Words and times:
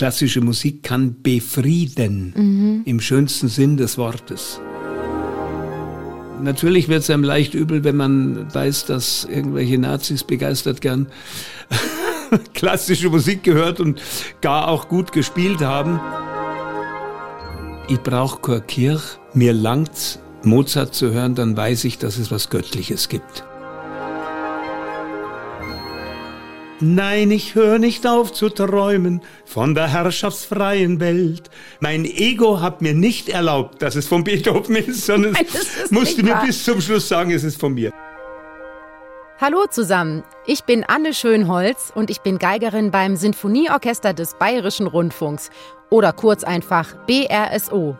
klassische 0.00 0.40
Musik 0.40 0.82
kann 0.82 1.20
befrieden, 1.22 2.32
mhm. 2.34 2.82
im 2.86 3.00
schönsten 3.00 3.48
Sinn 3.48 3.76
des 3.76 3.98
Wortes. 3.98 4.58
Natürlich 6.40 6.88
wird 6.88 7.02
es 7.02 7.10
einem 7.10 7.22
leicht 7.22 7.52
übel, 7.52 7.84
wenn 7.84 7.96
man 7.96 8.54
weiß, 8.54 8.86
dass 8.86 9.28
irgendwelche 9.30 9.76
Nazis 9.76 10.24
begeistert 10.24 10.80
gern 10.80 11.08
klassische 12.54 13.10
Musik 13.10 13.42
gehört 13.42 13.78
und 13.78 14.00
gar 14.40 14.68
auch 14.68 14.88
gut 14.88 15.12
gespielt 15.12 15.60
haben. 15.60 16.00
Ich 17.86 18.00
brauche 18.00 18.62
Kirche, 18.62 19.18
mir 19.34 19.52
langt 19.52 20.18
Mozart 20.44 20.94
zu 20.94 21.12
hören, 21.12 21.34
dann 21.34 21.58
weiß 21.58 21.84
ich, 21.84 21.98
dass 21.98 22.16
es 22.16 22.30
was 22.30 22.48
Göttliches 22.48 23.10
gibt. 23.10 23.44
Nein, 26.82 27.30
ich 27.30 27.54
höre 27.54 27.78
nicht 27.78 28.06
auf 28.06 28.32
zu 28.32 28.48
träumen 28.48 29.20
von 29.44 29.74
der 29.74 29.88
herrschaftsfreien 29.88 30.98
Welt. 30.98 31.50
Mein 31.80 32.06
Ego 32.06 32.62
hat 32.62 32.80
mir 32.80 32.94
nicht 32.94 33.28
erlaubt, 33.28 33.82
dass 33.82 33.96
es 33.96 34.08
von 34.08 34.24
Beethoven 34.24 34.76
ist, 34.76 35.04
sondern 35.04 35.36
es 35.36 35.90
musste 35.90 36.22
mir 36.22 36.40
bis 36.44 36.64
zum 36.64 36.80
Schluss 36.80 37.06
sagen, 37.06 37.32
es 37.32 37.44
ist 37.44 37.60
von 37.60 37.74
mir. 37.74 37.92
Hallo 39.38 39.66
zusammen, 39.70 40.22
ich 40.46 40.64
bin 40.64 40.84
Anne 40.84 41.12
Schönholz 41.12 41.92
und 41.94 42.08
ich 42.08 42.20
bin 42.20 42.38
Geigerin 42.38 42.90
beim 42.90 43.16
Sinfonieorchester 43.16 44.14
des 44.14 44.34
Bayerischen 44.38 44.86
Rundfunks 44.86 45.50
oder 45.90 46.14
kurz 46.14 46.44
einfach 46.44 46.94
BRSO. 47.06 47.96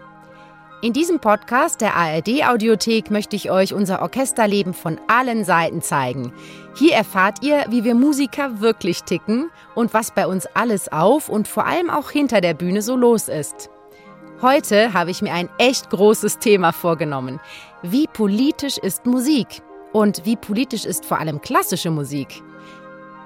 In 0.82 0.94
diesem 0.94 1.20
Podcast 1.20 1.82
der 1.82 1.94
ARD 1.94 2.46
Audiothek 2.48 3.10
möchte 3.10 3.36
ich 3.36 3.50
euch 3.50 3.74
unser 3.74 4.00
Orchesterleben 4.00 4.72
von 4.72 4.98
allen 5.08 5.44
Seiten 5.44 5.82
zeigen. 5.82 6.32
Hier 6.74 6.94
erfahrt 6.94 7.42
ihr, 7.42 7.66
wie 7.68 7.84
wir 7.84 7.94
Musiker 7.94 8.60
wirklich 8.60 9.02
ticken 9.02 9.50
und 9.74 9.92
was 9.92 10.12
bei 10.12 10.26
uns 10.26 10.46
alles 10.54 10.90
auf 10.90 11.28
und 11.28 11.48
vor 11.48 11.66
allem 11.66 11.90
auch 11.90 12.10
hinter 12.10 12.40
der 12.40 12.54
Bühne 12.54 12.82
so 12.82 12.96
los 12.96 13.28
ist. 13.28 13.70
Heute 14.40 14.94
habe 14.94 15.10
ich 15.10 15.20
mir 15.20 15.34
ein 15.34 15.50
echt 15.58 15.90
großes 15.90 16.38
Thema 16.38 16.72
vorgenommen. 16.72 17.40
Wie 17.82 18.06
politisch 18.06 18.78
ist 18.78 19.04
Musik? 19.04 19.62
Und 19.92 20.24
wie 20.24 20.36
politisch 20.36 20.84
ist 20.84 21.04
vor 21.04 21.18
allem 21.18 21.40
klassische 21.40 21.90
Musik? 21.90 22.42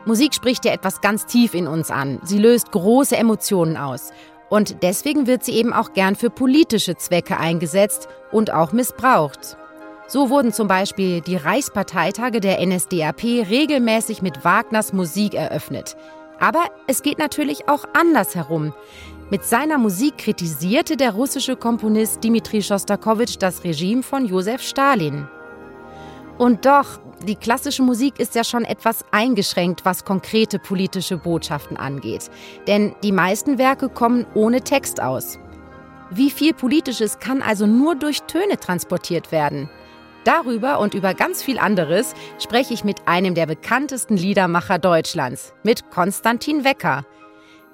Musik 0.06 0.34
spricht 0.34 0.64
ja 0.64 0.72
etwas 0.72 1.00
ganz 1.02 1.26
tief 1.26 1.54
in 1.54 1.66
uns 1.66 1.90
an. 1.90 2.20
Sie 2.24 2.38
löst 2.38 2.72
große 2.72 3.16
Emotionen 3.16 3.76
aus. 3.76 4.12
Und 4.48 4.82
deswegen 4.82 5.26
wird 5.26 5.44
sie 5.44 5.52
eben 5.52 5.72
auch 5.72 5.92
gern 5.92 6.16
für 6.16 6.30
politische 6.30 6.96
Zwecke 6.96 7.38
eingesetzt 7.38 8.08
und 8.32 8.52
auch 8.52 8.72
missbraucht. 8.72 9.56
So 10.06 10.28
wurden 10.28 10.52
zum 10.52 10.68
Beispiel 10.68 11.22
die 11.22 11.36
Reichsparteitage 11.36 12.40
der 12.40 12.64
NSDAP 12.64 13.24
regelmäßig 13.24 14.20
mit 14.20 14.44
Wagners 14.44 14.92
Musik 14.92 15.34
eröffnet. 15.34 15.96
Aber 16.38 16.64
es 16.86 17.02
geht 17.02 17.18
natürlich 17.18 17.68
auch 17.68 17.84
anders 17.94 18.34
herum. 18.34 18.74
Mit 19.30 19.44
seiner 19.44 19.78
Musik 19.78 20.18
kritisierte 20.18 20.96
der 20.96 21.12
russische 21.12 21.56
Komponist 21.56 22.22
Dmitri 22.22 22.62
Schostakowitsch 22.62 23.36
das 23.38 23.64
Regime 23.64 24.02
von 24.02 24.26
Josef 24.26 24.60
Stalin. 24.60 25.26
Und 26.36 26.66
doch, 26.66 27.00
die 27.26 27.36
klassische 27.36 27.82
Musik 27.82 28.18
ist 28.18 28.34
ja 28.34 28.44
schon 28.44 28.64
etwas 28.64 29.04
eingeschränkt, 29.12 29.84
was 29.84 30.04
konkrete 30.04 30.58
politische 30.58 31.16
Botschaften 31.16 31.76
angeht. 31.76 32.30
Denn 32.66 32.94
die 33.02 33.12
meisten 33.12 33.56
Werke 33.56 33.88
kommen 33.88 34.26
ohne 34.34 34.60
Text 34.60 35.00
aus. 35.00 35.38
Wie 36.10 36.30
viel 36.30 36.52
Politisches 36.52 37.18
kann 37.18 37.40
also 37.40 37.66
nur 37.66 37.94
durch 37.94 38.20
Töne 38.22 38.58
transportiert 38.58 39.32
werden? 39.32 39.70
Darüber 40.24 40.80
und 40.80 40.94
über 40.94 41.12
ganz 41.12 41.42
viel 41.42 41.58
anderes 41.58 42.14
spreche 42.38 42.72
ich 42.72 42.82
mit 42.82 43.06
einem 43.06 43.34
der 43.34 43.44
bekanntesten 43.46 44.16
Liedermacher 44.16 44.78
Deutschlands, 44.78 45.52
mit 45.62 45.90
Konstantin 45.90 46.64
Wecker. 46.64 47.04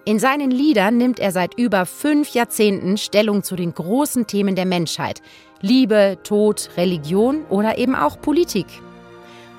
In 0.05 0.19
seinen 0.19 0.51
Liedern 0.51 0.97
nimmt 0.97 1.21
er 1.21 1.31
seit 1.31 1.57
über 1.57 1.87
fünf 1.87 2.31
Jahrzehnten 2.31 2.97
Stellung 2.97 3.45
zu 3.45 3.55
den 3.55 3.73
großen 3.73 4.27
Themen 4.27 4.57
der 4.57 4.67
Menschheit. 4.67 5.23
Liebe, 5.61 6.19
Tod, 6.25 6.71
Religion 6.77 7.45
oder 7.51 7.79
eben 7.79 7.95
auch 7.95 8.21
Politik. 8.21 8.67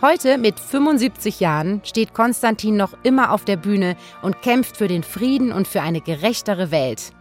Heute 0.01 0.37
mit 0.37 0.59
75 0.59 1.39
Jahren 1.39 1.81
steht 1.85 2.13
Konstantin 2.13 2.75
noch 2.75 2.97
immer 3.03 3.31
auf 3.31 3.45
der 3.45 3.55
Bühne 3.55 3.95
und 4.21 4.41
kämpft 4.41 4.75
für 4.75 4.87
den 4.87 5.03
Frieden 5.03 5.53
und 5.53 5.67
für 5.67 5.81
eine 5.81 6.01
gerechtere 6.01 6.71
Welt. 6.71 7.13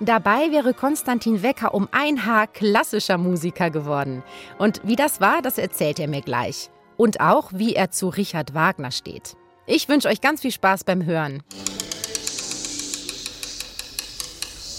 Dabei 0.00 0.50
wäre 0.50 0.74
Konstantin 0.74 1.42
Wecker 1.42 1.72
um 1.72 1.88
ein 1.90 2.26
Haar 2.26 2.46
klassischer 2.48 3.16
Musiker 3.16 3.70
geworden. 3.70 4.22
Und 4.58 4.82
wie 4.84 4.96
das 4.96 5.22
war, 5.22 5.40
das 5.40 5.56
erzählt 5.56 5.98
er 5.98 6.08
mir 6.08 6.20
gleich. 6.20 6.68
Und 6.98 7.20
auch, 7.20 7.50
wie 7.54 7.74
er 7.74 7.90
zu 7.90 8.08
Richard 8.08 8.52
Wagner 8.54 8.90
steht. 8.90 9.36
Ich 9.66 9.88
wünsche 9.88 10.08
euch 10.08 10.20
ganz 10.20 10.42
viel 10.42 10.52
Spaß 10.52 10.84
beim 10.84 11.04
Hören. 11.06 11.42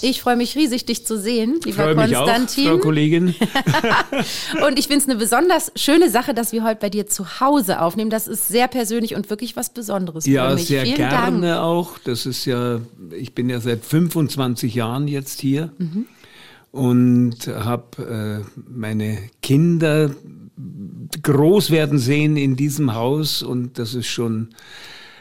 Ich 0.02 0.22
freue 0.22 0.36
mich 0.36 0.56
riesig, 0.56 0.86
dich 0.86 1.06
zu 1.06 1.20
sehen, 1.20 1.60
lieber 1.64 1.84
freue 1.84 1.96
Konstantin. 1.96 2.64
Mich 2.64 2.72
auch, 2.72 2.76
Frau 2.76 2.84
Kollegin. 2.84 3.36
und 4.68 4.78
ich 4.78 4.88
finde 4.88 5.04
es 5.04 5.10
eine 5.10 5.18
besonders 5.18 5.72
schöne 5.76 6.10
Sache, 6.10 6.34
dass 6.34 6.52
wir 6.52 6.64
heute 6.64 6.80
bei 6.80 6.90
dir 6.90 7.08
zu 7.08 7.40
Hause 7.40 7.82
aufnehmen. 7.82 8.10
Das 8.10 8.28
ist 8.28 8.48
sehr 8.48 8.68
persönlich 8.68 9.16
und 9.16 9.30
wirklich 9.30 9.56
was 9.56 9.72
Besonderes 9.72 10.26
ja, 10.26 10.50
für 10.50 10.56
mich. 10.56 10.70
Ja, 10.70 10.78
sehr 10.78 10.86
Vielen 10.86 11.10
gerne 11.10 11.48
Dank. 11.48 11.62
auch. 11.62 11.98
Das 12.04 12.26
ist 12.26 12.46
ja, 12.46 12.80
ich 13.12 13.34
bin 13.34 13.50
ja 13.50 13.60
seit 13.60 13.84
25 13.84 14.76
Jahren 14.76 15.08
jetzt 15.08 15.40
hier 15.40 15.72
mhm. 15.78 16.06
und 16.72 17.48
habe 17.48 18.44
äh, 18.46 18.62
meine 18.70 19.18
Kinder 19.42 20.12
groß 21.24 21.72
werden 21.72 22.00
sehen 22.00 22.38
in 22.38 22.56
diesem 22.56 22.94
Haus 22.94 23.44
und 23.44 23.80
das 23.80 23.94
ist 23.94 24.08
schon 24.08 24.50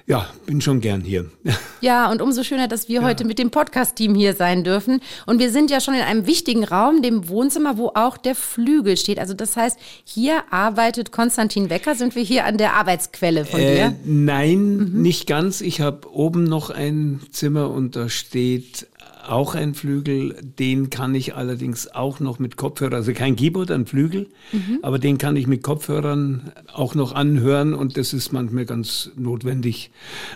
ja, 0.06 0.28
bin 0.46 0.60
schon 0.60 0.80
gern 0.80 1.00
hier. 1.00 1.26
Ja, 1.82 2.10
und 2.10 2.22
umso 2.22 2.42
schöner, 2.42 2.68
dass 2.68 2.88
wir 2.88 3.00
ja. 3.00 3.06
heute 3.06 3.24
mit 3.24 3.38
dem 3.38 3.50
Podcast-Team 3.50 4.14
hier 4.14 4.34
sein 4.34 4.64
dürfen. 4.64 5.00
Und 5.26 5.38
wir 5.38 5.52
sind 5.52 5.70
ja 5.70 5.80
schon 5.80 5.94
in 5.94 6.00
einem 6.00 6.26
wichtigen 6.26 6.64
Raum, 6.64 7.02
dem 7.02 7.28
Wohnzimmer, 7.28 7.76
wo 7.76 7.92
auch 7.94 8.16
der 8.16 8.34
Flügel 8.34 8.96
steht. 8.96 9.20
Also 9.20 9.34
das 9.34 9.56
heißt, 9.56 9.78
hier 10.02 10.42
arbeitet 10.50 11.12
Konstantin 11.12 11.70
Wecker. 11.70 11.94
Sind 11.94 12.16
wir 12.16 12.22
hier 12.22 12.44
an 12.44 12.56
der 12.56 12.72
Arbeitsquelle 12.72 13.44
von 13.44 13.60
äh, 13.60 13.74
dir? 13.74 13.96
Nein, 14.04 14.76
mhm. 14.76 15.02
nicht 15.02 15.26
ganz. 15.26 15.60
Ich 15.60 15.80
habe 15.80 16.10
oben 16.10 16.44
noch 16.44 16.70
ein 16.70 17.20
Zimmer 17.30 17.70
und 17.70 17.94
da 17.94 18.08
steht 18.08 18.88
auch 19.28 19.54
ein 19.54 19.74
Flügel, 19.74 20.36
den 20.42 20.90
kann 20.90 21.14
ich 21.14 21.34
allerdings 21.34 21.88
auch 21.88 22.20
noch 22.20 22.38
mit 22.38 22.56
Kopfhörern, 22.56 22.94
also 22.94 23.12
kein 23.12 23.36
Keyboard, 23.36 23.70
ein 23.70 23.86
Flügel, 23.86 24.28
mhm. 24.52 24.78
aber 24.82 24.98
den 24.98 25.18
kann 25.18 25.36
ich 25.36 25.46
mit 25.46 25.62
Kopfhörern 25.62 26.52
auch 26.72 26.94
noch 26.94 27.14
anhören 27.14 27.74
und 27.74 27.96
das 27.96 28.12
ist 28.12 28.32
manchmal 28.32 28.64
ganz 28.64 29.10
notwendig, 29.16 29.90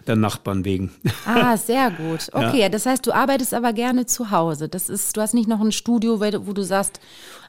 der 0.06 0.16
Nachbarn 0.16 0.64
wegen. 0.64 0.90
Ah, 1.26 1.56
sehr 1.56 1.90
gut. 1.90 2.28
Okay, 2.40 2.60
ja. 2.60 2.68
das 2.68 2.86
heißt, 2.86 3.06
du 3.06 3.12
arbeitest 3.12 3.52
aber 3.52 3.72
gerne 3.72 4.06
zu 4.06 4.30
Hause. 4.30 4.68
Das 4.68 4.88
ist, 4.88 5.16
du 5.16 5.20
hast 5.20 5.34
nicht 5.34 5.48
noch 5.48 5.60
ein 5.60 5.72
Studio, 5.72 6.20
wo 6.20 6.52
du 6.52 6.62
sagst, 6.62 7.00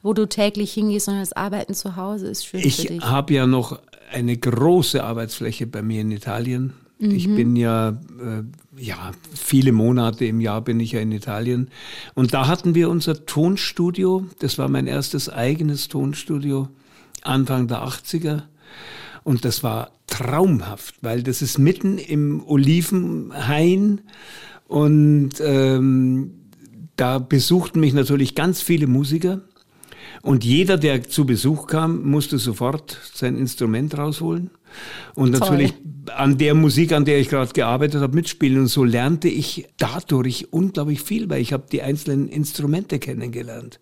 wo 0.02 0.14
du 0.14 0.28
täglich 0.28 0.74
hingehst, 0.74 1.06
sondern 1.06 1.22
das 1.22 1.34
Arbeiten 1.34 1.74
zu 1.74 1.96
Hause 1.96 2.28
ist 2.28 2.46
schön 2.46 2.60
ich 2.60 2.76
für 2.76 2.88
dich. 2.88 2.98
Ich 2.98 3.04
habe 3.04 3.34
ja 3.34 3.48
noch 3.48 3.80
eine 4.12 4.36
große 4.36 5.04
Arbeitsfläche 5.04 5.68
bei 5.68 5.82
mir 5.82 6.02
in 6.02 6.12
Italien. 6.12 6.74
Mhm. 7.02 7.12
Ich 7.12 7.28
bin 7.28 7.56
ja, 7.56 7.90
äh, 7.90 8.44
ja, 8.78 9.12
viele 9.34 9.72
Monate 9.72 10.26
im 10.26 10.40
Jahr 10.40 10.62
bin 10.62 10.80
ich 10.80 10.94
ja 10.94 11.02
in 11.02 11.12
Italien. 11.12 11.70
Und 12.14 12.34
da 12.34 12.48
hatten 12.48 12.76
wir 12.76 12.90
unser 12.90 13.26
Tonstudio. 13.26 14.26
Das 14.40 14.58
war 14.58 14.70
mein 14.70 14.88
erstes 14.88 15.28
eigenes 15.30 15.88
Tonstudio 15.88 16.70
Anfang 17.24 17.68
der 17.68 17.84
80er. 17.84 18.44
Und 19.24 19.46
das 19.46 19.64
war 19.64 19.92
traumhaft, 20.08 20.96
weil 21.02 21.24
das 21.24 21.42
ist 21.42 21.58
mitten 21.58 21.98
im 21.98 22.44
Olivenhain 22.46 24.02
und 24.68 25.32
ähm, 25.42 26.32
da 26.96 27.20
besuchten 27.20 27.80
mich 27.80 27.94
natürlich 27.94 28.36
ganz 28.36 28.62
viele 28.62 28.88
Musiker. 28.88 29.42
Und 30.22 30.44
jeder, 30.44 30.78
der 30.78 31.04
zu 31.08 31.26
Besuch 31.26 31.68
kam, 31.68 32.04
musste 32.04 32.38
sofort 32.38 32.98
sein 33.14 33.36
Instrument 33.38 33.98
rausholen 33.98 34.52
und 35.16 35.32
natürlich 35.32 35.72
Toll. 35.72 36.16
an 36.16 36.38
der 36.38 36.54
Musik, 36.54 36.92
an 36.94 37.06
der 37.06 37.20
ich 37.20 37.30
gerade 37.30 37.52
gearbeitet 37.52 38.02
habe, 38.02 38.16
mitspielen. 38.16 38.60
Und 38.60 38.68
so 38.68 38.84
lernte 38.84 39.28
ich 39.28 39.68
dadurch 39.78 40.48
unglaublich 40.52 41.02
viel, 41.02 41.30
weil 41.30 41.42
ich 41.42 41.54
habe 41.54 41.64
die 41.72 41.82
einzelnen 41.82 42.28
Instrumente 42.28 43.00
kennengelernt. 43.00 43.80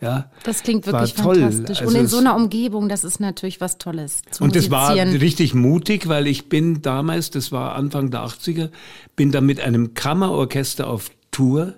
Ja, 0.00 0.30
das 0.42 0.62
klingt 0.62 0.86
wirklich 0.86 1.14
fantastisch. 1.14 1.80
Also 1.80 1.90
und 1.90 2.00
in 2.00 2.08
so 2.08 2.18
einer 2.18 2.34
Umgebung, 2.34 2.88
das 2.88 3.04
ist 3.04 3.20
natürlich 3.20 3.60
was 3.60 3.78
Tolles. 3.78 4.22
und 4.40 4.56
das 4.56 4.70
war 4.70 4.94
richtig 4.96 5.54
mutig, 5.54 6.08
weil 6.08 6.26
ich 6.26 6.48
bin 6.48 6.82
damals, 6.82 7.30
das 7.30 7.52
war 7.52 7.76
Anfang 7.76 8.10
der 8.10 8.20
80er, 8.20 8.70
bin 9.14 9.30
da 9.30 9.40
mit 9.40 9.60
einem 9.60 9.94
Kammerorchester 9.94 10.88
auf 10.88 11.10
Tour. 11.30 11.74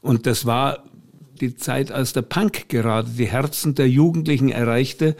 Und 0.00 0.26
das 0.26 0.46
war 0.46 0.84
die 1.40 1.56
Zeit, 1.56 1.92
als 1.92 2.12
der 2.12 2.22
Punk 2.22 2.68
gerade 2.68 3.08
die 3.10 3.26
Herzen 3.26 3.74
der 3.74 3.88
Jugendlichen 3.88 4.50
erreichte. 4.50 5.16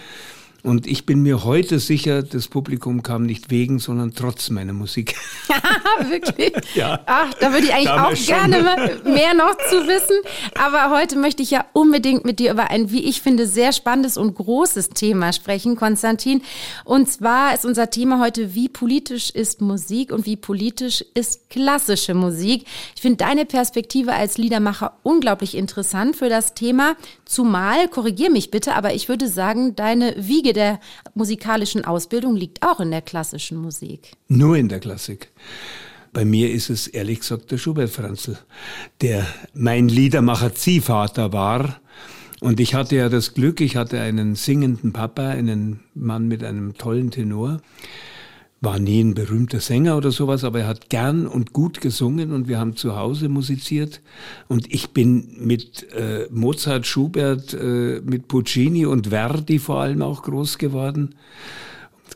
Und 0.68 0.86
ich 0.86 1.06
bin 1.06 1.22
mir 1.22 1.44
heute 1.44 1.78
sicher, 1.78 2.22
das 2.22 2.46
Publikum 2.46 3.02
kam 3.02 3.22
nicht 3.22 3.50
wegen, 3.50 3.78
sondern 3.78 4.12
trotz 4.14 4.50
meiner 4.50 4.74
Musik. 4.74 5.14
Wirklich? 6.10 6.52
Ja. 6.74 7.00
Ach, 7.06 7.32
da 7.40 7.54
würde 7.54 7.64
ich 7.68 7.72
eigentlich 7.72 7.86
Damals 7.86 8.20
auch 8.20 8.26
gerne 8.26 9.00
mehr 9.04 9.32
noch 9.32 9.56
zu 9.70 9.86
wissen. 9.86 10.16
Aber 10.58 10.94
heute 10.94 11.16
möchte 11.16 11.42
ich 11.42 11.50
ja 11.52 11.64
unbedingt 11.72 12.26
mit 12.26 12.38
dir 12.38 12.52
über 12.52 12.68
ein, 12.68 12.90
wie 12.90 13.02
ich 13.04 13.22
finde, 13.22 13.46
sehr 13.46 13.72
spannendes 13.72 14.18
und 14.18 14.34
großes 14.34 14.90
Thema 14.90 15.32
sprechen, 15.32 15.74
Konstantin. 15.74 16.42
Und 16.84 17.10
zwar 17.10 17.54
ist 17.54 17.64
unser 17.64 17.88
Thema 17.88 18.20
heute, 18.20 18.54
wie 18.54 18.68
politisch 18.68 19.30
ist 19.30 19.62
Musik 19.62 20.12
und 20.12 20.26
wie 20.26 20.36
politisch 20.36 21.02
ist 21.14 21.48
klassische 21.48 22.12
Musik. 22.12 22.66
Ich 22.94 23.00
finde 23.00 23.16
deine 23.16 23.46
Perspektive 23.46 24.12
als 24.12 24.36
Liedermacher 24.36 24.98
unglaublich 25.02 25.56
interessant 25.56 26.14
für 26.14 26.28
das 26.28 26.52
Thema. 26.52 26.94
Zumal, 27.24 27.88
korrigier 27.88 28.28
mich 28.28 28.50
bitte, 28.50 28.74
aber 28.74 28.92
ich 28.92 29.08
würde 29.08 29.28
sagen, 29.28 29.74
deine 29.74 30.14
Wiege 30.18 30.57
der 30.58 30.80
musikalischen 31.14 31.84
Ausbildung 31.84 32.36
liegt 32.36 32.62
auch 32.62 32.80
in 32.80 32.90
der 32.90 33.00
klassischen 33.00 33.58
Musik. 33.58 34.12
Nur 34.28 34.56
in 34.56 34.68
der 34.68 34.80
Klassik. 34.80 35.30
Bei 36.12 36.24
mir 36.24 36.50
ist 36.50 36.68
es 36.68 36.86
ehrlich 36.88 37.20
gesagt 37.20 37.50
der 37.50 37.58
Schubert 37.58 37.90
Franzl, 37.90 38.36
der 39.00 39.26
mein 39.54 39.88
Liedermacher-Ziehvater 39.88 41.32
war. 41.32 41.80
Und 42.40 42.60
ich 42.60 42.74
hatte 42.74 42.96
ja 42.96 43.08
das 43.08 43.34
Glück, 43.34 43.60
ich 43.60 43.76
hatte 43.76 44.00
einen 44.00 44.34
singenden 44.34 44.92
Papa, 44.92 45.28
einen 45.28 45.80
Mann 45.94 46.28
mit 46.28 46.42
einem 46.44 46.76
tollen 46.76 47.10
Tenor 47.10 47.60
war 48.60 48.78
nie 48.78 49.02
ein 49.02 49.14
berühmter 49.14 49.60
Sänger 49.60 49.96
oder 49.96 50.10
sowas, 50.10 50.42
aber 50.42 50.60
er 50.60 50.66
hat 50.66 50.90
gern 50.90 51.26
und 51.26 51.52
gut 51.52 51.80
gesungen 51.80 52.32
und 52.32 52.48
wir 52.48 52.58
haben 52.58 52.74
zu 52.74 52.96
Hause 52.96 53.28
musiziert. 53.28 54.00
Und 54.48 54.72
ich 54.72 54.90
bin 54.90 55.28
mit 55.38 55.92
äh, 55.92 56.26
Mozart, 56.30 56.86
Schubert, 56.86 57.54
äh, 57.54 58.00
mit 58.04 58.26
Puccini 58.26 58.84
und 58.86 59.08
Verdi 59.08 59.58
vor 59.58 59.80
allem 59.80 60.02
auch 60.02 60.22
groß 60.22 60.58
geworden 60.58 61.14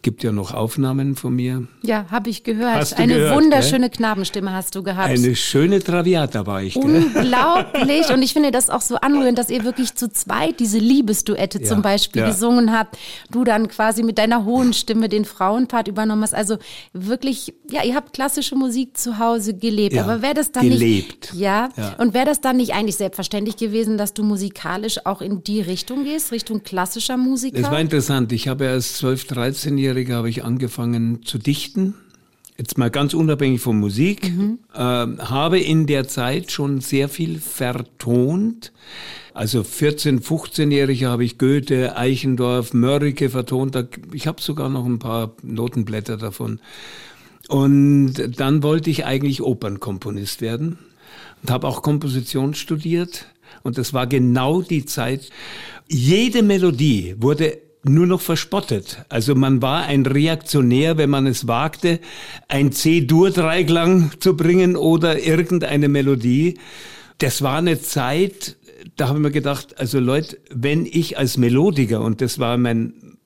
gibt 0.02 0.24
ja 0.24 0.32
noch 0.32 0.52
Aufnahmen 0.52 1.14
von 1.14 1.34
mir. 1.34 1.68
Ja, 1.82 2.06
habe 2.10 2.28
ich 2.28 2.42
gehört. 2.42 2.74
Hast 2.74 2.98
Eine 2.98 3.14
gehört, 3.14 3.36
wunderschöne 3.36 3.88
gell? 3.88 3.98
Knabenstimme 3.98 4.52
hast 4.52 4.74
du 4.74 4.82
gehabt. 4.82 5.08
Eine 5.08 5.36
schöne 5.36 5.80
Traviata 5.80 6.44
war 6.44 6.60
ich. 6.60 6.74
Unglaublich. 6.74 8.10
Und 8.12 8.20
ich 8.22 8.32
finde 8.32 8.50
das 8.50 8.68
auch 8.68 8.80
so 8.80 8.96
anrührend, 8.96 9.38
dass 9.38 9.48
ihr 9.48 9.64
wirklich 9.64 9.94
zu 9.94 10.10
zweit 10.12 10.58
diese 10.58 10.78
Liebesduette 10.78 11.60
ja, 11.60 11.68
zum 11.68 11.82
Beispiel 11.82 12.22
ja. 12.22 12.28
gesungen 12.28 12.76
habt. 12.76 12.98
Du 13.30 13.44
dann 13.44 13.68
quasi 13.68 14.02
mit 14.02 14.18
deiner 14.18 14.44
hohen 14.44 14.72
Stimme 14.72 15.08
den 15.08 15.24
Frauenpart 15.24 15.86
übernommen 15.86 16.22
hast. 16.22 16.34
Also 16.34 16.58
wirklich, 16.92 17.54
ja, 17.70 17.84
ihr 17.84 17.94
habt 17.94 18.12
klassische 18.12 18.56
Musik 18.56 18.96
zu 18.96 19.20
Hause 19.20 19.54
gelebt. 19.54 19.94
Ja, 19.94 20.02
Aber 20.02 20.20
wäre 20.20 20.34
das 20.34 20.50
dann 20.50 20.68
gelebt. 20.68 21.32
nicht. 21.32 21.40
Ja. 21.40 21.68
ja. 21.76 21.94
Und 21.98 22.12
wäre 22.12 22.26
das 22.26 22.40
dann 22.40 22.56
nicht 22.56 22.74
eigentlich 22.74 22.96
selbstverständlich 22.96 23.56
gewesen, 23.56 23.98
dass 23.98 24.14
du 24.14 24.24
musikalisch 24.24 25.06
auch 25.06 25.20
in 25.20 25.44
die 25.44 25.60
Richtung 25.60 26.02
gehst, 26.02 26.32
Richtung 26.32 26.64
klassischer 26.64 27.16
Musiker? 27.16 27.60
Das 27.60 27.70
war 27.70 27.80
interessant. 27.80 28.32
Ich 28.32 28.48
habe 28.48 28.68
als 28.68 29.00
12-, 29.00 29.28
13-Jähriger 29.32 29.91
Zehnjährige 29.92 30.14
habe 30.14 30.30
ich 30.30 30.42
angefangen 30.42 31.22
zu 31.22 31.36
dichten. 31.36 31.94
Jetzt 32.56 32.78
mal 32.78 32.90
ganz 32.90 33.12
unabhängig 33.12 33.60
von 33.60 33.78
Musik, 33.78 34.32
mhm. 34.32 34.58
äh, 34.72 34.78
habe 34.78 35.60
in 35.60 35.86
der 35.86 36.08
Zeit 36.08 36.50
schon 36.50 36.80
sehr 36.80 37.10
viel 37.10 37.38
vertont. 37.38 38.72
Also 39.34 39.60
14-, 39.60 40.22
15-Jährige 40.22 41.08
habe 41.08 41.24
ich 41.24 41.36
Goethe, 41.36 41.96
Eichendorff, 41.96 42.72
Mörike 42.72 43.28
vertont. 43.28 43.76
Ich 44.14 44.26
habe 44.26 44.40
sogar 44.40 44.70
noch 44.70 44.86
ein 44.86 44.98
paar 44.98 45.32
Notenblätter 45.42 46.16
davon. 46.16 46.60
Und 47.48 48.14
dann 48.38 48.62
wollte 48.62 48.88
ich 48.88 49.04
eigentlich 49.04 49.42
Opernkomponist 49.42 50.40
werden 50.40 50.78
und 51.42 51.50
habe 51.50 51.66
auch 51.68 51.82
Komposition 51.82 52.54
studiert. 52.54 53.26
Und 53.62 53.76
das 53.76 53.92
war 53.92 54.06
genau 54.06 54.62
die 54.62 54.86
Zeit. 54.86 55.28
Jede 55.86 56.42
Melodie 56.42 57.14
wurde 57.18 57.58
nur 57.84 58.06
noch 58.06 58.20
verspottet. 58.20 59.04
Also 59.08 59.34
man 59.34 59.60
war 59.60 59.84
ein 59.84 60.06
Reaktionär, 60.06 60.98
wenn 60.98 61.10
man 61.10 61.26
es 61.26 61.48
wagte, 61.48 62.00
ein 62.48 62.72
C-Dur-Dreiklang 62.72 64.12
zu 64.20 64.36
bringen 64.36 64.76
oder 64.76 65.20
irgendeine 65.20 65.88
Melodie. 65.88 66.58
Das 67.18 67.42
war 67.42 67.58
eine 67.58 67.80
Zeit, 67.80 68.56
da 68.96 69.08
habe 69.08 69.18
ich 69.18 69.22
mir 69.22 69.30
gedacht, 69.30 69.78
also 69.78 69.98
Leute, 69.98 70.38
wenn 70.50 70.86
ich 70.86 71.18
als 71.18 71.36
Melodiker, 71.36 72.00
und 72.00 72.20
das 72.20 72.38
war 72.38 72.56
mein, 72.56 73.16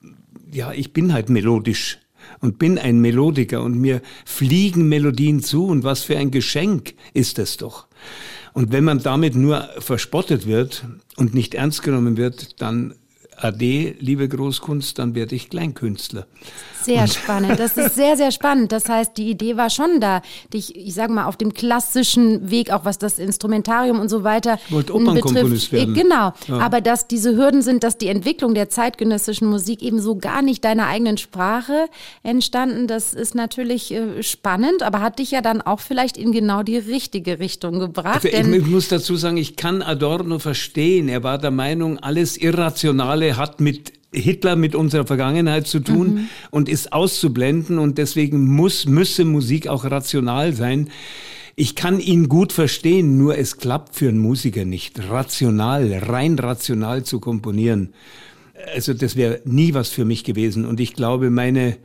ja, 0.51 0.71
ich 0.71 0.93
bin 0.93 1.13
halt 1.13 1.29
melodisch 1.29 1.99
und 2.39 2.57
bin 2.57 2.77
ein 2.77 2.99
Melodiker 2.99 3.61
und 3.61 3.77
mir 3.79 4.01
fliegen 4.25 4.89
Melodien 4.89 5.41
zu 5.41 5.65
und 5.67 5.83
was 5.83 6.03
für 6.03 6.17
ein 6.17 6.31
Geschenk 6.31 6.95
ist 7.13 7.37
das 7.37 7.57
doch. 7.57 7.87
Und 8.53 8.71
wenn 8.71 8.83
man 8.83 9.03
damit 9.03 9.35
nur 9.35 9.69
verspottet 9.79 10.47
wird 10.47 10.85
und 11.15 11.35
nicht 11.35 11.53
ernst 11.53 11.83
genommen 11.83 12.17
wird, 12.17 12.59
dann 12.59 12.95
Ade, 13.39 13.95
liebe 13.99 14.27
Großkunst, 14.27 14.97
dann 14.97 15.13
werde 15.13 15.35
ich 15.35 15.49
Kleinkünstler. 15.49 16.25
Sehr 16.81 17.01
und 17.01 17.13
spannend. 17.13 17.59
Das 17.59 17.75
ist 17.77 17.95
sehr, 17.95 18.15
sehr 18.15 18.31
spannend. 18.31 18.71
Das 18.71 18.87
heißt, 18.87 19.17
die 19.17 19.29
Idee 19.29 19.57
war 19.57 19.69
schon 19.69 19.99
da, 19.99 20.21
dich, 20.53 20.75
ich 20.75 20.93
sage 20.93 21.11
mal, 21.11 21.25
auf 21.25 21.35
dem 21.35 21.53
klassischen 21.53 22.49
Weg, 22.49 22.71
auch 22.71 22.85
was 22.85 22.97
das 22.97 23.19
Instrumentarium 23.19 23.99
und 23.99 24.09
so 24.09 24.23
weiter 24.23 24.57
ich 24.67 24.71
wollte 24.71 24.93
betrifft. 24.93 25.71
Werden. 25.71 25.93
Genau. 25.93 26.33
Ja. 26.47 26.59
Aber 26.59 26.79
dass 26.79 27.07
diese 27.07 27.35
Hürden 27.35 27.61
sind, 27.61 27.83
dass 27.83 27.97
die 27.97 28.07
Entwicklung 28.07 28.53
der 28.53 28.69
zeitgenössischen 28.69 29.49
Musik 29.49 29.81
eben 29.81 29.99
so 29.99 30.15
gar 30.15 30.41
nicht 30.41 30.63
deiner 30.63 30.87
eigenen 30.87 31.17
Sprache 31.17 31.87
entstanden, 32.23 32.87
das 32.87 33.13
ist 33.13 33.35
natürlich 33.35 33.93
äh, 33.93 34.23
spannend, 34.23 34.81
aber 34.81 35.01
hat 35.01 35.19
dich 35.19 35.31
ja 35.31 35.41
dann 35.41 35.61
auch 35.61 35.81
vielleicht 35.81 36.15
in 36.15 36.31
genau 36.31 36.63
die 36.63 36.77
richtige 36.77 37.39
Richtung 37.39 37.79
gebracht. 37.79 38.25
Also 38.25 38.51
ich 38.51 38.65
muss 38.65 38.87
dazu 38.87 39.15
sagen, 39.17 39.37
ich 39.37 39.57
kann 39.57 39.81
Adorno 39.81 40.39
verstehen. 40.39 41.09
Er 41.09 41.23
war 41.23 41.37
der 41.37 41.51
Meinung, 41.51 41.99
alles 41.99 42.37
Irrationale 42.37 43.26
Sprache 43.27 43.37
hat 43.37 43.61
mit 43.61 43.93
Hitler 44.13 44.55
mit 44.55 44.73
unserer 44.73 45.05
Vergangenheit 45.05 45.67
zu 45.67 45.79
tun 45.79 46.13
mhm. 46.13 46.29
und 46.49 46.69
ist 46.69 46.93
auszublenden 46.93 47.77
und 47.77 47.97
deswegen 47.97 48.47
muss, 48.47 48.85
müsse 48.85 49.25
Musik 49.25 49.67
auch 49.67 49.83
rational 49.83 50.53
sein. 50.53 50.89
Ich 51.55 51.75
kann 51.75 51.99
ihn 51.99 52.29
gut 52.29 52.53
verstehen, 52.53 53.17
nur 53.17 53.37
es 53.37 53.57
klappt 53.57 53.95
für 53.95 54.07
einen 54.07 54.19
Musiker 54.19 54.63
nicht, 54.63 55.09
rational, 55.09 55.91
rein 55.93 56.39
rational 56.39 57.03
zu 57.03 57.19
komponieren. 57.19 57.93
Also 58.73 58.93
das 58.93 59.15
wäre 59.15 59.41
nie 59.45 59.73
was 59.73 59.89
für 59.89 60.05
mich 60.05 60.23
gewesen 60.23 60.65
und 60.65 60.79
ich 60.79 60.93
glaube, 60.93 61.29
meine, 61.29 61.77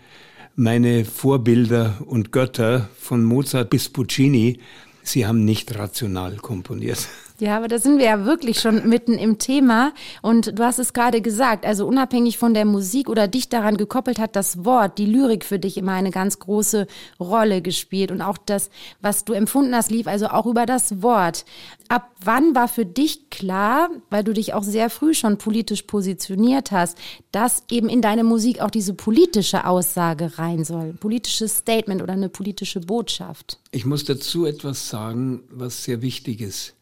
meine 0.55 1.05
Vorbilder 1.05 1.99
und 2.07 2.31
Götter 2.31 2.89
von 2.99 3.25
Mozart 3.25 3.71
bis 3.71 3.89
Puccini, 3.89 4.61
sie 5.03 5.27
haben 5.27 5.45
nicht 5.45 5.77
rational 5.77 6.37
komponiert. 6.37 7.09
Ja, 7.43 7.57
aber 7.57 7.67
da 7.67 7.81
sind 7.81 7.99
wir 7.99 8.05
ja 8.05 8.25
wirklich 8.25 8.61
schon 8.61 8.89
mitten 8.89 9.15
im 9.15 9.37
Thema. 9.37 9.93
Und 10.23 10.57
du 10.57 10.63
hast 10.63 10.79
es 10.79 10.93
gerade 10.93 11.21
gesagt, 11.21 11.67
also 11.67 11.89
unabhängig 11.89 12.39
von 12.39 12.55
der 12.55 12.65
Musik 12.65 13.09
oder 13.09 13.27
dich 13.27 13.49
daran 13.49 13.77
gekoppelt 13.77 14.21
hat 14.21 14.37
das 14.37 14.65
Wort, 14.65 14.97
die 14.97 15.07
Lyrik 15.07 15.45
für 15.45 15.59
dich 15.59 15.77
immer 15.77 15.91
eine 15.91 16.13
ganz 16.13 16.39
große 16.39 16.87
Rolle 17.19 17.61
gespielt. 17.61 18.13
Und 18.13 18.23
auch 18.23 18.39
das, 18.39 18.71
was 19.01 19.25
du 19.25 19.33
empfunden 19.33 19.75
hast, 19.75 19.91
lief 19.91 20.07
also 20.07 20.29
auch 20.29 20.47
über 20.47 20.67
das 20.67 21.03
Wort. 21.03 21.45
Ab 21.89 22.13
wann 22.25 22.55
war 22.55 22.69
für 22.69 22.87
dich 22.87 23.29
klar, 23.29 23.89
weil 24.09 24.23
du 24.23 24.33
dich 24.33 24.55
auch 24.55 24.63
sehr 24.63 24.89
früh 24.89 25.13
schon 25.13 25.37
politisch 25.37 25.83
positioniert 25.83 26.71
hast, 26.71 26.97
dass 27.33 27.65
eben 27.73 27.89
in 27.89 28.03
deine 28.03 28.23
Musik 28.23 28.61
auch 28.61 28.71
diese 28.71 28.95
politische 28.95 29.67
Aussage 29.67 30.39
rein 30.39 30.63
soll? 30.63 30.93
Politisches 30.93 31.57
Statement 31.57 32.03
oder 32.03 32.13
eine 32.13 32.29
politische 32.29 32.79
Botschaft? 32.79 33.59
Ich 33.73 33.85
muss 33.85 34.05
dazu 34.05 34.47
etwas 34.47 34.89
sagen, 34.89 35.43
was 35.51 35.83
sehr 35.83 36.03
wichtig 36.03 36.41
ist. 36.41 36.77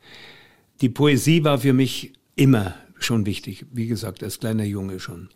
Die 0.81 0.88
Poesie 0.88 1.44
war 1.44 1.59
für 1.59 1.73
mich 1.73 2.12
immer 2.37 2.75
schon 2.99 3.26
wichtig, 3.26 3.66
wie 3.73 3.87
gesagt, 3.87 4.23
als 4.23 4.40
kleiner 4.40 4.64
Junge 4.64 5.00
schon. 5.00 5.28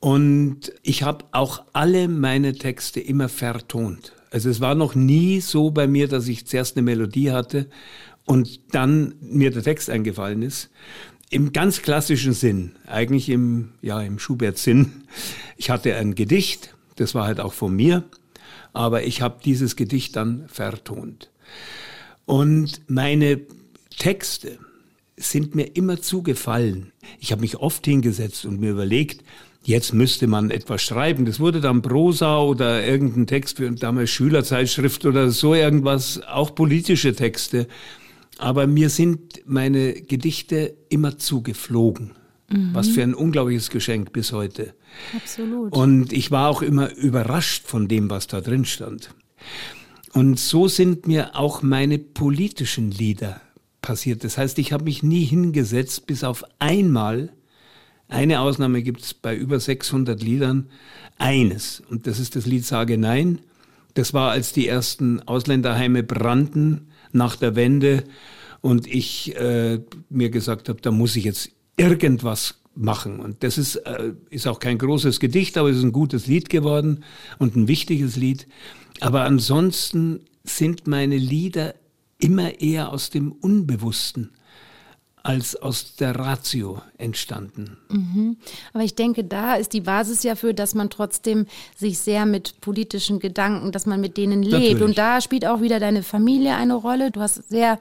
Und 0.00 0.72
ich 0.82 1.02
habe 1.02 1.24
auch 1.32 1.64
alle 1.72 2.08
meine 2.08 2.52
Texte 2.52 3.00
immer 3.00 3.28
vertont. 3.28 4.12
Also 4.30 4.50
es 4.50 4.60
war 4.60 4.74
noch 4.74 4.94
nie 4.94 5.40
so 5.40 5.70
bei 5.70 5.86
mir, 5.86 6.08
dass 6.08 6.28
ich 6.28 6.46
zuerst 6.46 6.76
eine 6.76 6.84
Melodie 6.84 7.30
hatte 7.30 7.68
und 8.24 8.60
dann 8.72 9.14
mir 9.20 9.50
der 9.50 9.62
Text 9.62 9.88
eingefallen 9.88 10.42
ist. 10.42 10.70
Im 11.30 11.52
ganz 11.52 11.82
klassischen 11.82 12.34
Sinn, 12.34 12.72
eigentlich 12.86 13.28
im, 13.28 13.70
ja, 13.82 14.00
im 14.00 14.18
Schubert-Sinn. 14.18 15.04
Ich 15.56 15.70
hatte 15.70 15.96
ein 15.96 16.14
Gedicht, 16.14 16.74
das 16.96 17.14
war 17.14 17.26
halt 17.26 17.40
auch 17.40 17.52
von 17.52 17.74
mir, 17.74 18.04
aber 18.72 19.04
ich 19.04 19.22
habe 19.22 19.40
dieses 19.44 19.74
Gedicht 19.74 20.16
dann 20.16 20.44
vertont. 20.48 21.30
Und 22.26 22.82
meine 22.88 23.40
Texte 23.96 24.58
sind 25.16 25.54
mir 25.54 25.76
immer 25.76 26.00
zugefallen. 26.00 26.92
Ich 27.20 27.32
habe 27.32 27.40
mich 27.40 27.56
oft 27.56 27.84
hingesetzt 27.86 28.44
und 28.44 28.60
mir 28.60 28.70
überlegt, 28.70 29.24
jetzt 29.62 29.94
müsste 29.94 30.26
man 30.26 30.50
etwas 30.50 30.82
schreiben. 30.82 31.24
Das 31.24 31.40
wurde 31.40 31.60
dann 31.60 31.82
Prosa 31.82 32.40
oder 32.40 32.86
irgendein 32.86 33.26
Text 33.26 33.56
für 33.56 33.70
damals 33.72 34.10
Schülerzeitschrift 34.10 35.06
oder 35.06 35.30
so 35.30 35.54
irgendwas, 35.54 36.20
auch 36.22 36.54
politische 36.54 37.14
Texte. 37.14 37.66
Aber 38.38 38.66
mir 38.66 38.90
sind 38.90 39.42
meine 39.46 39.94
Gedichte 39.94 40.76
immer 40.88 41.18
zugeflogen. 41.18 42.12
Mhm. 42.50 42.70
Was 42.74 42.88
für 42.88 43.02
ein 43.02 43.14
unglaubliches 43.14 43.70
Geschenk 43.70 44.12
bis 44.12 44.32
heute. 44.32 44.74
Absolut. 45.16 45.72
Und 45.72 46.12
ich 46.12 46.30
war 46.30 46.48
auch 46.48 46.62
immer 46.62 46.94
überrascht 46.94 47.64
von 47.66 47.88
dem, 47.88 48.10
was 48.10 48.26
da 48.26 48.40
drin 48.40 48.66
stand. 48.66 49.14
Und 50.12 50.38
so 50.38 50.68
sind 50.68 51.06
mir 51.06 51.34
auch 51.34 51.62
meine 51.62 51.98
politischen 51.98 52.90
Lieder 52.90 53.40
passiert. 53.86 54.24
Das 54.24 54.36
heißt, 54.36 54.58
ich 54.58 54.72
habe 54.72 54.82
mich 54.82 55.04
nie 55.04 55.24
hingesetzt, 55.24 56.08
bis 56.08 56.24
auf 56.24 56.44
einmal 56.58 57.30
Eine 58.08 58.40
Ausnahme 58.40 58.82
gibt 58.82 59.02
es 59.02 59.14
bei 59.14 59.34
über 59.34 59.58
600 59.58 60.22
Liedern. 60.22 60.68
Eines, 61.18 61.82
und 61.88 62.06
das 62.06 62.20
ist 62.20 62.36
das 62.36 62.46
Lied 62.46 62.64
Sage 62.64 62.98
Nein. 62.98 63.40
Das 63.94 64.14
war, 64.14 64.30
als 64.30 64.52
die 64.52 64.68
ersten 64.68 65.20
Ausländerheime 65.22 66.04
brannten 66.04 66.88
nach 67.12 67.34
der 67.34 67.56
Wende 67.56 68.04
und 68.60 68.86
ich 68.86 69.34
äh, 69.36 69.80
mir 70.08 70.30
gesagt 70.30 70.68
habe, 70.68 70.80
da 70.80 70.92
muss 70.92 71.16
ich 71.16 71.24
jetzt 71.24 71.50
irgendwas 71.76 72.60
machen. 72.76 73.18
Und 73.18 73.42
das 73.42 73.58
ist, 73.58 73.76
äh, 73.76 74.12
ist 74.30 74.46
auch 74.46 74.60
kein 74.60 74.78
großes 74.78 75.18
Gedicht, 75.18 75.58
aber 75.58 75.70
es 75.70 75.78
ist 75.78 75.84
ein 75.84 75.92
gutes 75.92 76.26
Lied 76.26 76.48
geworden 76.48 77.04
und 77.38 77.56
ein 77.56 77.66
wichtiges 77.66 78.16
Lied. 78.16 78.46
Aber 79.00 79.22
ansonsten 79.22 80.20
sind 80.44 80.86
meine 80.86 81.16
Lieder 81.16 81.74
immer 82.18 82.60
eher 82.60 82.92
aus 82.92 83.10
dem 83.10 83.32
Unbewussten 83.32 84.30
als 85.26 85.56
aus 85.56 85.96
der 85.96 86.14
Ratio 86.14 86.80
entstanden. 86.98 87.76
Mhm. 87.88 88.36
Aber 88.72 88.84
ich 88.84 88.94
denke, 88.94 89.24
da 89.24 89.56
ist 89.56 89.72
die 89.72 89.80
Basis 89.80 90.22
ja 90.22 90.36
für, 90.36 90.54
dass 90.54 90.76
man 90.76 90.88
trotzdem 90.88 91.46
sich 91.76 91.98
sehr 91.98 92.26
mit 92.26 92.60
politischen 92.60 93.18
Gedanken, 93.18 93.72
dass 93.72 93.86
man 93.86 94.00
mit 94.00 94.16
denen 94.16 94.44
lebt. 94.44 94.52
Natürlich. 94.52 94.82
Und 94.82 94.98
da 94.98 95.20
spielt 95.20 95.44
auch 95.44 95.60
wieder 95.60 95.80
deine 95.80 96.04
Familie 96.04 96.54
eine 96.54 96.74
Rolle. 96.74 97.10
Du 97.10 97.20
hast 97.20 97.48
sehr 97.48 97.80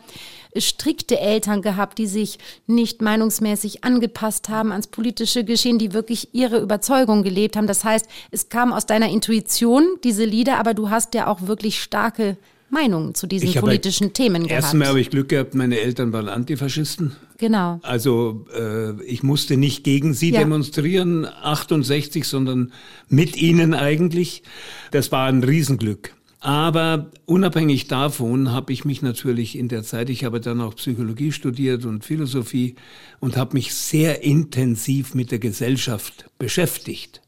strikte 0.58 1.20
Eltern 1.20 1.62
gehabt, 1.62 2.00
die 2.00 2.08
sich 2.08 2.40
nicht 2.66 3.04
meinungsmäßig 3.04 3.84
angepasst 3.84 4.50
haben 4.50 4.72
ans 4.72 4.88
politische 4.88 5.44
Geschehen, 5.44 5.78
die 5.78 5.94
wirklich 5.94 6.34
ihre 6.34 6.60
Überzeugung 6.60 7.22
gelebt 7.22 7.58
haben. 7.58 7.68
Das 7.68 7.84
heißt, 7.84 8.08
es 8.32 8.50
kam 8.50 8.74
aus 8.74 8.88
deiner 8.88 9.10
Intuition, 9.10 9.84
diese 10.04 10.26
Lieder, 10.26 10.58
aber 10.58 10.74
du 10.74 10.90
hast 10.90 11.14
ja 11.14 11.28
auch 11.28 11.44
wirklich 11.44 11.80
starke 11.80 12.38
Meinungen 12.70 13.16
zu 13.16 13.28
diesen 13.28 13.54
politischen 13.54 14.14
Themen 14.14 14.48
gehabt. 14.48 14.64
Erstmal 14.64 14.88
habe 14.88 15.00
ich 15.00 15.10
Glück 15.10 15.30
gehabt, 15.30 15.56
meine 15.56 15.80
Eltern 15.80 16.12
waren 16.14 16.30
Antifaschisten. 16.30 17.16
Genau. 17.38 17.80
Also 17.84 18.46
äh, 18.58 19.02
ich 19.04 19.24
musste 19.24 19.58
nicht 19.58 19.84
gegen 19.84 20.14
sie 20.14 20.32
ja. 20.32 20.40
demonstrieren, 20.40 21.26
68, 21.26 22.26
sondern 22.26 22.72
mit 23.08 23.38
ihnen 23.38 23.74
eigentlich. 23.74 24.44
Das 24.92 25.12
war 25.12 25.28
ein 25.28 25.44
Riesenglück. 25.44 26.14
Aber 26.40 27.10
unabhängig 27.26 27.88
davon 27.88 28.52
habe 28.52 28.72
ich 28.72 28.86
mich 28.86 29.02
natürlich 29.02 29.58
in 29.58 29.68
der 29.68 29.82
Zeit, 29.84 30.12
ich 30.12 30.24
habe 30.24 30.40
dann 30.40 30.62
auch 30.62 30.76
Psychologie 30.76 31.32
studiert 31.32 31.86
und 31.86 32.06
Philosophie 32.06 32.76
und 33.20 33.36
habe 33.36 33.56
mich 33.56 33.74
sehr 33.74 34.24
intensiv 34.24 35.16
mit 35.16 35.32
der 35.32 35.40
Gesellschaft 35.40 36.26
beschäftigt. 36.38 37.22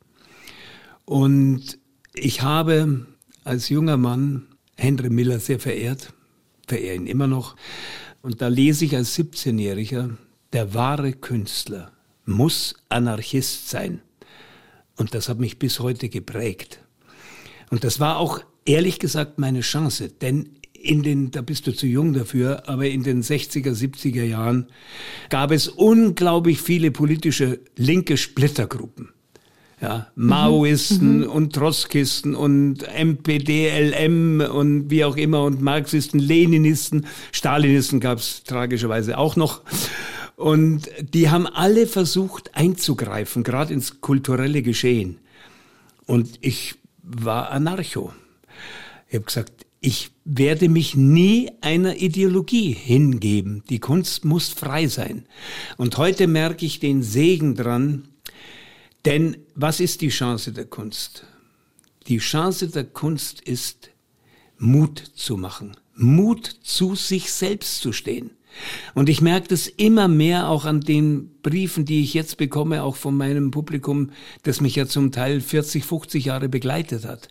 Und 1.05 1.79
ich 2.13 2.43
habe 2.43 3.07
als 3.43 3.69
junger 3.69 3.97
Mann 3.97 4.43
Henry 4.77 5.09
Miller 5.09 5.39
sehr 5.39 5.59
verehrt, 5.59 6.13
verehre 6.67 6.95
ihn 6.95 7.07
immer 7.07 7.27
noch. 7.27 7.55
Und 8.21 8.41
da 8.41 8.47
lese 8.47 8.85
ich 8.85 8.95
als 8.95 9.17
17-Jähriger, 9.17 10.15
der 10.53 10.73
wahre 10.73 11.13
Künstler 11.13 11.91
muss 12.25 12.75
Anarchist 12.89 13.69
sein. 13.69 14.01
Und 14.95 15.13
das 15.13 15.29
hat 15.29 15.39
mich 15.39 15.59
bis 15.59 15.79
heute 15.79 16.09
geprägt. 16.09 16.79
Und 17.69 17.83
das 17.83 17.99
war 17.99 18.17
auch 18.17 18.41
ehrlich 18.65 18.99
gesagt 18.99 19.39
meine 19.39 19.61
Chance, 19.61 20.09
denn 20.09 20.57
in 20.73 21.03
den, 21.03 21.31
da 21.31 21.41
bist 21.41 21.67
du 21.67 21.73
zu 21.73 21.87
jung 21.87 22.13
dafür, 22.13 22.69
aber 22.69 22.87
in 22.87 23.03
den 23.03 23.23
60er, 23.23 23.71
70er 23.71 24.23
Jahren 24.23 24.67
gab 25.29 25.51
es 25.51 25.67
unglaublich 25.67 26.61
viele 26.61 26.91
politische 26.91 27.59
linke 27.75 28.15
Splittergruppen 28.15 29.09
ja, 29.79 30.07
Maoisten 30.15 31.19
mhm. 31.19 31.29
und 31.29 31.53
Trotzkisten 31.53 32.35
und 32.35 32.83
MPD, 32.87 33.69
und 34.47 34.89
wie 34.89 35.05
auch 35.05 35.17
immer 35.17 35.43
und 35.43 35.61
Marxisten, 35.61 36.19
Leninisten, 36.19 37.05
Stalinisten 37.31 37.99
gab 37.99 38.17
es 38.17 38.43
tragischerweise 38.43 39.17
auch 39.17 39.35
noch. 39.35 39.61
Und 40.35 40.89
die 41.01 41.29
haben 41.29 41.47
alle 41.47 41.87
versucht 41.87 42.55
einzugreifen, 42.55 43.43
gerade 43.43 43.73
ins 43.73 44.01
kulturelle 44.01 44.61
Geschehen. 44.61 45.19
Und 46.05 46.37
ich 46.41 46.75
war 47.01 47.51
Anarcho. 47.51 48.13
Ich 49.07 49.15
habe 49.15 49.25
gesagt, 49.25 49.65
ich 49.79 50.11
werde 50.25 50.69
mich 50.69 50.95
nie 50.95 51.51
einer 51.61 51.97
Ideologie 51.97 52.71
hingeben. 52.71 53.63
Die 53.69 53.79
Kunst 53.79 54.25
muss 54.25 54.49
frei 54.49 54.87
sein. 54.87 55.25
Und 55.77 55.97
heute 55.97 56.27
merke 56.27 56.65
ich 56.65 56.79
den 56.79 57.03
Segen 57.03 57.55
dran, 57.55 58.07
denn 59.07 59.37
was 59.55 59.79
ist 59.79 60.01
die 60.01 60.09
Chance 60.09 60.51
der 60.51 60.65
Kunst? 60.65 61.25
Die 62.07 62.17
Chance 62.17 62.67
der 62.67 62.83
Kunst 62.83 63.39
ist, 63.39 63.89
Mut 64.57 65.01
zu 65.15 65.37
machen, 65.37 65.77
Mut 65.95 66.45
zu 66.61 66.93
sich 66.95 67.31
selbst 67.31 67.79
zu 67.79 67.93
stehen. 67.93 68.31
Und 68.95 69.07
ich 69.07 69.21
merke 69.21 69.47
das 69.47 69.67
immer 69.67 70.09
mehr 70.09 70.49
auch 70.49 70.65
an 70.65 70.81
den 70.81 71.29
Briefen, 71.41 71.85
die 71.85 72.03
ich 72.03 72.13
jetzt 72.15 72.35
bekomme, 72.35 72.83
auch 72.83 72.97
von 72.97 73.15
meinem 73.15 73.49
Publikum, 73.49 74.09
das 74.43 74.59
mich 74.59 74.75
ja 74.75 74.87
zum 74.87 75.13
Teil 75.13 75.39
40, 75.39 75.85
50 75.85 76.25
Jahre 76.25 76.49
begleitet 76.49 77.05
hat. 77.05 77.29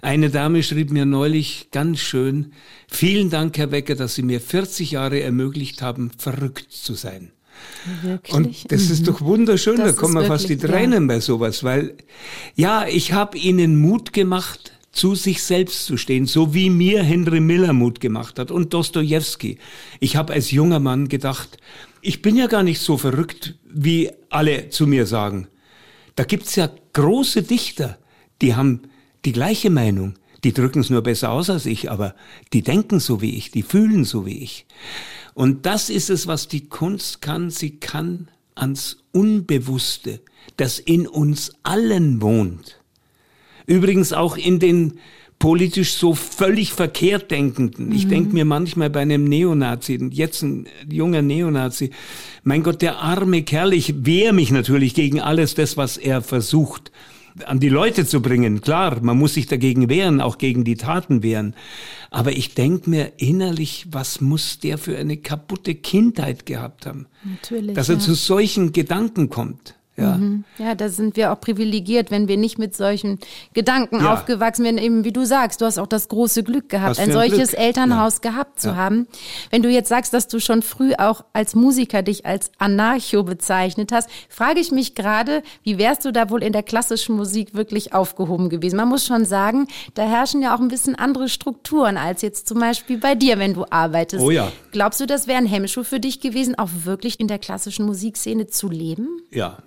Eine 0.00 0.30
Dame 0.30 0.62
schrieb 0.62 0.90
mir 0.90 1.04
neulich 1.04 1.68
ganz 1.70 1.98
schön, 1.98 2.52
vielen 2.88 3.28
Dank, 3.28 3.58
Herr 3.58 3.72
Wecker, 3.72 3.94
dass 3.94 4.14
Sie 4.14 4.22
mir 4.22 4.40
40 4.40 4.92
Jahre 4.92 5.20
ermöglicht 5.20 5.82
haben, 5.82 6.12
verrückt 6.16 6.72
zu 6.72 6.94
sein. 6.94 7.32
Wirklich? 8.02 8.34
Und 8.34 8.72
das 8.72 8.86
mhm. 8.86 8.92
ist 8.92 9.08
doch 9.08 9.20
wunderschön, 9.20 9.76
das 9.76 9.94
da 9.94 10.00
kommen 10.00 10.14
wir 10.14 10.24
fast 10.24 10.48
die 10.48 10.56
Tränen 10.56 11.04
ja. 11.04 11.14
bei 11.14 11.20
sowas, 11.20 11.64
weil 11.64 11.94
ja, 12.54 12.86
ich 12.86 13.12
habe 13.12 13.38
ihnen 13.38 13.80
Mut 13.80 14.12
gemacht, 14.12 14.72
zu 14.92 15.14
sich 15.14 15.42
selbst 15.42 15.86
zu 15.86 15.96
stehen, 15.96 16.26
so 16.26 16.52
wie 16.52 16.68
mir 16.68 17.02
Henry 17.02 17.40
Miller 17.40 17.72
Mut 17.72 18.00
gemacht 18.00 18.38
hat 18.38 18.50
und 18.50 18.74
Dostoevsky. 18.74 19.58
Ich 20.00 20.16
habe 20.16 20.32
als 20.32 20.50
junger 20.50 20.80
Mann 20.80 21.08
gedacht, 21.08 21.58
ich 22.02 22.22
bin 22.22 22.36
ja 22.36 22.46
gar 22.46 22.62
nicht 22.62 22.80
so 22.80 22.96
verrückt, 22.96 23.54
wie 23.64 24.10
alle 24.30 24.68
zu 24.70 24.86
mir 24.86 25.06
sagen. 25.06 25.46
Da 26.16 26.24
gibt's 26.24 26.56
ja 26.56 26.70
große 26.92 27.42
Dichter, 27.42 27.98
die 28.42 28.54
haben 28.54 28.82
die 29.24 29.32
gleiche 29.32 29.70
Meinung. 29.70 30.14
Die 30.42 30.54
drücken 30.54 30.80
es 30.80 30.90
nur 30.90 31.02
besser 31.02 31.30
aus 31.30 31.50
als 31.50 31.66
ich, 31.66 31.90
aber 31.90 32.14
die 32.54 32.62
denken 32.62 32.98
so 32.98 33.20
wie 33.20 33.36
ich, 33.36 33.50
die 33.50 33.62
fühlen 33.62 34.04
so 34.04 34.24
wie 34.24 34.38
ich. 34.38 34.66
Und 35.40 35.64
das 35.64 35.88
ist 35.88 36.10
es, 36.10 36.26
was 36.26 36.48
die 36.48 36.68
Kunst 36.68 37.22
kann. 37.22 37.48
Sie 37.48 37.70
kann 37.76 38.28
ans 38.54 38.98
Unbewusste, 39.10 40.20
das 40.58 40.78
in 40.78 41.06
uns 41.06 41.52
allen 41.62 42.20
wohnt. 42.20 42.78
Übrigens 43.64 44.12
auch 44.12 44.36
in 44.36 44.58
den 44.58 44.98
politisch 45.38 45.94
so 45.94 46.14
völlig 46.14 46.74
verkehrt 46.74 47.30
Denkenden. 47.30 47.86
Mhm. 47.86 47.92
Ich 47.92 48.06
denke 48.06 48.34
mir 48.34 48.44
manchmal 48.44 48.90
bei 48.90 49.00
einem 49.00 49.24
Neonazi, 49.24 50.10
jetzt 50.12 50.42
ein 50.42 50.66
junger 50.86 51.22
Neonazi, 51.22 51.88
mein 52.44 52.62
Gott, 52.62 52.82
der 52.82 52.98
arme 52.98 53.42
Kerl, 53.42 53.72
ich 53.72 54.04
wehre 54.04 54.34
mich 54.34 54.50
natürlich 54.50 54.92
gegen 54.92 55.22
alles 55.22 55.54
das, 55.54 55.78
was 55.78 55.96
er 55.96 56.20
versucht 56.20 56.92
an 57.44 57.60
die 57.60 57.68
Leute 57.68 58.06
zu 58.06 58.20
bringen. 58.20 58.60
Klar, 58.60 59.00
man 59.02 59.18
muss 59.18 59.34
sich 59.34 59.46
dagegen 59.46 59.88
wehren, 59.88 60.20
auch 60.20 60.38
gegen 60.38 60.64
die 60.64 60.76
Taten 60.76 61.22
wehren. 61.22 61.54
Aber 62.10 62.32
ich 62.32 62.54
denke 62.54 62.90
mir 62.90 63.12
innerlich, 63.18 63.86
was 63.90 64.20
muss 64.20 64.58
der 64.58 64.78
für 64.78 64.96
eine 64.96 65.16
kaputte 65.16 65.74
Kindheit 65.74 66.46
gehabt 66.46 66.86
haben? 66.86 67.06
Natürlich. 67.24 67.74
Dass 67.74 67.88
er 67.88 67.96
ja. 67.96 68.00
zu 68.00 68.14
solchen 68.14 68.72
Gedanken 68.72 69.30
kommt. 69.30 69.74
Ja. 70.00 70.16
Mhm. 70.16 70.44
ja, 70.58 70.74
da 70.74 70.88
sind 70.88 71.16
wir 71.16 71.32
auch 71.32 71.40
privilegiert, 71.40 72.10
wenn 72.10 72.28
wir 72.28 72.36
nicht 72.36 72.58
mit 72.58 72.74
solchen 72.74 73.18
Gedanken 73.52 74.00
ja. 74.00 74.12
aufgewachsen 74.12 74.64
werden. 74.64 74.78
Eben 74.78 75.04
wie 75.04 75.12
du 75.12 75.24
sagst, 75.24 75.60
du 75.60 75.66
hast 75.66 75.78
auch 75.78 75.86
das 75.86 76.08
große 76.08 76.42
Glück 76.42 76.68
gehabt, 76.68 76.98
ein, 76.98 77.12
solches 77.12 77.50
Glück. 77.50 77.60
Elternhaus 77.60 78.20
ja. 78.22 78.30
gehabt 78.30 78.60
zu 78.60 78.76
haben. 78.76 79.06
Wenn 79.50 79.62
du 79.62 79.68
jetzt 79.68 79.88
sagst, 79.88 80.12
dass 80.14 80.28
du 80.28 80.40
schon 80.40 80.62
früh 80.62 80.92
auch 80.96 81.24
als 81.32 81.54
Musiker 81.54 82.02
dich 82.02 82.26
als 82.26 82.50
Anarcho 82.58 83.22
bezeichnet 83.22 83.92
hast, 83.92 84.08
frage 84.28 84.60
ich 84.60 84.72
mich 84.72 84.94
gerade, 84.94 85.42
wie 85.62 85.78
wärst 85.78 86.04
du 86.04 86.12
da 86.12 86.30
wohl 86.30 86.42
in 86.42 86.52
der 86.52 86.62
klassischen 86.62 87.16
Musik 87.16 87.54
wirklich 87.54 87.92
aufgehoben 87.92 88.48
gewesen? 88.48 88.76
Man 88.76 88.88
muss 88.88 89.06
schon 89.06 89.24
sagen, 89.24 89.66
da 89.94 90.02
herrschen 90.02 90.42
ja 90.42 90.54
auch 90.54 90.60
ein 90.60 90.68
bisschen 90.68 90.94
andere 90.94 91.28
Strukturen 91.28 91.96
als 91.96 92.22
jetzt 92.22 92.48
zum 92.48 92.60
Beispiel 92.60 92.98
bei 92.98 93.14
dir, 93.14 93.38
wenn 93.38 93.54
du 93.54 93.64
arbeitest. 93.70 94.24
Oh 94.24 94.30
ja. 94.30 94.50
Glaubst 94.72 95.00
du, 95.00 95.06
das 95.06 95.26
wäre 95.26 95.38
ein 95.38 95.46
Hemmschuh 95.46 95.84
für 95.84 96.00
dich 96.00 96.20
gewesen, 96.20 96.58
auch 96.58 96.70
wirklich 96.84 97.20
in 97.20 97.28
der 97.28 97.38
klassischen 97.38 97.86
Musikszene 97.86 98.46
zu 98.46 98.68
leben? 98.68 99.20
Ja, 99.30 99.58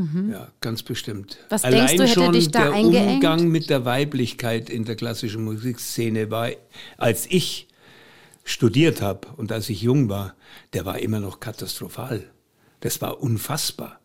Mhm. 0.00 0.32
Ja, 0.32 0.48
ganz 0.60 0.82
bestimmt. 0.82 1.38
Was 1.48 1.64
Allein 1.64 1.86
denkst 1.86 1.96
du, 1.96 2.02
hätte 2.04 2.12
schon 2.14 2.32
dich 2.32 2.50
da 2.50 2.64
der 2.64 2.72
eingeengt? 2.72 3.14
Umgang 3.14 3.48
mit 3.48 3.70
der 3.70 3.84
Weiblichkeit 3.84 4.70
in 4.70 4.84
der 4.84 4.96
klassischen 4.96 5.44
Musikszene 5.44 6.30
war, 6.30 6.50
als 6.96 7.26
ich 7.28 7.68
studiert 8.44 9.02
habe 9.02 9.28
und 9.36 9.52
als 9.52 9.68
ich 9.68 9.82
jung 9.82 10.08
war, 10.08 10.34
der 10.72 10.84
war 10.86 10.98
immer 10.98 11.20
noch 11.20 11.40
katastrophal. 11.40 12.24
Das 12.80 13.00
war 13.02 13.22
unfassbar. 13.22 14.00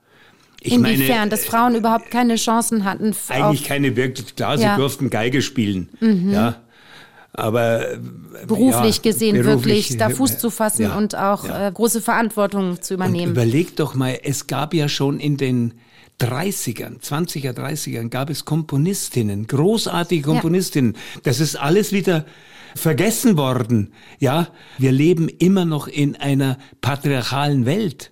Ich 0.62 0.74
Inwiefern, 0.74 1.18
meine, 1.18 1.30
dass 1.30 1.46
Frauen 1.46 1.76
überhaupt 1.76 2.12
keine 2.12 2.36
Chancen 2.36 2.84
hatten? 2.86 3.16
Eigentlich 3.30 3.64
keine 3.64 3.96
wirklich, 3.96 4.36
klar, 4.36 4.58
ja. 4.58 4.74
sie 4.74 4.82
durften 4.82 5.10
Geige 5.10 5.42
spielen. 5.42 5.90
Mhm. 6.00 6.32
Ja, 6.32 6.62
aber 7.38 7.92
äh, 7.92 8.00
beruflich 8.48 8.98
ja, 8.98 9.02
gesehen 9.12 9.36
beruflich, 9.36 9.90
wirklich 9.90 9.98
da 9.98 10.10
Fuß 10.10 10.38
zu 10.38 10.50
fassen 10.50 10.84
ja, 10.84 10.98
und 10.98 11.16
auch 11.16 11.46
ja. 11.46 11.68
äh, 11.68 11.72
große 11.72 12.02
Verantwortung 12.02 12.82
zu 12.82 12.94
übernehmen. 12.94 13.26
Und 13.26 13.32
überleg 13.32 13.76
doch 13.76 13.94
mal, 13.94 14.18
es 14.24 14.48
gab 14.48 14.74
ja 14.74 14.88
schon 14.88 15.20
in 15.20 15.36
den 15.38 15.74
30ern, 16.20 17.02
20er, 17.02 17.52
30ern 17.52 18.10
gab 18.10 18.30
es 18.30 18.46
Komponistinnen, 18.46 19.48
großartige 19.48 20.24
Komponistinnen. 20.24 20.96
Das 21.24 21.40
ist 21.40 21.56
alles 21.56 21.92
wieder 21.92 22.26
vergessen 22.76 23.38
worden. 23.38 23.94
Ja, 24.20 24.50
wir 24.78 24.92
leben 24.92 25.30
immer 25.30 25.66
noch 25.66 25.88
in 25.88 26.16
einer 26.16 26.58
patriarchalen 26.82 27.66
Welt. 27.66 28.12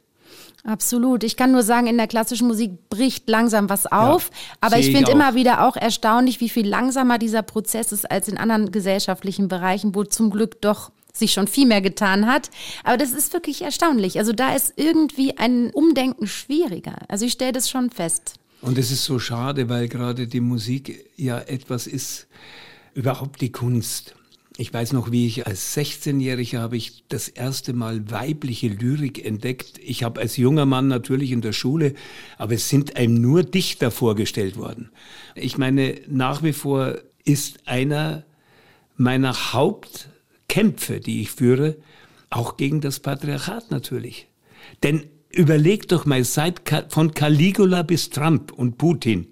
Absolut. 0.66 1.26
Ich 1.26 1.36
kann 1.36 1.52
nur 1.52 1.64
sagen, 1.64 1.88
in 1.88 1.98
der 1.98 2.08
klassischen 2.08 2.48
Musik 2.48 2.90
bricht 2.90 3.28
langsam 3.28 3.70
was 3.70 3.86
auf. 3.86 4.30
Ja, 4.32 4.58
aber 4.62 4.80
ich 4.80 4.92
finde 4.96 5.12
immer 5.12 5.36
wieder 5.36 5.68
auch 5.68 5.76
erstaunlich, 5.76 6.40
wie 6.40 6.48
viel 6.48 6.66
langsamer 6.66 7.18
dieser 7.18 7.42
Prozess 7.42 7.92
ist 7.92 8.10
als 8.10 8.30
in 8.30 8.38
anderen 8.38 8.72
gesellschaftlichen 8.72 9.50
Bereichen, 9.50 9.94
wo 9.94 10.06
zum 10.06 10.30
Glück 10.30 10.62
doch 10.62 10.93
sich 11.16 11.32
schon 11.32 11.48
viel 11.48 11.68
mehr 11.68 11.82
getan 11.82 12.26
hat. 12.26 12.50
Aber 12.84 12.98
das 12.98 13.12
ist 13.12 13.34
wirklich 13.34 13.62
erstaunlich. 13.62 14.18
Also 14.18 14.34
da 14.34 14.56
ist 14.56 14.74
irgendwie 14.76 15.38
ein 15.38 15.70
Umdenken 15.70 16.28
schwieriger. 16.28 16.98
Also 17.08 17.26
ich 17.26 17.34
stelle 17.34 17.52
das 17.52 17.70
schon 17.70 17.92
fest. 17.92 18.34
Und 18.62 18.78
es 18.78 18.92
ist 18.92 19.04
so 19.04 19.20
schade, 19.20 19.70
weil 19.70 19.88
gerade 19.88 20.28
die 20.28 20.40
Musik 20.40 21.06
ja 21.16 21.40
etwas 21.40 21.86
ist, 21.86 22.28
überhaupt 22.94 23.42
die 23.42 23.52
Kunst. 23.52 24.16
Ich 24.58 24.74
weiß 24.74 24.94
noch, 24.94 25.12
wie 25.12 25.28
ich 25.28 25.48
als 25.48 25.76
16-Jähriger 25.76 26.60
habe 26.60 26.78
ich 26.78 27.04
das 27.10 27.28
erste 27.28 27.74
Mal 27.74 28.10
weibliche 28.10 28.68
Lyrik 28.68 29.24
entdeckt. 29.24 29.80
Ich 29.84 30.04
habe 30.04 30.22
als 30.22 30.38
junger 30.38 30.66
Mann 30.66 30.88
natürlich 30.88 31.32
in 31.32 31.42
der 31.42 31.54
Schule, 31.54 31.94
aber 32.38 32.54
es 32.54 32.70
sind 32.70 32.96
einem 32.96 33.16
nur 33.16 33.44
Dichter 33.44 33.92
vorgestellt 33.92 34.58
worden. 34.58 34.92
Ich 35.36 35.58
meine, 35.58 36.00
nach 36.08 36.44
wie 36.44 36.54
vor 36.54 36.98
ist 37.26 37.68
einer 37.68 38.26
meiner 38.96 39.54
Hauptkämpfe, 40.54 41.00
die 41.00 41.22
ich 41.22 41.32
führe, 41.32 41.78
auch 42.30 42.58
gegen 42.58 42.82
das 42.82 43.00
Patriarchat 43.00 43.72
natürlich. 43.72 44.28
Denn 44.84 45.06
überleg 45.30 45.88
doch 45.88 46.06
mal, 46.06 46.24
seit 46.24 46.62
von 46.90 47.14
Caligula 47.14 47.82
bis 47.84 48.10
Trump 48.10 48.52
und 48.52 48.78
Putin, 48.78 49.28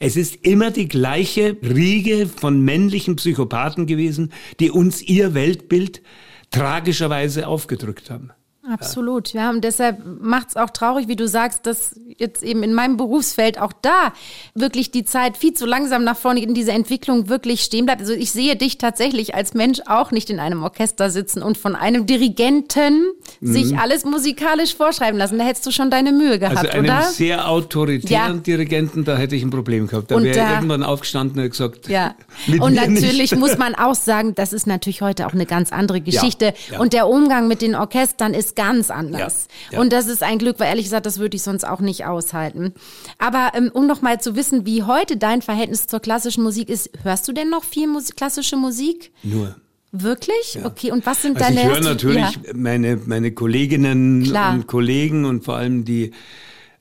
es 0.00 0.16
ist 0.16 0.44
immer 0.44 0.70
die 0.70 0.88
gleiche 0.88 1.56
Riege 1.62 2.26
von 2.26 2.60
männlichen 2.62 3.16
Psychopathen 3.16 3.86
gewesen, 3.86 4.32
die 4.58 4.70
uns 4.70 5.02
ihr 5.02 5.34
Weltbild 5.34 6.02
tragischerweise 6.50 7.46
aufgedrückt 7.46 8.10
haben. 8.10 8.32
Absolut, 8.72 9.34
ja. 9.34 9.50
Und 9.50 9.62
deshalb 9.62 10.02
macht 10.20 10.48
es 10.50 10.56
auch 10.56 10.70
traurig, 10.70 11.06
wie 11.06 11.16
du 11.16 11.28
sagst, 11.28 11.66
dass 11.66 11.94
jetzt 12.16 12.42
eben 12.42 12.62
in 12.62 12.72
meinem 12.72 12.96
Berufsfeld 12.96 13.60
auch 13.60 13.72
da 13.82 14.12
wirklich 14.54 14.90
die 14.90 15.04
Zeit 15.04 15.36
viel 15.36 15.52
zu 15.52 15.66
langsam 15.66 16.02
nach 16.02 16.16
vorne 16.16 16.42
in 16.42 16.54
dieser 16.54 16.72
Entwicklung 16.72 17.28
wirklich 17.28 17.62
stehen 17.62 17.84
bleibt. 17.84 18.00
Also 18.00 18.14
ich 18.14 18.30
sehe 18.30 18.56
dich 18.56 18.78
tatsächlich 18.78 19.34
als 19.34 19.52
Mensch 19.52 19.80
auch 19.86 20.12
nicht 20.12 20.30
in 20.30 20.40
einem 20.40 20.62
Orchester 20.62 21.10
sitzen 21.10 21.42
und 21.42 21.58
von 21.58 21.76
einem 21.76 22.06
Dirigenten 22.06 23.12
mhm. 23.40 23.52
sich 23.52 23.76
alles 23.78 24.04
musikalisch 24.04 24.74
vorschreiben 24.74 25.18
lassen. 25.18 25.38
Da 25.38 25.44
hättest 25.44 25.66
du 25.66 25.70
schon 25.70 25.90
deine 25.90 26.12
Mühe 26.12 26.38
gehabt, 26.38 26.58
also 26.58 26.70
einem 26.70 26.84
oder? 26.84 27.02
sehr 27.02 27.48
autoritären 27.48 28.36
ja. 28.36 28.40
Dirigenten, 28.42 29.04
da 29.04 29.16
hätte 29.16 29.36
ich 29.36 29.42
ein 29.42 29.50
Problem 29.50 29.88
gehabt. 29.88 30.10
Da 30.10 30.22
wäre 30.22 30.54
irgendwann 30.54 30.82
aufgestanden 30.82 31.42
und 31.42 31.50
gesagt. 31.50 31.88
Ja. 31.88 32.14
und 32.60 32.74
natürlich 32.74 33.32
nicht. 33.32 33.36
muss 33.38 33.58
man 33.58 33.74
auch 33.74 33.94
sagen, 33.94 34.34
das 34.34 34.54
ist 34.54 34.66
natürlich 34.66 35.02
heute 35.02 35.26
auch 35.26 35.34
eine 35.34 35.44
ganz 35.44 35.70
andere 35.70 36.00
Geschichte. 36.00 36.46
Ja. 36.46 36.52
Ja. 36.74 36.80
Und 36.80 36.94
der 36.94 37.08
Umgang 37.08 37.46
mit 37.46 37.60
den 37.60 37.74
Orchestern 37.74 38.32
ist 38.32 38.53
ganz 38.54 38.90
anders. 38.90 39.48
Ja, 39.70 39.74
ja. 39.74 39.80
Und 39.80 39.92
das 39.92 40.06
ist 40.06 40.22
ein 40.22 40.38
Glück, 40.38 40.60
weil 40.60 40.68
ehrlich 40.68 40.84
gesagt, 40.84 41.06
das 41.06 41.18
würde 41.18 41.36
ich 41.36 41.42
sonst 41.42 41.64
auch 41.64 41.80
nicht 41.80 42.06
aushalten. 42.06 42.74
Aber 43.18 43.52
ähm, 43.54 43.70
um 43.72 43.86
noch 43.86 44.02
mal 44.02 44.20
zu 44.20 44.36
wissen, 44.36 44.66
wie 44.66 44.82
heute 44.82 45.16
dein 45.16 45.42
Verhältnis 45.42 45.86
zur 45.86 46.00
klassischen 46.00 46.42
Musik 46.42 46.68
ist, 46.68 46.90
hörst 47.02 47.26
du 47.28 47.32
denn 47.32 47.50
noch 47.50 47.64
viel 47.64 47.86
Musik, 47.86 48.16
klassische 48.16 48.56
Musik? 48.56 49.12
Nur. 49.22 49.56
Wirklich? 49.92 50.54
Ja. 50.54 50.66
Okay, 50.66 50.90
und 50.90 51.06
was 51.06 51.22
sind 51.22 51.36
also 51.40 51.54
deine... 51.54 51.60
Ich 51.60 51.68
höre 51.68 51.80
natürlich 51.80 52.38
meine, 52.52 52.98
meine 53.06 53.32
Kolleginnen 53.32 54.24
Klar. 54.24 54.54
und 54.54 54.66
Kollegen 54.66 55.24
und 55.24 55.44
vor 55.44 55.56
allem 55.56 55.84
die 55.84 56.12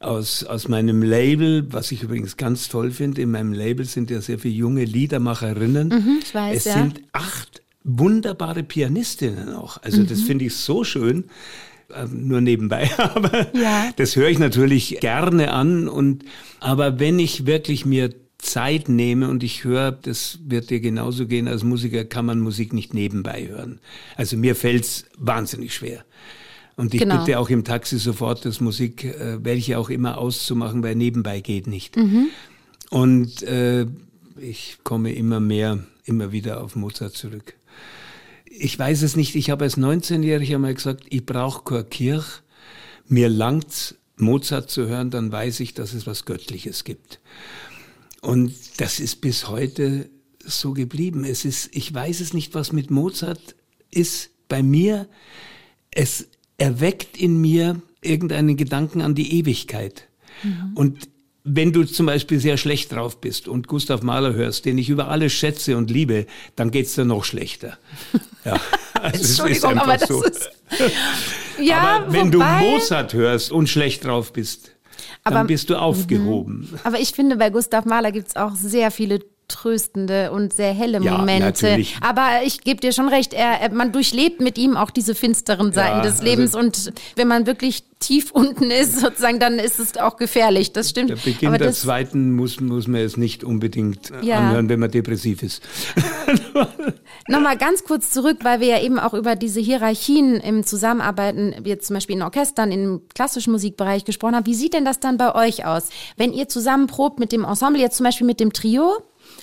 aus, 0.03 0.44
aus 0.44 0.68
meinem 0.68 1.01
Label, 1.01 1.72
was 1.72 1.92
ich 1.92 2.03
übrigens 2.03 2.38
ganz 2.38 2.70
toll 2.70 2.92
finde, 2.92 3.22
in 3.22 3.32
meinem 3.32 3.53
Label 3.53 3.86
sind 3.86 4.10
ja 4.12 4.22
sehr 4.22 4.39
viele 4.39 4.56
junge 4.56 4.84
Liedermacherinnen. 4.84 5.89
Mhm, 5.89 6.20
ich 6.22 6.36
weiß, 6.36 6.58
es 6.58 6.65
ja. 6.65 6.74
sind 6.74 7.01
acht 7.13 7.62
wunderbare 7.84 8.63
Pianistinnen 8.63 9.54
auch. 9.54 9.82
Also 9.82 10.02
mhm. 10.02 10.08
das 10.08 10.22
finde 10.22 10.46
ich 10.46 10.56
so 10.56 10.84
schön. 10.84 11.25
Ähm, 11.94 12.28
nur 12.28 12.42
nebenbei, 12.42 12.90
aber 12.98 13.56
ja. 13.56 13.92
das 13.98 14.16
höre 14.16 14.30
ich 14.30 14.40
natürlich 14.40 14.98
gerne 15.00 15.52
an. 15.52 15.88
Und 15.88 16.24
aber 16.60 17.00
wenn 17.00 17.20
ich 17.20 17.46
wirklich 17.46 17.86
mir 17.86 18.13
Zeit 18.38 18.90
nehme 18.90 19.30
und 19.30 19.44
ich 19.44 19.63
höre, 19.63 19.92
das 19.92 20.40
wird 20.46 20.70
dir 20.70 20.80
genauso 20.80 21.28
gehen, 21.28 21.48
als 21.48 21.63
Musiker 21.63 22.04
kann 22.04 22.25
man 22.25 22.40
Musik 22.40 22.74
nicht 22.74 22.94
nebenbei 22.94 23.48
hören. 23.48 23.80
Also 24.16 24.38
mir 24.38 24.56
fällt's 24.56 25.06
wahnsinnig 25.18 25.74
schwer. 25.74 26.04
Und 26.75 26.94
ich 26.94 27.02
genau. 27.02 27.20
bitte 27.20 27.38
auch 27.38 27.50
im 27.50 27.63
Taxi 27.63 28.00
sofort 28.00 28.46
das 28.46 28.60
Musik, 28.60 29.04
äh, 29.04 29.44
welche 29.44 29.78
auch 29.78 29.90
immer 29.90 30.18
auszumachen, 30.18 30.82
weil 30.84 30.96
nebenbei 30.96 31.40
geht 31.40 31.68
nicht. 31.68 31.96
Mhm. 31.96 32.28
Und 32.90 33.44
äh, 33.44 33.86
ich 34.38 34.80
komme 34.84 35.13
immer 35.13 35.40
mehr, 35.40 35.80
immer 36.06 36.32
wieder 36.32 36.63
auf 36.63 36.75
Mozart 36.75 37.13
zurück 37.13 37.54
ich 38.46 38.78
weiß 38.78 39.02
es 39.02 39.16
nicht, 39.16 39.36
ich 39.36 39.50
habe 39.50 39.66
als 39.66 39.78
19-Jähriger 39.78 40.58
mal 40.58 40.74
gesagt, 40.74 41.06
ich 41.10 41.26
brauche 41.26 41.64
keine 41.64 41.84
Kirche, 41.86 42.42
mir 43.08 43.30
langt's 43.30 43.96
Mozart 44.18 44.70
zu 44.70 44.88
hören, 44.88 45.10
dann 45.10 45.32
weiß 45.32 45.60
ich, 45.60 45.74
dass 45.74 45.94
es 45.94 46.08
was 46.08 46.25
Göttliches 46.25 46.84
gibt. 46.84 47.20
Und 48.22 48.53
das 48.77 49.00
ist 49.00 49.22
bis 49.22 49.50
heute 49.50 50.10
so 50.40 50.74
geblieben. 50.74 51.25
Es 51.25 51.46
ist, 51.46 51.75
ich 51.75 51.94
weiß 51.94 52.22
es 52.22 52.34
nicht, 52.34 52.53
was 52.53 52.72
mit 52.72 52.92
Mozart 52.92 53.56
ist. 53.92 54.29
Bei 54.48 54.62
mir, 54.62 55.08
es 55.92 56.27
erweckt 56.58 57.18
in 57.18 57.42
mir 57.42 57.82
irgendeinen 58.01 58.56
Gedanken 58.56 59.01
an 59.01 59.16
die 59.16 59.40
Ewigkeit. 59.40 60.08
Mhm. 60.44 60.72
Und 60.75 61.10
wenn 61.44 61.74
du 61.74 61.84
zum 61.84 62.06
Beispiel 62.06 62.40
sehr 62.40 62.58
schlecht 62.58 62.92
drauf 62.92 63.20
bist 63.20 63.48
und 63.48 63.68
Gustav 63.68 64.01
Mahler 64.01 64.34
hörst, 64.34 64.66
den 64.66 64.77
ich 64.77 64.90
über 64.90 65.10
alles 65.10 65.34
schätze 65.34 65.75
und 65.77 65.92
liebe, 65.92 66.25
dann 66.56 66.72
geht's 66.72 66.96
dir 66.96 67.06
noch 67.06 67.24
schlechter. 67.24 67.77
Ja, 68.46 68.60
also 69.01 69.46
Entschuldigung, 69.46 69.77
aber 69.77 69.98
das 69.98 70.10
so. 70.10 70.22
ist... 70.22 70.51
Ja, 71.62 71.77
aber 71.77 72.12
wenn 72.12 72.34
wobei... 72.34 72.60
du 72.60 72.66
Mozart 72.66 73.14
hörst 73.14 73.53
und 73.53 73.70
schlecht 73.70 74.03
drauf 74.03 74.34
bist, 74.34 74.72
dann 75.24 75.34
aber, 75.34 75.48
bist 75.48 75.70
du 75.70 75.77
aufgehoben. 75.77 76.77
Aber 76.84 77.00
ich 77.00 77.12
finde, 77.12 77.38
bei 77.38 77.50
Gustav 77.50 77.86
Mahler 77.86 78.12
gibt's 78.12 78.36
auch 78.36 78.53
sehr 78.56 78.92
viele 78.92 79.20
tröstende 79.48 80.32
und 80.32 80.53
sehr 80.53 80.74
helle 80.74 81.01
ja, 81.01 81.18
Momente. 81.18 81.46
Natürlich. 81.46 81.98
Aber 82.01 82.44
ich 82.46 82.62
gebe 82.62 82.79
dir 82.79 82.92
schon 82.92 83.08
recht, 83.08 83.34
er, 83.34 83.70
man 83.72 83.92
durchlebt 83.92 84.42
mit 84.42 84.58
ihm 84.58 84.77
auch 84.77 84.90
diese 84.90 85.16
finsteren 85.16 85.74
Seiten 85.74 85.98
ja, 85.98 86.01
des 86.01 86.20
also 86.20 86.24
Lebens. 86.24 86.56
Also 86.56 86.66
und 86.66 86.94
wenn 87.16 87.27
man 87.27 87.46
wirklich 87.46 87.84
tief 88.00 88.32
unten 88.34 88.72
ist, 88.72 89.00
sozusagen, 89.00 89.40
dann 89.40 89.60
ist 89.60 89.79
es 89.79 89.98
auch 89.98 90.18
gefährlich. 90.18 90.74
Das 90.74 90.90
stimmt. 90.90 91.10
Der 91.10 91.16
Beginn 91.16 91.50
Aber 91.50 91.58
der 91.58 91.74
zweiten 91.74 92.36
muss, 92.36 92.60
muss 92.60 92.88
man 92.88 93.01
es 93.01 93.18
nicht 93.18 93.44
unbedingt 93.44 94.12
ja. 94.22 94.40
anhören, 94.40 94.70
wenn 94.70 94.79
man 94.79 94.92
depressiv 94.92 95.44
ist. 95.44 95.62
Nochmal 97.27 97.58
ganz 97.58 97.84
kurz 97.84 98.12
zurück, 98.12 98.40
weil 98.44 98.60
wir 98.60 98.68
ja 98.68 98.82
eben 98.82 99.00
auch 99.00 99.14
über 99.14 99.36
diese 99.36 99.60
Hierarchien 99.60 100.36
im 100.36 100.66
Zusammenarbeiten, 100.66 101.56
jetzt 101.64 101.88
zum 101.88 101.96
Beispiel 101.96 102.18
in 102.18 102.22
Orchestern, 102.22 102.72
im 102.72 103.01
klassischen 103.14 103.51
Musikbereich 103.51 104.03
gesprochen 104.03 104.36
haben. 104.36 104.46
Wie 104.46 104.56
sieht 104.56 104.74
denn 104.74 104.86
das 104.86 105.00
dann 105.00 105.18
bei 105.18 105.34
euch 105.36 105.66
aus? 105.66 105.90
Wenn 106.18 106.34
ihr 106.34 106.48
zusammen 106.50 106.88
probt 106.88 107.20
mit 107.20 107.32
dem 107.32 107.44
Ensemble, 107.46 107.82
jetzt 107.82 107.98
zum 107.98 108.03
Beispiel 108.06 108.27
mit 108.27 108.40
dem 108.40 108.51
Trio, 108.51 108.92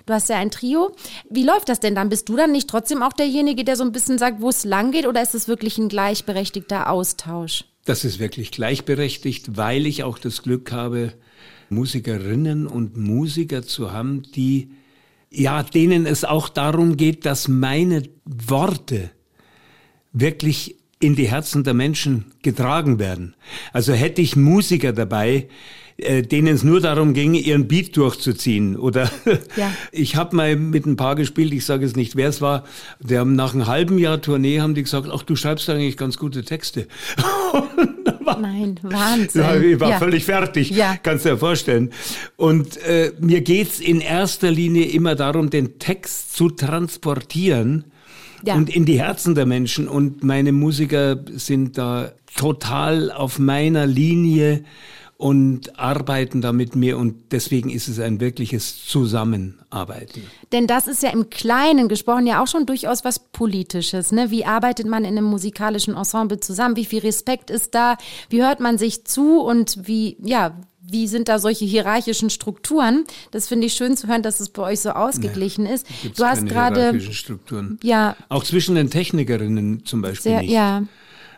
Du 0.06 0.12
hast 0.12 0.28
ja 0.28 0.36
ein 0.36 0.50
Trio. 0.50 0.94
Wie 1.28 1.44
läuft 1.44 1.68
das 1.68 1.80
denn 1.80 1.94
dann? 1.94 2.08
Bist 2.08 2.28
du 2.28 2.36
dann 2.36 2.52
nicht 2.52 2.68
trotzdem 2.68 3.02
auch 3.02 3.12
derjenige, 3.12 3.64
der 3.64 3.76
so 3.76 3.84
ein 3.84 3.92
bisschen 3.92 4.18
sagt, 4.18 4.40
wo 4.40 4.48
es 4.48 4.64
lang 4.64 4.92
geht, 4.92 5.06
oder 5.06 5.22
ist 5.22 5.34
es 5.34 5.48
wirklich 5.48 5.78
ein 5.78 5.88
gleichberechtigter 5.88 6.90
Austausch? 6.90 7.64
Das 7.84 8.04
ist 8.04 8.18
wirklich 8.18 8.50
gleichberechtigt, 8.50 9.56
weil 9.56 9.86
ich 9.86 10.04
auch 10.04 10.18
das 10.18 10.42
Glück 10.42 10.72
habe, 10.72 11.14
Musikerinnen 11.70 12.66
und 12.66 12.96
Musiker 12.96 13.62
zu 13.62 13.92
haben, 13.92 14.22
die, 14.34 14.72
ja, 15.30 15.62
denen 15.62 16.06
es 16.06 16.24
auch 16.24 16.48
darum 16.48 16.96
geht, 16.96 17.24
dass 17.24 17.48
meine 17.48 18.02
Worte 18.24 19.10
wirklich 20.12 20.76
in 20.98 21.16
die 21.16 21.30
Herzen 21.30 21.64
der 21.64 21.74
Menschen 21.74 22.26
getragen 22.42 22.98
werden. 22.98 23.34
Also 23.72 23.92
hätte 23.92 24.20
ich 24.20 24.36
Musiker 24.36 24.92
dabei, 24.92 25.48
äh, 26.02 26.22
denen 26.22 26.54
es 26.54 26.64
nur 26.64 26.80
darum 26.80 27.14
ging, 27.14 27.34
ihren 27.34 27.68
Beat 27.68 27.96
durchzuziehen. 27.96 28.76
Oder 28.76 29.10
ja. 29.56 29.72
ich 29.92 30.16
habe 30.16 30.36
mal 30.36 30.56
mit 30.56 30.86
ein 30.86 30.96
paar 30.96 31.14
gespielt, 31.14 31.52
ich 31.52 31.64
sage 31.64 31.84
es 31.84 31.96
nicht, 31.96 32.16
wer 32.16 32.28
es 32.28 32.40
war, 32.40 32.64
der 32.98 33.20
haben 33.20 33.34
nach 33.34 33.54
einem 33.54 33.66
halben 33.66 33.98
Jahr 33.98 34.20
Tournee 34.20 34.60
haben 34.60 34.74
die 34.74 34.82
gesagt, 34.82 35.08
ach, 35.12 35.22
du 35.22 35.36
schreibst 35.36 35.68
eigentlich 35.70 35.96
ganz 35.96 36.16
gute 36.16 36.44
Texte. 36.44 36.86
Nein, 38.40 38.78
Wahnsinn. 38.82 39.40
Ja, 39.40 39.56
ich 39.56 39.80
war 39.80 39.90
ja. 39.90 39.98
völlig 39.98 40.24
fertig, 40.24 40.70
ja. 40.70 40.96
kannst 41.02 41.24
du 41.24 41.30
dir 41.30 41.38
vorstellen. 41.38 41.90
Und 42.36 42.76
äh, 42.84 43.12
mir 43.20 43.40
geht's 43.42 43.80
in 43.80 44.00
erster 44.00 44.50
Linie 44.50 44.86
immer 44.86 45.14
darum, 45.14 45.50
den 45.50 45.78
Text 45.78 46.36
zu 46.36 46.50
transportieren. 46.50 47.84
Ja. 48.42 48.54
und 48.54 48.74
in 48.74 48.86
die 48.86 48.98
Herzen 48.98 49.34
der 49.34 49.44
Menschen. 49.44 49.86
Und 49.86 50.24
meine 50.24 50.52
Musiker 50.52 51.22
sind 51.34 51.76
da 51.76 52.12
total 52.36 53.12
auf 53.12 53.38
meiner 53.38 53.86
Linie 53.86 54.64
und 55.20 55.78
arbeiten 55.78 56.40
da 56.40 56.50
mit 56.50 56.74
mir 56.74 56.96
und 56.96 57.30
deswegen 57.30 57.68
ist 57.68 57.88
es 57.88 58.00
ein 58.00 58.20
wirkliches 58.20 58.86
Zusammenarbeiten. 58.86 60.22
Denn 60.50 60.66
das 60.66 60.88
ist 60.88 61.02
ja 61.02 61.10
im 61.10 61.28
Kleinen 61.28 61.88
gesprochen 61.88 62.26
ja 62.26 62.42
auch 62.42 62.46
schon 62.46 62.64
durchaus 62.64 63.04
was 63.04 63.18
Politisches. 63.18 64.12
Ne? 64.12 64.30
Wie 64.30 64.46
arbeitet 64.46 64.86
man 64.86 65.04
in 65.04 65.18
einem 65.18 65.26
musikalischen 65.26 65.94
Ensemble 65.94 66.40
zusammen? 66.40 66.74
Wie 66.76 66.86
viel 66.86 67.00
Respekt 67.00 67.50
ist 67.50 67.74
da? 67.74 67.98
Wie 68.30 68.42
hört 68.42 68.60
man 68.60 68.78
sich 68.78 69.04
zu 69.04 69.42
und 69.42 69.86
wie, 69.86 70.16
ja, 70.24 70.56
wie 70.80 71.06
sind 71.06 71.28
da 71.28 71.38
solche 71.38 71.66
hierarchischen 71.66 72.30
Strukturen? 72.30 73.04
Das 73.30 73.46
finde 73.46 73.66
ich 73.66 73.74
schön 73.74 73.98
zu 73.98 74.08
hören, 74.08 74.22
dass 74.22 74.40
es 74.40 74.48
bei 74.48 74.62
euch 74.62 74.80
so 74.80 74.90
ausgeglichen 74.90 75.64
nee, 75.64 75.74
ist. 75.74 75.86
Du 76.16 76.24
hast 76.24 76.46
gerade. 76.46 76.98
Ja. 77.82 78.16
Auch 78.30 78.44
zwischen 78.44 78.74
den 78.74 78.88
Technikerinnen 78.88 79.84
zum 79.84 80.00
Beispiel 80.00 80.32
sehr, 80.32 80.40
nicht. 80.40 80.50
Ja. 80.50 80.84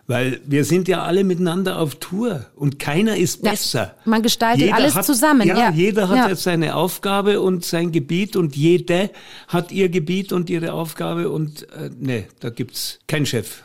Weil 0.08 0.40
wir 0.44 0.64
sind 0.64 0.88
ja 0.88 1.02
alle 1.02 1.22
miteinander 1.22 1.78
auf 1.78 1.94
Tour 1.94 2.46
und 2.56 2.78
keiner 2.78 3.16
ist 3.16 3.42
besser. 3.42 3.94
Ja, 4.04 4.10
man 4.10 4.22
gestaltet 4.22 4.62
jeder 4.62 4.74
alles 4.74 4.96
hat, 4.96 5.04
zusammen. 5.04 5.46
Ja, 5.46 5.56
ja, 5.56 5.70
jeder 5.70 6.08
hat 6.08 6.16
ja. 6.16 6.28
jetzt 6.28 6.42
seine 6.42 6.74
Aufgabe 6.74 7.40
und 7.40 7.64
sein 7.64 7.92
Gebiet 7.92 8.34
und 8.34 8.56
jede 8.56 9.10
hat 9.46 9.70
ihr 9.70 9.88
Gebiet 9.88 10.32
und 10.32 10.50
ihre 10.50 10.72
Aufgabe 10.72 11.30
und 11.30 11.70
äh, 11.70 11.90
nee, 11.98 12.26
da 12.40 12.50
gibt's 12.50 12.98
keinen 13.06 13.26
Chef. 13.26 13.62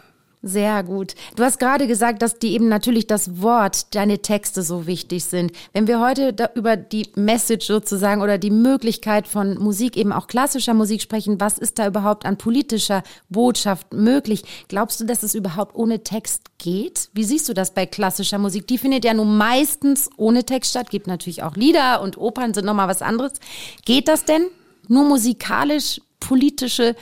Sehr 0.47 0.81
gut. 0.83 1.13
Du 1.35 1.43
hast 1.43 1.59
gerade 1.59 1.87
gesagt, 1.87 2.21
dass 2.21 2.39
die 2.39 2.53
eben 2.53 2.69
natürlich 2.69 3.05
das 3.05 3.41
Wort, 3.41 3.93
deine 3.95 4.19
Texte 4.19 4.63
so 4.63 4.87
wichtig 4.87 5.25
sind. 5.25 5.51
Wenn 5.73 5.87
wir 5.87 5.99
heute 5.99 6.33
über 6.55 6.77
die 6.77 7.09
Message 7.15 7.67
sozusagen 7.67 8.21
oder 8.21 8.37
die 8.37 8.49
Möglichkeit 8.49 9.27
von 9.27 9.57
Musik, 9.59 9.97
eben 9.97 10.13
auch 10.13 10.27
klassischer 10.27 10.73
Musik 10.73 11.01
sprechen, 11.01 11.41
was 11.41 11.57
ist 11.57 11.79
da 11.79 11.87
überhaupt 11.87 12.25
an 12.25 12.37
politischer 12.37 13.03
Botschaft 13.27 13.91
möglich? 13.91 14.43
Glaubst 14.69 15.01
du, 15.01 15.05
dass 15.05 15.21
es 15.21 15.35
überhaupt 15.35 15.75
ohne 15.75 16.03
Text 16.03 16.43
geht? 16.59 17.09
Wie 17.11 17.25
siehst 17.25 17.49
du 17.49 17.53
das 17.53 17.73
bei 17.73 17.85
klassischer 17.85 18.37
Musik? 18.37 18.67
Die 18.67 18.77
findet 18.77 19.03
ja 19.03 19.13
nun 19.13 19.35
meistens 19.35 20.09
ohne 20.15 20.45
Text 20.45 20.71
statt. 20.71 20.89
Gibt 20.89 21.07
natürlich 21.07 21.43
auch 21.43 21.57
Lieder 21.57 22.01
und 22.01 22.17
Opern 22.17 22.53
sind 22.53 22.63
nochmal 22.63 22.87
was 22.87 23.01
anderes. 23.01 23.33
Geht 23.83 24.07
das 24.07 24.23
denn? 24.23 24.47
Nur 24.87 25.03
musikalisch, 25.03 25.99
politische 26.21 26.95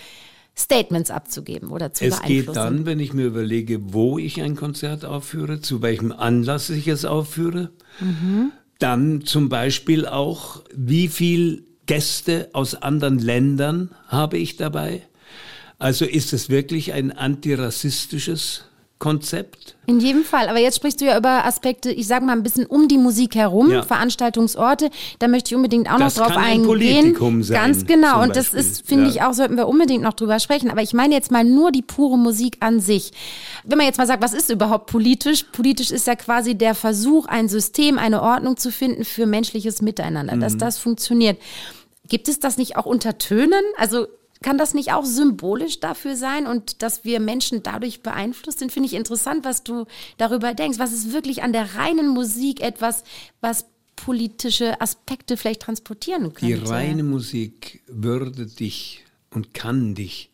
Statements 0.57 1.11
abzugeben 1.11 1.69
oder 1.69 1.91
zu 1.93 2.05
es 2.05 2.15
beeinflussen. 2.17 2.39
Es 2.39 2.45
geht 2.45 2.55
dann, 2.55 2.85
wenn 2.85 2.99
ich 2.99 3.13
mir 3.13 3.25
überlege, 3.25 3.93
wo 3.93 4.17
ich 4.17 4.41
ein 4.41 4.55
Konzert 4.55 5.03
aufführe, 5.03 5.59
zu 5.59 5.81
welchem 5.81 6.11
Anlass 6.11 6.69
ich 6.69 6.87
es 6.87 7.03
aufführe. 7.03 7.71
Mhm. 7.99 8.51
Dann 8.79 9.21
zum 9.25 9.49
Beispiel 9.49 10.05
auch, 10.05 10.63
wie 10.73 11.07
viel 11.07 11.65
Gäste 11.85 12.49
aus 12.53 12.75
anderen 12.75 13.19
Ländern 13.19 13.91
habe 14.07 14.37
ich 14.37 14.55
dabei. 14.55 15.03
Also 15.77 16.05
ist 16.05 16.33
es 16.33 16.49
wirklich 16.49 16.93
ein 16.93 17.11
antirassistisches 17.11 18.65
Konzept. 18.97 19.75
In 19.87 19.99
jedem 19.99 20.23
Fall. 20.23 20.47
Aber 20.47 20.59
jetzt 20.59 20.77
sprichst 20.77 21.01
du 21.01 21.05
ja 21.05 21.17
über 21.17 21.45
Aspekte, 21.45 21.91
ich 21.91 22.07
sage 22.07 22.25
mal 22.25 22.31
ein 22.31 22.43
bisschen 22.43 22.65
um 22.65 22.87
die 22.87 22.97
Musik 22.97 23.35
herum, 23.35 23.69
ja. 23.69 23.83
Veranstaltungsorte. 23.83 24.89
Da 25.19 25.27
möchte 25.27 25.49
ich 25.49 25.55
unbedingt 25.55 25.91
auch 25.91 25.97
das 25.97 26.15
noch 26.15 26.27
drauf 26.27 26.35
kann 26.35 26.43
eingehen. 26.43 26.61
Ein 26.61 26.65
Politikum 26.65 27.43
sein, 27.43 27.57
Ganz 27.57 27.85
genau. 27.85 28.23
Und 28.23 28.37
das 28.37 28.53
ist, 28.53 28.87
finde 28.87 29.05
ja. 29.05 29.09
ich 29.11 29.21
auch, 29.21 29.33
sollten 29.33 29.57
wir 29.57 29.67
unbedingt 29.67 30.01
noch 30.01 30.13
drüber 30.13 30.39
sprechen. 30.39 30.71
Aber 30.71 30.81
ich 30.81 30.93
meine 30.93 31.13
jetzt 31.13 31.29
mal 31.29 31.43
nur 31.43 31.71
die 31.71 31.81
pure 31.81 32.17
Musik 32.17 32.57
an 32.61 32.79
sich. 32.79 33.11
Wenn 33.65 33.77
man 33.77 33.85
jetzt 33.85 33.97
mal 33.97 34.07
sagt, 34.07 34.23
was 34.23 34.33
ist 34.33 34.49
überhaupt 34.49 34.89
politisch? 34.89 35.43
Politisch 35.43 35.91
ist 35.91 36.07
ja 36.07 36.15
quasi 36.15 36.55
der 36.55 36.73
Versuch, 36.73 37.25
ein 37.25 37.49
System, 37.49 37.99
eine 37.99 38.21
Ordnung 38.21 38.55
zu 38.55 38.71
finden 38.71 39.03
für 39.03 39.25
menschliches 39.25 39.81
Miteinander, 39.81 40.37
mhm. 40.37 40.39
dass 40.39 40.55
das 40.55 40.79
funktioniert. 40.79 41.37
Gibt 42.07 42.29
es 42.29 42.39
das 42.39 42.57
nicht 42.57 42.77
auch 42.77 42.85
unter 42.85 43.17
Tönen? 43.17 43.63
Also 43.77 44.07
kann 44.45 44.59
das 44.59 44.75
nicht 44.75 44.93
auch 44.93 45.05
symbolisch 45.05 45.79
dafür 45.79 46.15
sein 46.15 46.45
und 46.45 46.83
dass 46.83 47.03
wir 47.03 47.19
Menschen 47.19 47.63
dadurch 47.63 48.03
beeinflusst 48.03 48.59
sind? 48.59 48.71
Finde 48.71 48.85
ich 48.85 48.93
interessant, 48.93 49.43
was 49.43 49.63
du 49.63 49.85
darüber 50.19 50.53
denkst. 50.53 50.77
Was 50.77 50.93
ist 50.93 51.11
wirklich 51.11 51.41
an 51.41 51.51
der 51.51 51.73
reinen 51.73 52.09
Musik 52.09 52.61
etwas, 52.61 53.03
was 53.41 53.65
politische 53.95 54.79
Aspekte 54.81 55.35
vielleicht 55.35 55.63
transportieren 55.63 56.35
könnte? 56.35 56.45
Die 56.45 56.53
reine 56.53 57.01
Musik 57.01 57.81
würde 57.87 58.45
dich 58.45 59.03
und 59.31 59.55
kann 59.55 59.95
dich 59.95 60.29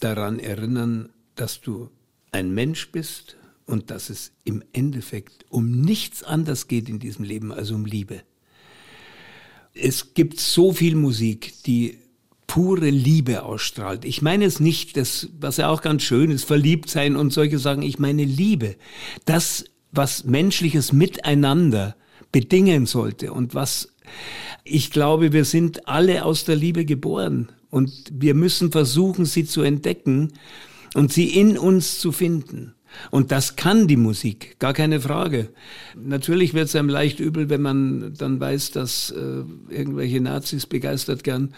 daran 0.00 0.40
erinnern, 0.40 1.10
dass 1.36 1.60
du 1.60 1.90
ein 2.32 2.52
Mensch 2.52 2.90
bist 2.90 3.36
und 3.66 3.92
dass 3.92 4.10
es 4.10 4.32
im 4.42 4.64
Endeffekt 4.72 5.46
um 5.48 5.70
nichts 5.70 6.24
anderes 6.24 6.66
geht 6.66 6.88
in 6.88 6.98
diesem 6.98 7.24
Leben 7.24 7.52
als 7.52 7.70
um 7.70 7.84
Liebe. 7.84 8.24
Es 9.74 10.14
gibt 10.14 10.40
so 10.40 10.72
viel 10.72 10.96
Musik, 10.96 11.62
die 11.62 12.01
pure 12.52 12.90
Liebe 12.90 13.44
ausstrahlt. 13.44 14.04
Ich 14.04 14.20
meine 14.20 14.44
es 14.44 14.60
nicht, 14.60 14.98
das, 14.98 15.30
was 15.40 15.56
ja 15.56 15.70
auch 15.70 15.80
ganz 15.80 16.02
schön 16.02 16.30
ist, 16.30 16.44
verliebt 16.44 16.90
sein 16.90 17.16
und 17.16 17.32
solche 17.32 17.58
Sachen. 17.58 17.80
Ich 17.80 17.98
meine 17.98 18.24
Liebe. 18.24 18.76
Das, 19.24 19.64
was 19.90 20.24
menschliches 20.24 20.92
Miteinander 20.92 21.96
bedingen 22.30 22.84
sollte 22.84 23.32
und 23.32 23.54
was 23.54 23.94
ich 24.64 24.90
glaube, 24.90 25.32
wir 25.32 25.46
sind 25.46 25.88
alle 25.88 26.26
aus 26.26 26.44
der 26.44 26.56
Liebe 26.56 26.84
geboren 26.84 27.48
und 27.70 27.90
wir 28.12 28.34
müssen 28.34 28.70
versuchen, 28.70 29.24
sie 29.24 29.46
zu 29.46 29.62
entdecken 29.62 30.34
und 30.92 31.10
sie 31.10 31.28
in 31.28 31.56
uns 31.56 32.00
zu 32.00 32.12
finden. 32.12 32.74
Und 33.10 33.32
das 33.32 33.56
kann 33.56 33.88
die 33.88 33.96
Musik, 33.96 34.58
gar 34.58 34.72
keine 34.72 35.00
Frage. 35.00 35.48
Natürlich 35.96 36.54
wird 36.54 36.66
es 36.66 36.76
einem 36.76 36.88
leicht 36.88 37.20
übel, 37.20 37.48
wenn 37.48 37.62
man 37.62 38.14
dann 38.14 38.40
weiß, 38.40 38.72
dass 38.72 39.10
äh, 39.10 39.44
irgendwelche 39.70 40.20
Nazis 40.20 40.66
begeistert 40.66 41.24
gern 41.24 41.54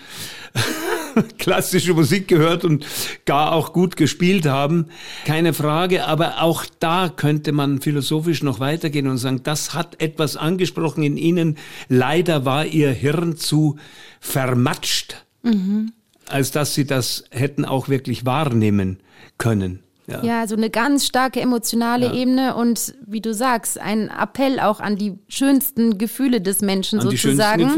klassische 1.39 1.95
Musik 1.95 2.29
gehört 2.29 2.65
und 2.65 2.87
gar 3.25 3.53
auch 3.53 3.73
gut 3.73 3.97
gespielt 3.97 4.47
haben. 4.47 4.87
Keine 5.25 5.53
Frage, 5.53 6.07
aber 6.07 6.43
auch 6.43 6.65
da 6.81 7.09
könnte 7.09 7.53
man 7.53 7.81
philosophisch 7.81 8.43
noch 8.43 8.61
weitergehen 8.61 9.07
und 9.07 9.19
sagen, 9.19 9.43
das 9.43 9.75
hat 9.75 10.01
etwas 10.01 10.37
angesprochen 10.37 11.03
in 11.03 11.17
Ihnen. 11.17 11.59
Leider 11.89 12.45
war 12.45 12.67
Ihr 12.67 12.91
Hirn 12.91 13.37
zu 13.37 13.77
vermatscht, 14.21 15.25
mhm. 15.43 15.93
als 16.27 16.51
dass 16.51 16.75
Sie 16.75 16.87
das 16.87 17.25
hätten 17.31 17.65
auch 17.65 17.89
wirklich 17.89 18.25
wahrnehmen 18.25 18.99
können. 19.39 19.81
Ja. 20.07 20.23
ja, 20.23 20.47
so 20.47 20.55
eine 20.55 20.69
ganz 20.69 21.07
starke 21.07 21.41
emotionale 21.41 22.07
ja. 22.07 22.13
Ebene 22.13 22.55
und 22.57 22.95
wie 23.07 23.23
du 23.23 23.33
sagst, 23.33 23.81
ein 23.81 24.11
Appell 24.11 24.61
auch 24.61 24.81
an 24.81 24.97
die 24.97 25.15
schönsten 25.29 25.97
Gefühle 25.97 26.43
des 26.43 26.61
Menschen 26.61 27.01
an 27.01 27.11
sozusagen. 27.11 27.71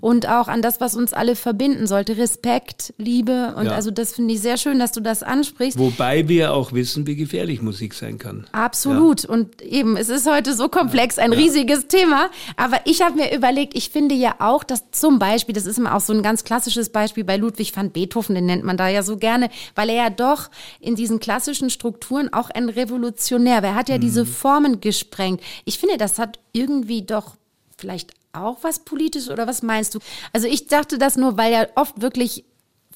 Und 0.00 0.26
auch 0.26 0.48
an 0.48 0.62
das, 0.62 0.80
was 0.80 0.94
uns 0.94 1.12
alle 1.12 1.36
verbinden 1.36 1.86
sollte. 1.86 2.16
Respekt, 2.16 2.94
Liebe. 2.96 3.54
Und 3.56 3.66
ja. 3.66 3.72
also 3.72 3.90
das 3.90 4.14
finde 4.14 4.32
ich 4.32 4.40
sehr 4.40 4.56
schön, 4.56 4.78
dass 4.78 4.92
du 4.92 5.00
das 5.00 5.22
ansprichst. 5.22 5.78
Wobei 5.78 6.26
wir 6.26 6.54
auch 6.54 6.72
wissen, 6.72 7.06
wie 7.06 7.16
gefährlich 7.16 7.60
Musik 7.60 7.92
sein 7.92 8.18
kann. 8.18 8.46
Absolut. 8.52 9.26
Und 9.26 9.60
eben, 9.60 9.98
es 9.98 10.08
ist 10.08 10.30
heute 10.30 10.54
so 10.54 10.70
komplex, 10.70 11.18
ein 11.18 11.34
riesiges 11.34 11.86
Thema. 11.88 12.30
Aber 12.56 12.78
ich 12.86 13.02
habe 13.02 13.16
mir 13.16 13.36
überlegt, 13.36 13.76
ich 13.76 13.90
finde 13.90 14.14
ja 14.14 14.36
auch, 14.38 14.64
dass 14.64 14.90
zum 14.90 15.18
Beispiel, 15.18 15.54
das 15.54 15.66
ist 15.66 15.78
immer 15.78 15.94
auch 15.94 16.00
so 16.00 16.14
ein 16.14 16.22
ganz 16.22 16.44
klassisches 16.44 16.88
Beispiel 16.88 17.24
bei 17.24 17.36
Ludwig 17.36 17.76
van 17.76 17.90
Beethoven, 17.90 18.34
den 18.34 18.46
nennt 18.46 18.64
man 18.64 18.78
da 18.78 18.88
ja 18.88 19.02
so 19.02 19.18
gerne, 19.18 19.50
weil 19.74 19.90
er 19.90 19.96
ja 19.96 20.10
doch 20.10 20.50
in 20.80 20.94
diesen 20.94 21.20
klassischen 21.20 21.70
Strukturen 21.74 22.32
auch 22.32 22.50
ein 22.50 22.68
Revolutionär. 22.70 23.62
Wer 23.62 23.74
hat 23.74 23.88
ja 23.88 23.96
mhm. 23.96 24.00
diese 24.00 24.24
Formen 24.24 24.80
gesprengt? 24.80 25.42
Ich 25.64 25.78
finde, 25.78 25.98
das 25.98 26.18
hat 26.18 26.38
irgendwie 26.52 27.02
doch 27.02 27.36
vielleicht 27.76 28.12
auch 28.32 28.58
was 28.62 28.80
Politisches 28.80 29.30
oder 29.30 29.46
was 29.46 29.62
meinst 29.62 29.94
du? 29.94 29.98
Also 30.32 30.48
ich 30.48 30.66
dachte 30.66 30.98
das 30.98 31.16
nur, 31.16 31.36
weil 31.36 31.52
ja 31.52 31.66
oft 31.76 32.00
wirklich 32.00 32.44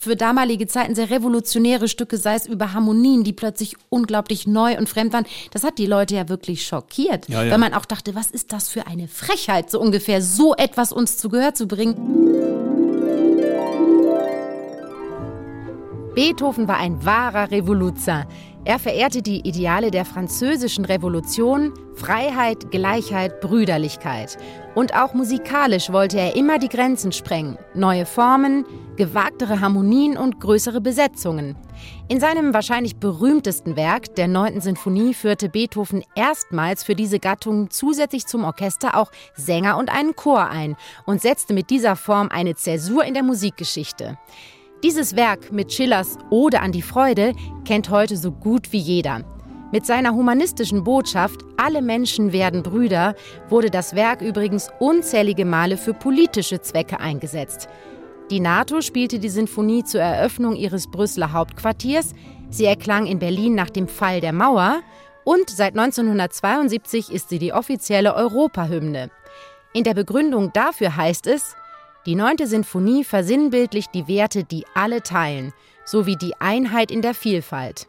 für 0.00 0.14
damalige 0.14 0.66
Zeiten 0.66 0.94
sehr 0.94 1.10
revolutionäre 1.10 1.88
Stücke, 1.88 2.18
sei 2.18 2.36
es 2.36 2.46
über 2.46 2.72
Harmonien, 2.72 3.24
die 3.24 3.32
plötzlich 3.32 3.76
unglaublich 3.88 4.46
neu 4.46 4.78
und 4.78 4.88
fremd 4.88 5.12
waren. 5.12 5.26
Das 5.50 5.64
hat 5.64 5.78
die 5.78 5.86
Leute 5.86 6.14
ja 6.14 6.28
wirklich 6.28 6.64
schockiert, 6.64 7.28
ja, 7.28 7.42
ja. 7.42 7.50
weil 7.50 7.58
man 7.58 7.74
auch 7.74 7.84
dachte, 7.84 8.14
was 8.14 8.30
ist 8.30 8.52
das 8.52 8.68
für 8.68 8.86
eine 8.86 9.08
Frechheit, 9.08 9.70
so 9.70 9.80
ungefähr 9.80 10.22
so 10.22 10.54
etwas 10.54 10.92
uns 10.92 11.16
zu 11.16 11.28
Gehör 11.28 11.54
zu 11.54 11.66
bringen. 11.66 11.96
Beethoven 16.14 16.66
war 16.66 16.78
ein 16.78 17.04
wahrer 17.04 17.50
Revoluzer. 17.50 18.26
Er 18.68 18.78
verehrte 18.78 19.22
die 19.22 19.48
Ideale 19.48 19.90
der 19.90 20.04
französischen 20.04 20.84
Revolution, 20.84 21.72
Freiheit, 21.94 22.70
Gleichheit, 22.70 23.40
Brüderlichkeit. 23.40 24.36
Und 24.74 24.94
auch 24.94 25.14
musikalisch 25.14 25.90
wollte 25.90 26.20
er 26.20 26.36
immer 26.36 26.58
die 26.58 26.68
Grenzen 26.68 27.10
sprengen. 27.12 27.56
Neue 27.74 28.04
Formen, 28.04 28.66
gewagtere 28.96 29.62
Harmonien 29.62 30.18
und 30.18 30.38
größere 30.38 30.82
Besetzungen. 30.82 31.56
In 32.08 32.20
seinem 32.20 32.52
wahrscheinlich 32.52 32.96
berühmtesten 32.96 33.74
Werk, 33.74 34.14
der 34.16 34.28
9. 34.28 34.60
Sinfonie, 34.60 35.14
führte 35.14 35.48
Beethoven 35.48 36.04
erstmals 36.14 36.84
für 36.84 36.94
diese 36.94 37.20
Gattung 37.20 37.70
zusätzlich 37.70 38.26
zum 38.26 38.44
Orchester 38.44 38.98
auch 38.98 39.10
Sänger 39.34 39.78
und 39.78 39.90
einen 39.90 40.14
Chor 40.14 40.46
ein 40.46 40.76
und 41.06 41.22
setzte 41.22 41.54
mit 41.54 41.70
dieser 41.70 41.96
Form 41.96 42.28
eine 42.30 42.54
Zäsur 42.54 43.02
in 43.06 43.14
der 43.14 43.22
Musikgeschichte. 43.22 44.18
Dieses 44.84 45.16
Werk 45.16 45.50
mit 45.50 45.72
Schillers 45.72 46.18
Ode 46.30 46.60
an 46.60 46.70
die 46.70 46.82
Freude 46.82 47.32
kennt 47.64 47.90
heute 47.90 48.16
so 48.16 48.30
gut 48.30 48.72
wie 48.72 48.78
jeder. 48.78 49.24
Mit 49.72 49.84
seiner 49.84 50.14
humanistischen 50.14 50.84
Botschaft 50.84 51.40
Alle 51.56 51.82
Menschen 51.82 52.32
werden 52.32 52.62
Brüder 52.62 53.16
wurde 53.48 53.70
das 53.70 53.96
Werk 53.96 54.22
übrigens 54.22 54.70
unzählige 54.78 55.44
Male 55.44 55.78
für 55.78 55.94
politische 55.94 56.60
Zwecke 56.60 57.00
eingesetzt. 57.00 57.68
Die 58.30 58.38
NATO 58.38 58.80
spielte 58.80 59.18
die 59.18 59.30
Sinfonie 59.30 59.82
zur 59.82 60.00
Eröffnung 60.00 60.54
ihres 60.54 60.88
Brüsseler 60.88 61.32
Hauptquartiers, 61.32 62.12
sie 62.48 62.66
erklang 62.66 63.06
in 63.06 63.18
Berlin 63.18 63.56
nach 63.56 63.70
dem 63.70 63.88
Fall 63.88 64.20
der 64.20 64.32
Mauer 64.32 64.82
und 65.24 65.50
seit 65.50 65.76
1972 65.76 67.10
ist 67.10 67.30
sie 67.30 67.40
die 67.40 67.52
offizielle 67.52 68.14
Europahymne. 68.14 69.10
In 69.72 69.82
der 69.82 69.94
Begründung 69.94 70.52
dafür 70.52 70.94
heißt 70.94 71.26
es, 71.26 71.56
die 72.08 72.14
neunte 72.14 72.46
Sinfonie 72.46 73.04
versinnbildlicht 73.04 73.94
die 73.94 74.08
Werte, 74.08 74.42
die 74.42 74.64
alle 74.74 75.02
teilen, 75.02 75.52
sowie 75.84 76.16
die 76.16 76.32
Einheit 76.40 76.90
in 76.90 77.02
der 77.02 77.12
Vielfalt. 77.12 77.86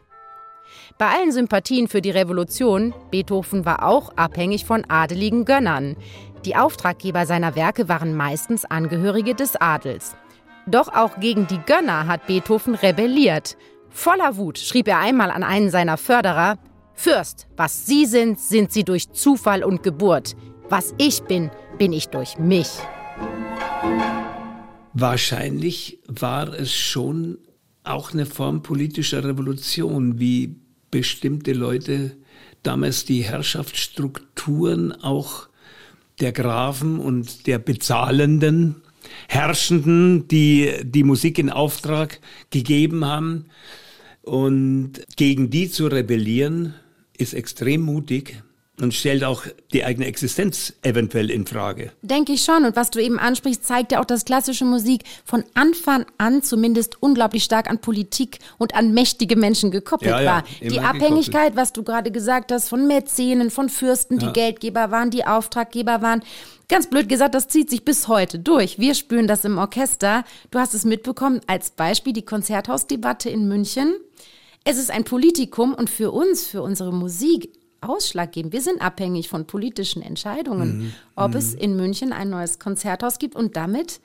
Bei 0.98 1.06
allen 1.06 1.32
Sympathien 1.32 1.88
für 1.88 2.02
die 2.02 2.10
Revolution, 2.10 2.92
Beethoven 3.10 3.64
war 3.64 3.82
auch 3.82 4.12
abhängig 4.16 4.66
von 4.66 4.84
adeligen 4.90 5.46
Gönnern. 5.46 5.96
Die 6.44 6.54
Auftraggeber 6.54 7.24
seiner 7.24 7.56
Werke 7.56 7.88
waren 7.88 8.14
meistens 8.14 8.66
Angehörige 8.66 9.34
des 9.34 9.56
Adels. 9.56 10.14
Doch 10.66 10.94
auch 10.94 11.18
gegen 11.18 11.46
die 11.46 11.60
Gönner 11.64 12.06
hat 12.06 12.26
Beethoven 12.26 12.74
rebelliert. 12.74 13.56
Voller 13.88 14.36
Wut 14.36 14.58
schrieb 14.58 14.86
er 14.88 14.98
einmal 14.98 15.30
an 15.30 15.42
einen 15.42 15.70
seiner 15.70 15.96
Förderer, 15.96 16.58
Fürst, 16.92 17.48
was 17.56 17.86
Sie 17.86 18.04
sind, 18.04 18.38
sind 18.38 18.70
Sie 18.70 18.84
durch 18.84 19.10
Zufall 19.12 19.64
und 19.64 19.82
Geburt. 19.82 20.36
Was 20.68 20.94
ich 20.98 21.22
bin, 21.22 21.50
bin 21.78 21.94
ich 21.94 22.10
durch 22.10 22.36
mich. 22.36 22.68
Wahrscheinlich 24.92 25.98
war 26.06 26.52
es 26.52 26.72
schon 26.74 27.38
auch 27.84 28.12
eine 28.12 28.26
Form 28.26 28.62
politischer 28.62 29.24
Revolution, 29.24 30.18
wie 30.18 30.56
bestimmte 30.90 31.52
Leute 31.52 32.16
damals 32.62 33.04
die 33.04 33.22
Herrschaftsstrukturen 33.22 34.92
auch 34.92 35.48
der 36.20 36.32
Grafen 36.32 36.98
und 36.98 37.46
der 37.46 37.58
Bezahlenden, 37.58 38.76
Herrschenden, 39.28 40.28
die 40.28 40.70
die 40.82 41.04
Musik 41.04 41.38
in 41.38 41.50
Auftrag 41.50 42.20
gegeben 42.50 43.04
haben. 43.04 43.46
Und 44.22 45.00
gegen 45.16 45.48
die 45.48 45.70
zu 45.70 45.86
rebellieren, 45.86 46.74
ist 47.16 47.32
extrem 47.32 47.80
mutig 47.80 48.42
und 48.80 48.94
stellt 48.94 49.24
auch 49.24 49.44
die 49.72 49.84
eigene 49.84 50.06
Existenz 50.06 50.74
eventuell 50.82 51.30
in 51.30 51.46
Frage. 51.46 51.92
Denke 52.02 52.32
ich 52.32 52.42
schon. 52.42 52.64
Und 52.64 52.76
was 52.76 52.90
du 52.90 52.98
eben 52.98 53.18
ansprichst, 53.18 53.64
zeigt 53.64 53.92
ja 53.92 54.00
auch, 54.00 54.04
dass 54.04 54.24
klassische 54.24 54.64
Musik 54.64 55.02
von 55.24 55.44
Anfang 55.54 56.06
an 56.18 56.42
zumindest 56.42 57.02
unglaublich 57.02 57.44
stark 57.44 57.68
an 57.68 57.80
Politik 57.80 58.38
und 58.58 58.74
an 58.74 58.92
mächtige 58.92 59.36
Menschen 59.36 59.70
gekoppelt 59.70 60.10
ja, 60.10 60.20
ja, 60.20 60.30
war. 60.30 60.44
Die 60.60 60.80
Abhängigkeit, 60.80 61.32
gekoppelt. 61.32 61.56
was 61.56 61.72
du 61.72 61.82
gerade 61.82 62.10
gesagt 62.10 62.52
hast, 62.52 62.68
von 62.68 62.86
Mäzenen, 62.86 63.50
von 63.50 63.68
Fürsten, 63.68 64.18
die 64.18 64.26
ja. 64.26 64.32
Geldgeber 64.32 64.90
waren, 64.90 65.10
die 65.10 65.26
Auftraggeber 65.26 66.02
waren. 66.02 66.22
Ganz 66.68 66.88
blöd 66.88 67.08
gesagt, 67.08 67.34
das 67.34 67.48
zieht 67.48 67.68
sich 67.68 67.84
bis 67.84 68.06
heute 68.06 68.38
durch. 68.38 68.78
Wir 68.78 68.94
spüren 68.94 69.26
das 69.26 69.44
im 69.44 69.58
Orchester. 69.58 70.24
Du 70.50 70.58
hast 70.58 70.72
es 70.72 70.84
mitbekommen, 70.84 71.40
als 71.46 71.70
Beispiel 71.70 72.12
die 72.12 72.24
Konzerthausdebatte 72.24 73.28
in 73.28 73.48
München. 73.48 73.94
Es 74.62 74.78
ist 74.78 74.90
ein 74.90 75.04
Politikum 75.04 75.74
und 75.74 75.90
für 75.90 76.12
uns, 76.12 76.46
für 76.46 76.62
unsere 76.62 76.92
Musik, 76.92 77.50
ausschlaggebend. 77.80 78.52
Wir 78.52 78.60
sind 78.60 78.80
abhängig 78.80 79.28
von 79.28 79.46
politischen 79.46 80.02
Entscheidungen, 80.02 80.78
mhm. 80.78 80.92
ob 81.16 81.32
mhm. 81.32 81.36
es 81.36 81.54
in 81.54 81.76
München 81.76 82.12
ein 82.12 82.30
neues 82.30 82.58
Konzerthaus 82.58 83.18
gibt 83.18 83.36
und 83.36 83.56
damit, 83.56 84.00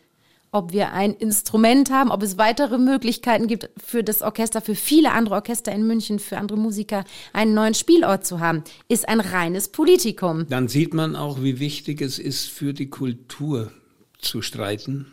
ob 0.52 0.72
wir 0.72 0.94
ein 0.94 1.14
Instrument 1.14 1.92
haben, 1.92 2.12
ob 2.12 2.24
es 2.24 2.38
weitere 2.38 2.78
Möglichkeiten 2.78 3.48
gibt 3.48 3.70
für 3.78 4.04
das 4.04 4.22
Orchester, 4.22 4.62
für 4.62 4.76
viele 4.76 5.12
andere 5.12 5.36
Orchester 5.36 5.72
in 5.74 5.86
München, 5.86 6.20
für 6.20 6.38
andere 6.38 6.58
Musiker, 6.58 7.04
einen 7.34 7.54
neuen 7.54 7.74
Spielort 7.74 8.26
zu 8.26 8.40
haben, 8.40 8.64
ist 8.88 9.08
ein 9.10 9.20
reines 9.20 9.68
Politikum. 9.68 10.48
Dann 10.48 10.70
sieht 10.70 10.94
man 10.94 11.16
auch, 11.16 11.44
wie 11.44 11.60
wichtig 11.60 12.02
es 12.02 12.20
ist, 12.20 12.48
für 12.48 12.74
die 12.74 12.90
Kultur 12.90 13.72
zu 14.18 14.42
streiten. 14.42 15.08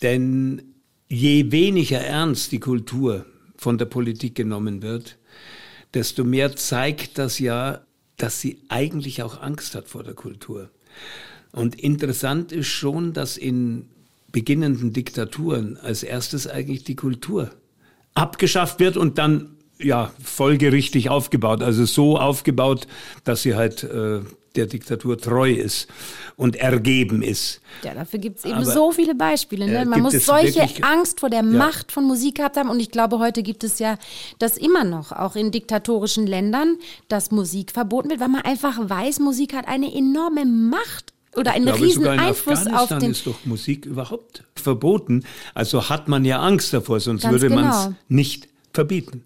Denn 0.00 0.74
je 1.08 1.52
weniger 1.52 2.00
ernst 2.00 2.50
die 2.52 2.60
Kultur 2.60 3.26
von 3.56 3.76
der 3.76 3.84
Politik 3.84 4.34
genommen 4.34 4.82
wird, 4.82 5.18
desto 5.94 6.24
mehr 6.24 6.56
zeigt 6.56 7.18
das 7.18 7.38
ja, 7.38 7.82
dass 8.16 8.40
sie 8.40 8.60
eigentlich 8.68 9.22
auch 9.22 9.42
Angst 9.42 9.74
hat 9.74 9.88
vor 9.88 10.02
der 10.04 10.14
Kultur. 10.14 10.70
Und 11.52 11.78
interessant 11.78 12.52
ist 12.52 12.68
schon, 12.68 13.12
dass 13.12 13.36
in 13.36 13.88
beginnenden 14.30 14.92
Diktaturen 14.92 15.76
als 15.76 16.02
erstes 16.02 16.46
eigentlich 16.46 16.84
die 16.84 16.96
Kultur 16.96 17.50
abgeschafft 18.14 18.80
wird 18.80 18.96
und 18.96 19.18
dann 19.18 19.56
ja 19.78 20.12
folgerichtig 20.22 21.10
aufgebaut. 21.10 21.62
Also 21.62 21.84
so 21.84 22.18
aufgebaut, 22.18 22.86
dass 23.24 23.42
sie 23.42 23.54
halt 23.54 23.84
äh, 23.84 24.20
der 24.56 24.66
Diktatur 24.66 25.18
treu 25.18 25.52
ist 25.52 25.88
und 26.36 26.56
ergeben 26.56 27.22
ist. 27.22 27.60
Ja, 27.82 27.94
dafür 27.94 28.18
gibt 28.18 28.38
es 28.38 28.44
eben 28.44 28.54
Aber, 28.54 28.64
so 28.64 28.92
viele 28.92 29.14
Beispiele. 29.14 29.66
Ne? 29.66 29.84
Man 29.84 30.02
muss 30.02 30.24
solche 30.24 30.60
wirklich, 30.60 30.84
Angst 30.84 31.20
vor 31.20 31.30
der 31.30 31.40
ja. 31.40 31.44
Macht 31.44 31.92
von 31.92 32.04
Musik 32.04 32.36
gehabt 32.36 32.56
haben. 32.56 32.68
Und 32.68 32.80
ich 32.80 32.90
glaube, 32.90 33.18
heute 33.18 33.42
gibt 33.42 33.64
es 33.64 33.78
ja 33.78 33.98
das 34.38 34.56
immer 34.56 34.84
noch, 34.84 35.12
auch 35.12 35.36
in 35.36 35.50
diktatorischen 35.50 36.26
Ländern, 36.26 36.76
dass 37.08 37.30
Musik 37.30 37.72
verboten 37.72 38.10
wird, 38.10 38.20
weil 38.20 38.28
man 38.28 38.42
einfach 38.42 38.78
weiß, 38.78 39.20
Musik 39.20 39.54
hat 39.54 39.68
eine 39.68 39.94
enorme 39.94 40.44
Macht 40.44 41.12
oder 41.34 41.52
einen 41.52 41.66
glaube, 41.66 41.80
riesen 41.80 42.06
Einfluss 42.06 42.66
auf 42.66 42.88
den. 42.88 43.10
ist 43.10 43.26
doch 43.26 43.44
Musik 43.44 43.86
überhaupt 43.86 44.44
verboten. 44.54 45.24
Also 45.54 45.88
hat 45.88 46.08
man 46.08 46.24
ja 46.24 46.40
Angst 46.40 46.72
davor, 46.72 47.00
sonst 47.00 47.22
Ganz 47.22 47.32
würde 47.32 47.48
genau. 47.48 47.62
man 47.62 47.70
es 47.70 47.96
nicht 48.08 48.48
verbieten. 48.72 49.24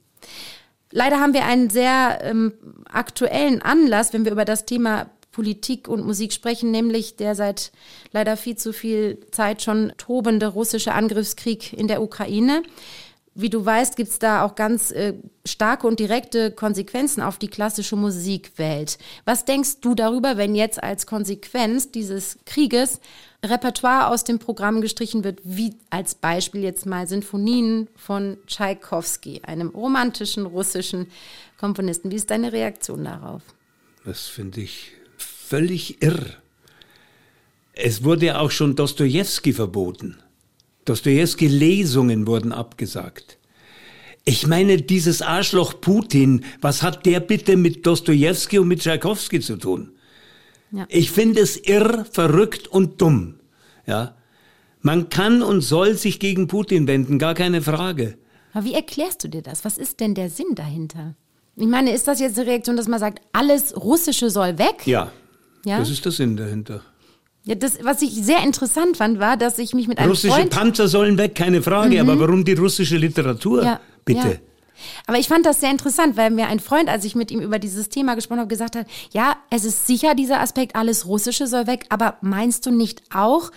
Leider 0.92 1.20
haben 1.20 1.34
wir 1.34 1.44
einen 1.44 1.68
sehr 1.68 2.20
ähm, 2.22 2.52
aktuellen 2.88 3.60
Anlass, 3.60 4.12
wenn 4.12 4.24
wir 4.24 4.32
über 4.32 4.44
das 4.44 4.66
Thema 4.66 5.10
Politik 5.36 5.86
und 5.86 6.06
Musik 6.06 6.32
sprechen, 6.32 6.70
nämlich 6.70 7.16
der 7.16 7.34
seit 7.34 7.70
leider 8.10 8.38
viel 8.38 8.56
zu 8.56 8.72
viel 8.72 9.18
Zeit 9.32 9.60
schon 9.60 9.92
tobende 9.98 10.46
russische 10.46 10.94
Angriffskrieg 10.94 11.74
in 11.74 11.88
der 11.88 12.00
Ukraine. 12.00 12.62
Wie 13.34 13.50
du 13.50 13.62
weißt, 13.62 13.96
gibt 13.96 14.08
es 14.08 14.18
da 14.18 14.46
auch 14.46 14.54
ganz 14.54 14.92
äh, 14.92 15.12
starke 15.44 15.86
und 15.86 16.00
direkte 16.00 16.50
Konsequenzen 16.52 17.20
auf 17.20 17.36
die 17.36 17.48
klassische 17.48 17.96
Musikwelt. 17.96 18.96
Was 19.26 19.44
denkst 19.44 19.80
du 19.82 19.94
darüber, 19.94 20.38
wenn 20.38 20.54
jetzt 20.54 20.82
als 20.82 21.06
Konsequenz 21.06 21.90
dieses 21.90 22.38
Krieges 22.46 22.98
Repertoire 23.44 24.08
aus 24.08 24.24
dem 24.24 24.38
Programm 24.38 24.80
gestrichen 24.80 25.22
wird, 25.22 25.40
wie 25.44 25.74
als 25.90 26.14
Beispiel 26.14 26.62
jetzt 26.62 26.86
mal 26.86 27.06
Sinfonien 27.06 27.88
von 27.94 28.38
Tschaikowski, 28.46 29.42
einem 29.44 29.68
romantischen 29.68 30.46
russischen 30.46 31.08
Komponisten? 31.58 32.10
Wie 32.10 32.16
ist 32.16 32.30
deine 32.30 32.52
Reaktion 32.52 33.04
darauf? 33.04 33.42
Das 34.06 34.28
finde 34.28 34.62
ich 34.62 34.92
völlig 35.48 36.02
irr. 36.02 36.26
Es 37.72 38.02
wurde 38.02 38.38
auch 38.38 38.50
schon 38.50 38.74
Dostoevsky 38.74 39.52
verboten. 39.52 40.16
Dostoevsky-Lesungen 40.86 42.26
wurden 42.26 42.52
abgesagt. 42.52 43.38
Ich 44.24 44.46
meine, 44.46 44.78
dieses 44.78 45.22
Arschloch 45.22 45.80
Putin, 45.80 46.44
was 46.60 46.82
hat 46.82 47.06
der 47.06 47.20
bitte 47.20 47.56
mit 47.56 47.86
Dostoevsky 47.86 48.58
und 48.58 48.68
mit 48.68 48.80
Tschaikowski 48.80 49.40
zu 49.40 49.56
tun? 49.56 49.92
Ja. 50.72 50.86
Ich 50.88 51.10
finde 51.10 51.40
es 51.40 51.56
irr, 51.56 52.04
verrückt 52.10 52.66
und 52.66 53.00
dumm. 53.00 53.38
Ja. 53.86 54.16
Man 54.80 55.10
kann 55.10 55.42
und 55.42 55.60
soll 55.60 55.94
sich 55.94 56.18
gegen 56.18 56.48
Putin 56.48 56.88
wenden, 56.88 57.18
gar 57.18 57.34
keine 57.34 57.62
Frage. 57.62 58.18
Aber 58.52 58.64
wie 58.64 58.74
erklärst 58.74 59.22
du 59.22 59.28
dir 59.28 59.42
das? 59.42 59.64
Was 59.64 59.78
ist 59.78 60.00
denn 60.00 60.14
der 60.14 60.30
Sinn 60.30 60.54
dahinter? 60.54 61.14
Ich 61.56 61.66
meine, 61.66 61.92
ist 61.92 62.08
das 62.08 62.20
jetzt 62.20 62.38
eine 62.38 62.48
Reaktion, 62.48 62.76
dass 62.76 62.88
man 62.88 63.00
sagt, 63.00 63.20
alles 63.32 63.76
Russische 63.76 64.30
soll 64.30 64.58
weg? 64.58 64.86
Ja. 64.86 65.12
Ja? 65.66 65.78
Das 65.78 65.90
ist 65.90 66.04
der 66.04 66.12
Sinn 66.12 66.36
dahinter. 66.36 66.80
Ja, 67.44 67.54
das, 67.54 67.78
was 67.82 68.02
ich 68.02 68.12
sehr 68.12 68.42
interessant 68.42 68.96
fand, 68.96 69.20
war, 69.20 69.36
dass 69.36 69.58
ich 69.58 69.72
mich 69.74 69.86
mit 69.86 69.98
einem 69.98 70.10
Russische 70.10 70.34
Freund 70.34 70.50
Panzer 70.50 70.88
sollen 70.88 71.16
weg, 71.16 71.34
keine 71.34 71.62
Frage. 71.62 72.02
Mhm. 72.02 72.10
Aber 72.10 72.20
warum 72.20 72.44
die 72.44 72.54
russische 72.54 72.96
Literatur? 72.96 73.62
Ja, 73.62 73.80
Bitte. 74.06 74.28
Ja. 74.28 74.34
Aber 75.06 75.18
ich 75.18 75.28
fand 75.28 75.46
das 75.46 75.60
sehr 75.60 75.70
interessant, 75.70 76.16
weil 76.16 76.30
mir 76.30 76.48
ein 76.48 76.60
Freund, 76.60 76.88
als 76.88 77.04
ich 77.04 77.14
mit 77.14 77.30
ihm 77.30 77.40
über 77.40 77.58
dieses 77.58 77.88
Thema 77.88 78.14
gesprochen 78.14 78.40
habe, 78.40 78.48
gesagt 78.48 78.76
hat, 78.76 78.86
ja, 79.12 79.36
es 79.50 79.64
ist 79.64 79.86
sicher 79.86 80.14
dieser 80.14 80.40
Aspekt, 80.40 80.76
alles 80.76 81.06
Russische 81.06 81.46
soll 81.46 81.66
weg, 81.66 81.86
aber 81.88 82.16
meinst 82.20 82.66
du 82.66 82.70
nicht 82.70 83.02
auch, 83.14 83.50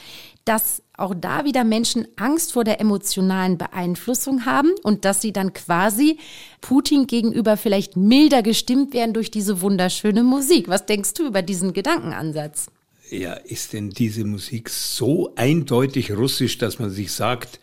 dass 0.45 0.81
auch 0.97 1.13
da 1.15 1.45
wieder 1.45 1.63
Menschen 1.63 2.07
Angst 2.15 2.53
vor 2.53 2.63
der 2.63 2.81
emotionalen 2.81 3.57
Beeinflussung 3.57 4.45
haben 4.45 4.71
und 4.83 5.05
dass 5.05 5.21
sie 5.21 5.31
dann 5.31 5.53
quasi 5.53 6.17
Putin 6.61 7.07
gegenüber 7.07 7.57
vielleicht 7.57 7.95
milder 7.95 8.41
gestimmt 8.41 8.93
werden 8.93 9.13
durch 9.13 9.31
diese 9.31 9.61
wunderschöne 9.61 10.23
Musik. 10.23 10.67
Was 10.67 10.85
denkst 10.85 11.13
du 11.13 11.27
über 11.27 11.41
diesen 11.41 11.73
Gedankenansatz? 11.73 12.67
Ja, 13.09 13.33
ist 13.33 13.73
denn 13.73 13.89
diese 13.89 14.23
Musik 14.23 14.69
so 14.69 15.33
eindeutig 15.35 16.11
russisch, 16.11 16.59
dass 16.59 16.77
man 16.77 16.91
sich 16.91 17.11
sagt, 17.11 17.59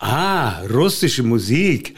ah, 0.00 0.60
russische 0.66 1.22
Musik, 1.22 1.94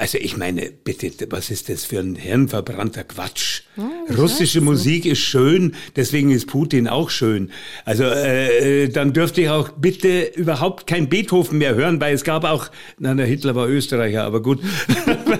also 0.00 0.16
ich 0.18 0.36
meine, 0.36 0.70
bitte, 0.70 1.10
was 1.30 1.50
ist 1.50 1.68
das 1.68 1.84
für 1.84 1.98
ein 1.98 2.14
hirnverbrannter 2.14 3.02
Quatsch? 3.02 3.62
Ja, 3.76 4.14
Russische 4.16 4.60
Musik 4.60 5.04
ist 5.04 5.18
schön, 5.18 5.74
deswegen 5.96 6.30
ist 6.30 6.46
Putin 6.46 6.86
auch 6.86 7.10
schön. 7.10 7.50
Also 7.84 8.04
äh, 8.04 8.84
äh, 8.84 8.88
dann 8.90 9.12
dürfte 9.12 9.40
ich 9.40 9.48
auch 9.48 9.70
bitte 9.70 10.22
überhaupt 10.36 10.86
kein 10.86 11.08
Beethoven 11.08 11.58
mehr 11.58 11.74
hören, 11.74 12.00
weil 12.00 12.14
es 12.14 12.22
gab 12.22 12.44
auch, 12.44 12.70
na, 13.00 13.12
der 13.12 13.26
Hitler 13.26 13.56
war 13.56 13.68
Österreicher, 13.68 14.22
aber 14.22 14.40
gut, 14.40 14.60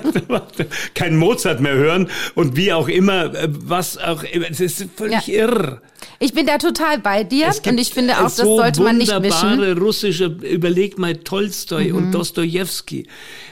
kein 0.94 1.16
Mozart 1.16 1.60
mehr 1.60 1.74
hören 1.74 2.10
und 2.34 2.56
wie 2.56 2.72
auch 2.72 2.88
immer, 2.88 3.32
äh, 3.36 3.48
was 3.48 3.96
auch 3.96 4.24
immer, 4.24 4.50
es 4.50 4.58
ist 4.58 4.86
völlig 4.96 5.28
ja. 5.28 5.44
irr. 5.44 5.82
Ich 6.20 6.32
bin 6.32 6.46
da 6.46 6.58
total 6.58 6.98
bei 6.98 7.22
dir 7.22 7.52
und 7.64 7.78
ich 7.78 7.90
finde 7.90 8.18
auch, 8.18 8.24
das 8.24 8.36
so 8.36 8.56
sollte 8.56 8.82
man 8.82 8.98
nicht 8.98 9.12
mischen. 9.20 9.52
Wunderbare 9.52 9.78
russische, 9.78 10.24
überleg 10.26 10.98
mal 10.98 11.16
Tolstoi 11.16 11.90
mhm. 11.90 11.96
und 11.96 12.12
Dostojewski. 12.12 13.06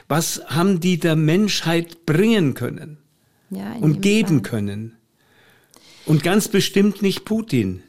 Was 0.08 0.40
haben 0.46 0.78
die 0.80 0.95
der 0.98 1.16
Menschheit 1.16 2.06
bringen 2.06 2.54
können 2.54 2.98
ja, 3.50 3.74
und 3.80 4.02
geben 4.02 4.42
Fall. 4.42 4.50
können? 4.50 4.96
Und 6.06 6.22
ganz 6.22 6.48
bestimmt 6.48 7.02
nicht 7.02 7.24
Putin. 7.24 7.82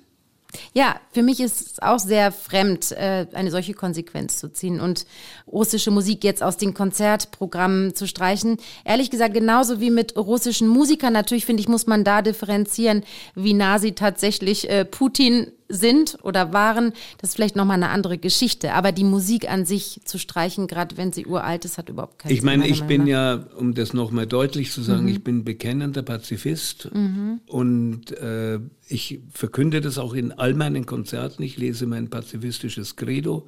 Ja, 0.73 0.95
für 1.11 1.23
mich 1.23 1.39
ist 1.39 1.61
es 1.61 1.79
auch 1.81 1.99
sehr 1.99 2.31
fremd, 2.31 2.91
äh, 2.91 3.27
eine 3.33 3.51
solche 3.51 3.73
Konsequenz 3.73 4.37
zu 4.37 4.51
ziehen 4.51 4.79
und 4.79 5.05
russische 5.45 5.91
Musik 5.91 6.23
jetzt 6.23 6.41
aus 6.41 6.57
den 6.57 6.73
Konzertprogrammen 6.73 7.95
zu 7.95 8.07
streichen. 8.07 8.57
Ehrlich 8.85 9.09
gesagt, 9.09 9.33
genauso 9.33 9.79
wie 9.81 9.91
mit 9.91 10.15
russischen 10.15 10.67
Musikern. 10.67 11.13
Natürlich 11.13 11.45
finde 11.45 11.61
ich, 11.61 11.67
muss 11.67 11.85
man 11.85 12.03
da 12.03 12.21
differenzieren, 12.21 13.03
wie 13.35 13.53
nah 13.53 13.79
sie 13.79 13.93
tatsächlich 13.93 14.69
äh, 14.69 14.85
Putin 14.85 15.51
sind 15.69 16.17
oder 16.23 16.53
waren, 16.53 16.93
das 17.19 17.31
ist 17.31 17.35
vielleicht 17.35 17.55
nochmal 17.55 17.75
eine 17.75 17.89
andere 17.89 18.17
Geschichte. 18.17 18.73
Aber 18.73 18.91
die 18.91 19.03
Musik 19.03 19.49
an 19.49 19.65
sich 19.65 20.01
zu 20.05 20.17
streichen, 20.17 20.67
gerade 20.67 20.97
wenn 20.97 21.11
sie 21.11 21.25
uralt 21.25 21.65
ist, 21.65 21.77
hat 21.77 21.89
überhaupt 21.89 22.19
keinen 22.19 22.31
Ich 22.31 22.41
meine, 22.41 22.67
ich 22.67 22.83
bin 22.83 23.07
ja, 23.07 23.45
um 23.57 23.73
das 23.73 23.93
nochmal 23.93 24.27
deutlich 24.27 24.71
zu 24.71 24.81
sagen, 24.81 25.03
mhm. 25.03 25.09
ich 25.09 25.23
bin 25.23 25.43
bekennender 25.43 26.01
Pazifist 26.03 26.89
mhm. 26.93 27.41
und 27.47 28.11
äh, 28.11 28.59
ich 28.89 29.19
verkünde 29.31 29.81
das 29.81 29.97
auch 29.97 30.13
in 30.13 30.31
all 30.31 30.53
meinen 30.53 30.85
Konzerten. 30.85 31.43
Ich 31.43 31.57
lese 31.57 31.85
mein 31.87 32.09
pazifistisches 32.09 32.95
Credo. 32.95 33.45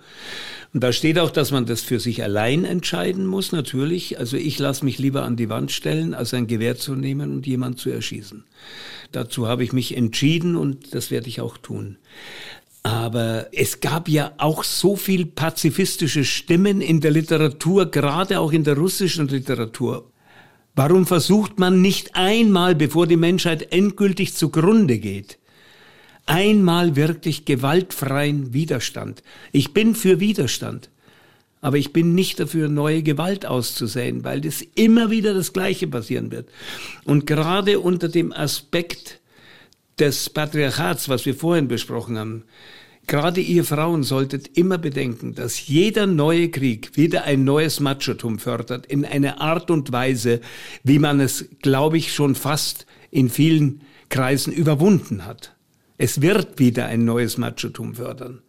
Und 0.74 0.84
da 0.84 0.92
steht 0.92 1.18
auch, 1.18 1.32
dass 1.32 1.52
man 1.52 1.66
das 1.66 1.82
für 1.82 2.00
sich 2.00 2.24
allein 2.24 2.66
entscheiden 2.66 3.26
muss, 3.26 3.52
natürlich. 3.52 4.20
Also 4.20 4.36
ich 4.36 4.60
lasse 4.60 4.84
mich 4.84 4.98
lieber 5.00 5.24
an 5.24 5.38
die 5.38 5.50
Wand 5.50 5.72
stellen, 5.72 6.14
als 6.14 6.34
ein 6.34 6.48
Gewehr 6.48 6.76
zu 6.76 6.96
nehmen 6.96 7.32
und 7.32 7.48
jemand 7.48 7.80
zu 7.80 7.90
erschießen. 7.90 8.44
Dazu 9.12 9.48
habe 9.48 9.64
ich 9.64 9.74
mich 9.74 9.96
entschieden 9.96 10.56
und 10.56 10.94
das 10.94 11.10
werde 11.10 11.30
ich 11.30 11.42
auch 11.42 11.58
tun. 11.58 11.98
Aber 12.84 13.48
es 13.52 13.82
gab 13.82 14.08
ja 14.08 14.32
auch 14.38 14.64
so 14.64 14.96
viel 14.96 15.26
pazifistische 15.26 16.24
Stimmen 16.24 16.82
in 16.82 17.02
der 17.02 17.12
Literatur, 17.12 17.92
gerade 17.92 18.40
auch 18.40 18.52
in 18.52 18.64
der 18.64 18.78
russischen 18.78 19.28
Literatur. 19.28 20.10
Warum 20.76 21.06
versucht 21.06 21.60
man 21.60 21.82
nicht 21.82 22.16
einmal, 22.16 22.76
bevor 22.76 23.06
die 23.06 23.18
Menschheit 23.18 23.74
endgültig 23.74 24.34
zugrunde 24.34 24.98
geht, 24.98 25.38
einmal 26.26 26.96
wirklich 26.96 27.44
gewaltfreien 27.44 28.54
Widerstand? 28.54 29.24
Ich 29.52 29.74
bin 29.74 29.94
für 29.94 30.20
Widerstand. 30.20 30.90
Aber 31.62 31.78
ich 31.78 31.92
bin 31.92 32.16
nicht 32.16 32.40
dafür, 32.40 32.70
neue 32.70 33.04
Gewalt 33.04 33.46
auszusäen, 33.46 34.24
weil 34.24 34.40
das 34.40 34.62
immer 34.76 35.12
wieder 35.12 35.34
das 35.34 35.52
Gleiche 35.52 35.88
passieren 35.88 36.32
wird. 36.32 36.48
Und 37.04 37.28
gerade 37.28 37.82
unter 37.82 38.08
dem 38.08 38.32
Aspekt 38.32 39.19
des 40.00 40.30
Patriarchats, 40.30 41.10
was 41.10 41.26
wir 41.26 41.36
vorhin 41.36 41.68
besprochen 41.68 42.18
haben, 42.18 42.44
gerade 43.08 43.42
ihr 43.42 43.64
Frauen 43.64 44.04
solltet 44.04 44.58
immer 44.58 44.78
bedenken, 44.78 45.36
dass 45.36 45.68
jeder 45.68 46.08
neue 46.08 46.50
Krieg 46.50 46.96
wieder 46.96 47.24
ein 47.24 47.44
neues 47.44 47.80
Machotum 47.80 48.40
fördert, 48.40 48.86
in 48.86 49.06
einer 49.06 49.42
Art 49.42 49.72
und 49.72 49.92
Weise, 49.92 50.42
wie 50.84 51.00
man 51.00 51.20
es, 51.20 51.46
glaube 51.62 51.98
ich, 51.98 52.14
schon 52.14 52.36
fast 52.36 52.86
in 53.12 53.30
vielen 53.30 53.82
Kreisen 54.10 54.54
überwunden 54.54 55.26
hat. 55.26 55.56
Es 55.98 56.22
wird 56.22 56.60
wieder 56.60 56.86
ein 56.86 57.04
neues 57.04 57.38
Machotum 57.38 57.96
fördern. 57.96 58.42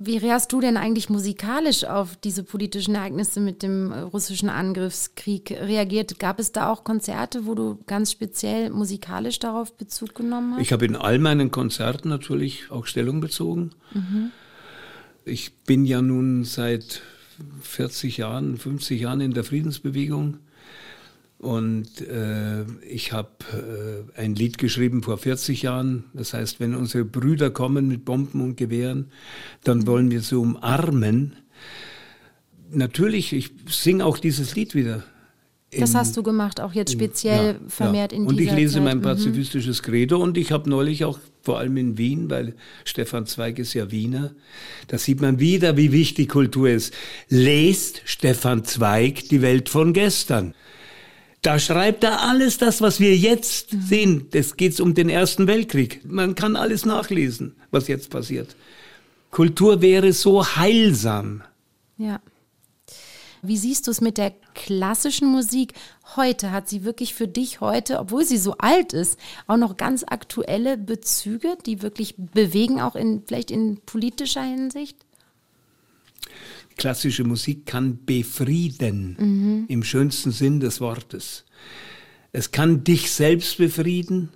Wie 0.00 0.20
hast 0.30 0.52
du 0.52 0.60
denn 0.60 0.76
eigentlich 0.76 1.10
musikalisch 1.10 1.82
auf 1.84 2.16
diese 2.16 2.44
politischen 2.44 2.94
Ereignisse 2.94 3.40
mit 3.40 3.64
dem 3.64 3.90
äh, 3.90 3.98
russischen 4.00 4.48
Angriffskrieg 4.48 5.50
reagiert? 5.50 6.20
Gab 6.20 6.38
es 6.38 6.52
da 6.52 6.70
auch 6.70 6.84
Konzerte, 6.84 7.46
wo 7.46 7.56
du 7.56 7.78
ganz 7.86 8.12
speziell 8.12 8.70
musikalisch 8.70 9.40
darauf 9.40 9.76
Bezug 9.76 10.14
genommen 10.14 10.54
hast? 10.54 10.62
Ich 10.62 10.72
habe 10.72 10.84
in 10.84 10.94
all 10.94 11.18
meinen 11.18 11.50
Konzerten 11.50 12.08
natürlich 12.08 12.70
auch 12.70 12.86
Stellung 12.86 13.20
bezogen. 13.20 13.70
Mhm. 13.92 14.30
Ich 15.24 15.52
bin 15.66 15.84
ja 15.84 16.00
nun 16.00 16.44
seit 16.44 17.02
40 17.62 18.18
Jahren, 18.18 18.56
50 18.56 19.00
Jahren 19.00 19.20
in 19.20 19.34
der 19.34 19.42
Friedensbewegung 19.42 20.38
und 21.38 22.00
äh, 22.00 22.64
ich 22.88 23.12
habe 23.12 23.30
äh, 24.16 24.20
ein 24.20 24.34
Lied 24.34 24.58
geschrieben 24.58 25.02
vor 25.04 25.18
40 25.18 25.62
Jahren. 25.62 26.04
Das 26.12 26.34
heißt, 26.34 26.58
wenn 26.58 26.74
unsere 26.74 27.04
Brüder 27.04 27.50
kommen 27.50 27.86
mit 27.86 28.04
Bomben 28.04 28.40
und 28.40 28.56
Gewehren, 28.56 29.12
dann 29.62 29.86
wollen 29.86 30.10
wir 30.10 30.20
sie 30.20 30.36
umarmen. 30.36 31.36
Natürlich, 32.70 33.32
ich 33.32 33.50
singe 33.68 34.04
auch 34.04 34.18
dieses 34.18 34.56
Lied 34.56 34.74
wieder. 34.74 35.04
Das 35.70 35.94
hast 35.94 36.16
du 36.16 36.22
gemacht, 36.22 36.60
auch 36.60 36.72
jetzt 36.72 36.92
speziell 36.92 37.52
ja, 37.52 37.68
vermehrt 37.68 38.12
ja. 38.12 38.18
in 38.18 38.26
Und 38.26 38.40
ich 38.40 38.50
lese 38.50 38.74
Zeit. 38.74 38.84
mein 38.84 38.98
mhm. 38.98 39.02
pazifistisches 39.02 39.82
Credo 39.82 40.20
und 40.20 40.38
ich 40.38 40.50
habe 40.50 40.68
neulich 40.68 41.04
auch 41.04 41.18
vor 41.42 41.58
allem 41.58 41.76
in 41.76 41.98
Wien, 41.98 42.30
weil 42.30 42.54
Stefan 42.84 43.26
Zweig 43.26 43.58
ist 43.58 43.74
ja 43.74 43.90
Wiener, 43.90 44.32
da 44.88 44.96
sieht 44.96 45.20
man 45.20 45.40
wieder, 45.40 45.76
wie 45.76 45.92
wichtig 45.92 46.30
Kultur 46.30 46.70
ist. 46.70 46.94
Lest 47.28 48.00
Stefan 48.06 48.64
Zweig 48.64 49.28
die 49.28 49.42
Welt 49.42 49.68
von 49.68 49.92
gestern. 49.92 50.54
Da 51.42 51.58
schreibt 51.58 52.02
er 52.04 52.22
alles 52.22 52.58
das, 52.58 52.80
was 52.80 52.98
wir 52.98 53.16
jetzt 53.16 53.70
sehen. 53.70 54.26
Das 54.32 54.56
geht 54.56 54.80
um 54.80 54.94
den 54.94 55.08
Ersten 55.08 55.46
Weltkrieg. 55.46 56.00
Man 56.04 56.34
kann 56.34 56.56
alles 56.56 56.84
nachlesen, 56.84 57.54
was 57.70 57.86
jetzt 57.86 58.10
passiert. 58.10 58.56
Kultur 59.30 59.80
wäre 59.80 60.12
so 60.12 60.44
heilsam. 60.44 61.42
Ja. 61.96 62.20
Wie 63.42 63.56
siehst 63.56 63.86
du 63.86 63.92
es 63.92 64.00
mit 64.00 64.18
der 64.18 64.32
klassischen 64.54 65.28
Musik 65.28 65.74
heute? 66.16 66.50
Hat 66.50 66.68
sie 66.68 66.82
wirklich 66.84 67.14
für 67.14 67.28
dich 67.28 67.60
heute, 67.60 68.00
obwohl 68.00 68.24
sie 68.24 68.38
so 68.38 68.56
alt 68.58 68.92
ist, 68.92 69.18
auch 69.46 69.56
noch 69.56 69.76
ganz 69.76 70.04
aktuelle 70.04 70.76
Bezüge, 70.76 71.56
die 71.64 71.82
wirklich 71.82 72.16
bewegen, 72.16 72.80
auch 72.80 72.96
in 72.96 73.22
vielleicht 73.26 73.52
in 73.52 73.80
politischer 73.86 74.42
Hinsicht? 74.42 74.96
Klassische 76.78 77.24
Musik 77.24 77.66
kann 77.66 78.04
befrieden, 78.06 79.16
mhm. 79.18 79.64
im 79.68 79.82
schönsten 79.84 80.30
Sinn 80.30 80.60
des 80.60 80.80
Wortes. 80.80 81.44
Es 82.32 82.50
kann 82.50 82.84
dich 82.84 83.10
selbst 83.10 83.58
befrieden 83.58 84.30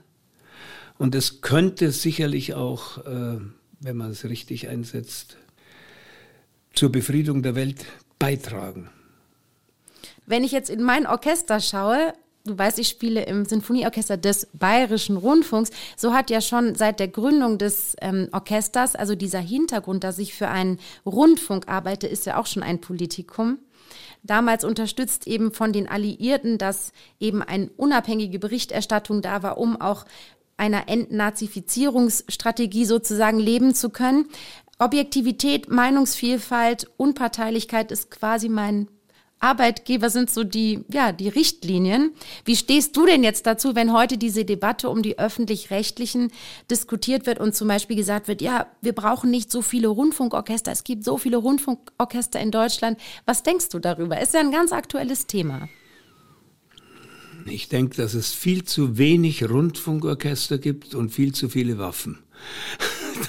und 0.98 1.14
es 1.14 1.40
könnte 1.40 1.90
sicherlich 1.92 2.54
auch, 2.54 2.98
äh, 3.06 3.38
wenn 3.80 3.96
man 3.96 4.10
es 4.10 4.24
richtig 4.24 4.68
einsetzt, 4.68 5.38
zur 6.74 6.92
Befriedung 6.92 7.42
der 7.42 7.54
Welt 7.54 7.84
beitragen. 8.18 8.90
Wenn 10.26 10.44
ich 10.44 10.52
jetzt 10.52 10.70
in 10.70 10.82
mein 10.82 11.06
Orchester 11.06 11.60
schaue, 11.60 12.14
du 12.44 12.58
weißt, 12.58 12.78
ich 12.78 12.88
spiele 12.88 13.24
im 13.24 13.44
Sinfonieorchester 13.44 14.16
des 14.16 14.48
Bayerischen 14.52 15.16
Rundfunks. 15.16 15.70
So 15.96 16.12
hat 16.12 16.30
ja 16.30 16.40
schon 16.40 16.74
seit 16.74 17.00
der 17.00 17.08
Gründung 17.08 17.58
des 17.58 17.96
ähm, 18.00 18.28
Orchesters, 18.32 18.96
also 18.96 19.14
dieser 19.14 19.40
Hintergrund, 19.40 20.04
dass 20.04 20.18
ich 20.18 20.34
für 20.34 20.48
einen 20.48 20.78
Rundfunk 21.06 21.68
arbeite, 21.68 22.06
ist 22.06 22.26
ja 22.26 22.38
auch 22.38 22.46
schon 22.46 22.62
ein 22.62 22.80
Politikum. 22.80 23.58
Damals 24.22 24.64
unterstützt 24.64 25.26
eben 25.26 25.52
von 25.52 25.72
den 25.72 25.88
Alliierten, 25.88 26.56
dass 26.58 26.92
eben 27.18 27.42
eine 27.42 27.70
unabhängige 27.76 28.38
Berichterstattung 28.38 29.20
da 29.20 29.42
war, 29.42 29.58
um 29.58 29.80
auch 29.80 30.04
einer 30.56 30.88
Entnazifizierungsstrategie 30.88 32.84
sozusagen 32.84 33.40
leben 33.40 33.74
zu 33.74 33.90
können. 33.90 34.28
Objektivität, 34.78 35.68
Meinungsvielfalt, 35.70 36.88
Unparteilichkeit 36.96 37.90
ist 37.90 38.10
quasi 38.10 38.48
mein 38.48 38.88
Arbeitgeber 39.42 40.08
sind 40.08 40.30
so 40.30 40.44
die, 40.44 40.84
ja, 40.88 41.12
die 41.12 41.28
Richtlinien. 41.28 42.12
Wie 42.44 42.56
stehst 42.56 42.96
du 42.96 43.06
denn 43.06 43.24
jetzt 43.24 43.46
dazu, 43.46 43.74
wenn 43.74 43.92
heute 43.92 44.16
diese 44.16 44.44
Debatte 44.44 44.88
um 44.88 45.02
die 45.02 45.18
öffentlich-rechtlichen 45.18 46.30
diskutiert 46.70 47.26
wird 47.26 47.40
und 47.40 47.54
zum 47.54 47.68
Beispiel 47.68 47.96
gesagt 47.96 48.28
wird, 48.28 48.40
ja, 48.40 48.66
wir 48.80 48.92
brauchen 48.92 49.30
nicht 49.30 49.50
so 49.50 49.60
viele 49.60 49.88
Rundfunkorchester, 49.88 50.70
es 50.70 50.84
gibt 50.84 51.04
so 51.04 51.18
viele 51.18 51.38
Rundfunkorchester 51.38 52.40
in 52.40 52.50
Deutschland. 52.50 52.98
Was 53.26 53.42
denkst 53.42 53.68
du 53.70 53.78
darüber? 53.78 54.20
Ist 54.20 54.34
ja 54.34 54.40
ein 54.40 54.52
ganz 54.52 54.72
aktuelles 54.72 55.26
Thema. 55.26 55.68
Ich 57.46 57.68
denke, 57.68 57.96
dass 57.96 58.14
es 58.14 58.32
viel 58.32 58.62
zu 58.64 58.98
wenig 58.98 59.48
Rundfunkorchester 59.48 60.58
gibt 60.58 60.94
und 60.94 61.10
viel 61.10 61.32
zu 61.32 61.48
viele 61.48 61.78
Waffen. 61.78 62.18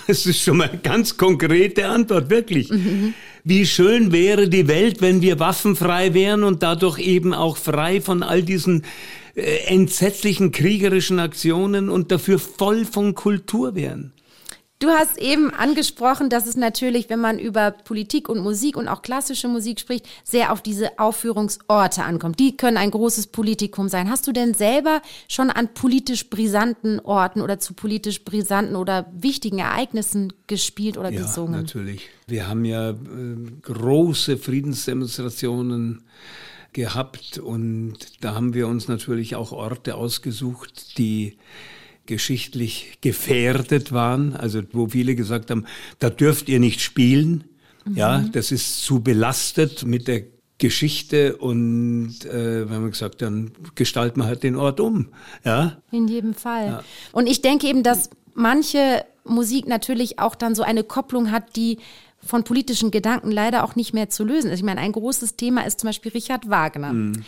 Das 0.07 0.25
ist 0.25 0.41
schon 0.41 0.57
mal 0.57 0.69
eine 0.69 0.79
ganz 0.79 1.17
konkrete 1.17 1.87
Antwort, 1.87 2.29
wirklich. 2.29 2.69
Mhm. 2.69 3.13
Wie 3.43 3.65
schön 3.65 4.11
wäre 4.11 4.47
die 4.47 4.67
Welt, 4.67 5.01
wenn 5.01 5.21
wir 5.21 5.39
waffenfrei 5.39 6.13
wären 6.13 6.43
und 6.43 6.63
dadurch 6.63 6.99
eben 6.99 7.33
auch 7.33 7.57
frei 7.57 7.99
von 7.99 8.23
all 8.23 8.41
diesen 8.41 8.83
äh, 9.35 9.65
entsetzlichen 9.67 10.51
kriegerischen 10.51 11.19
Aktionen 11.19 11.89
und 11.89 12.11
dafür 12.11 12.39
voll 12.39 12.85
von 12.85 13.15
Kultur 13.15 13.75
wären. 13.75 14.13
Du 14.83 14.89
hast 14.89 15.17
eben 15.17 15.49
angesprochen, 15.49 16.29
dass 16.29 16.45
es 16.45 16.57
natürlich, 16.57 17.09
wenn 17.09 17.21
man 17.21 17.39
über 17.39 17.71
Politik 17.71 18.27
und 18.27 18.39
Musik 18.39 18.75
und 18.75 18.89
auch 18.89 19.01
klassische 19.01 19.47
Musik 19.47 19.79
spricht, 19.79 20.05
sehr 20.25 20.51
auf 20.51 20.61
diese 20.61 20.99
Aufführungsorte 20.99 22.03
ankommt. 22.03 22.37
Die 22.37 22.57
können 22.57 22.75
ein 22.75 22.91
großes 22.91 23.27
Politikum 23.27 23.87
sein. 23.87 24.09
Hast 24.09 24.27
du 24.27 24.33
denn 24.33 24.53
selber 24.53 25.01
schon 25.29 25.49
an 25.49 25.73
politisch 25.73 26.29
brisanten 26.29 26.99
Orten 26.99 27.39
oder 27.39 27.59
zu 27.59 27.73
politisch 27.75 28.25
brisanten 28.25 28.75
oder 28.75 29.09
wichtigen 29.13 29.59
Ereignissen 29.59 30.33
gespielt 30.47 30.97
oder 30.97 31.11
ja, 31.11 31.21
gesungen? 31.21 31.61
Natürlich. 31.61 32.09
Wir 32.27 32.49
haben 32.49 32.65
ja 32.65 32.89
äh, 32.89 32.95
große 33.61 34.35
Friedensdemonstrationen 34.35 36.03
gehabt 36.73 37.37
und 37.37 37.95
da 38.19 38.35
haben 38.35 38.53
wir 38.53 38.67
uns 38.67 38.89
natürlich 38.89 39.37
auch 39.37 39.53
Orte 39.53 39.95
ausgesucht, 39.95 40.97
die 40.97 41.37
geschichtlich 42.05 42.97
gefährdet 43.01 43.91
waren, 43.91 44.35
also 44.35 44.61
wo 44.71 44.87
viele 44.87 45.15
gesagt 45.15 45.51
haben, 45.51 45.65
da 45.99 46.09
dürft 46.09 46.49
ihr 46.49 46.59
nicht 46.59 46.81
spielen, 46.81 47.45
mhm. 47.85 47.95
ja, 47.95 48.19
das 48.19 48.51
ist 48.51 48.83
zu 48.83 49.01
belastet 49.01 49.85
mit 49.85 50.07
der 50.07 50.23
Geschichte 50.57 51.37
und 51.37 52.25
äh, 52.25 52.69
wenn 52.69 52.81
man 52.81 52.91
gesagt, 52.91 53.21
dann 53.21 53.51
gestalten 53.75 54.21
wir 54.21 54.25
halt 54.25 54.43
den 54.43 54.55
Ort 54.55 54.79
um, 54.79 55.09
ja. 55.43 55.77
In 55.91 56.07
jedem 56.07 56.33
Fall. 56.33 56.67
Ja. 56.67 56.83
Und 57.11 57.27
ich 57.27 57.41
denke 57.41 57.67
eben, 57.67 57.83
dass 57.83 58.09
manche 58.33 59.03
Musik 59.25 59.67
natürlich 59.67 60.19
auch 60.19 60.35
dann 60.35 60.55
so 60.55 60.63
eine 60.63 60.83
Kopplung 60.83 61.31
hat, 61.31 61.55
die 61.55 61.79
von 62.25 62.43
politischen 62.43 62.91
Gedanken 62.91 63.31
leider 63.31 63.63
auch 63.63 63.75
nicht 63.75 63.93
mehr 63.93 64.09
zu 64.09 64.23
lösen 64.23 64.51
ist. 64.51 64.59
Ich 64.59 64.65
meine, 64.65 64.79
ein 64.79 64.93
großes 64.93 65.35
Thema 65.35 65.65
ist 65.65 65.81
zum 65.81 65.89
Beispiel 65.89 66.11
Richard 66.13 66.49
Wagner. 66.49 66.93
Mhm 66.93 67.23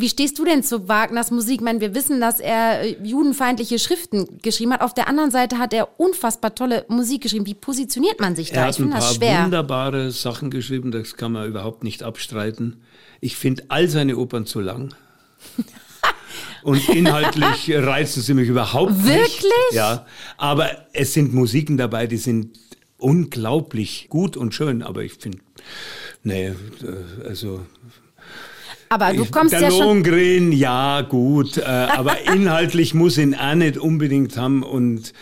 Wie 0.00 0.08
stehst 0.08 0.38
du 0.38 0.44
denn 0.44 0.62
zu 0.62 0.86
Wagners 0.86 1.32
Musik? 1.32 1.56
Ich 1.56 1.60
meine, 1.60 1.80
wir 1.80 1.92
wissen, 1.92 2.20
dass 2.20 2.38
er 2.38 2.82
äh, 2.82 2.96
judenfeindliche 3.02 3.80
Schriften 3.80 4.38
geschrieben 4.42 4.72
hat. 4.72 4.80
Auf 4.80 4.94
der 4.94 5.08
anderen 5.08 5.32
Seite 5.32 5.58
hat 5.58 5.74
er 5.74 5.98
unfassbar 5.98 6.54
tolle 6.54 6.84
Musik 6.86 7.24
geschrieben. 7.24 7.46
Wie 7.46 7.54
positioniert 7.54 8.20
man 8.20 8.36
sich 8.36 8.50
da? 8.50 8.60
Er 8.60 8.66
hat 8.68 8.78
ich 8.78 8.84
ein 8.84 8.90
paar 8.90 9.42
wunderbare 9.42 10.12
Sachen 10.12 10.50
geschrieben, 10.50 10.92
das 10.92 11.16
kann 11.16 11.32
man 11.32 11.48
überhaupt 11.48 11.82
nicht 11.82 12.04
abstreiten. 12.04 12.80
Ich 13.20 13.36
finde 13.36 13.64
all 13.70 13.88
seine 13.88 14.16
Opern 14.18 14.46
zu 14.46 14.60
lang. 14.60 14.94
Und 16.62 16.88
inhaltlich 16.88 17.74
reizen 17.74 18.22
sie 18.22 18.34
mich 18.34 18.48
überhaupt 18.48 18.92
Wirklich? 19.04 19.18
nicht. 19.20 19.42
Wirklich? 19.42 19.72
Ja. 19.72 20.06
Aber 20.36 20.70
es 20.92 21.12
sind 21.12 21.34
Musiken 21.34 21.76
dabei, 21.76 22.06
die 22.06 22.18
sind 22.18 22.56
unglaublich 22.98 24.06
gut 24.08 24.36
und 24.36 24.54
schön. 24.54 24.84
Aber 24.84 25.02
ich 25.02 25.14
finde, 25.14 25.38
nee, 26.22 26.46
äh, 26.46 26.54
also 27.26 27.66
aber 28.88 29.12
du 29.12 29.24
kommst 29.26 29.52
der 29.52 29.62
ja 29.62 29.70
schon... 29.70 30.02
Lohengrin, 30.02 30.52
ja 30.52 31.02
gut, 31.02 31.58
äh, 31.58 31.62
aber 31.62 32.16
inhaltlich 32.32 32.94
muss 32.94 33.18
ihn 33.18 33.34
auch 33.34 33.54
nicht 33.54 33.76
unbedingt 33.78 34.36
haben 34.36 34.62
und 34.62 35.12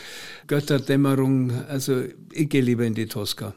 Götterdämmerung, 0.46 1.52
also 1.68 2.02
ich 2.32 2.48
gehe 2.48 2.62
lieber 2.62 2.84
in 2.84 2.94
die 2.94 3.06
Tosca. 3.06 3.54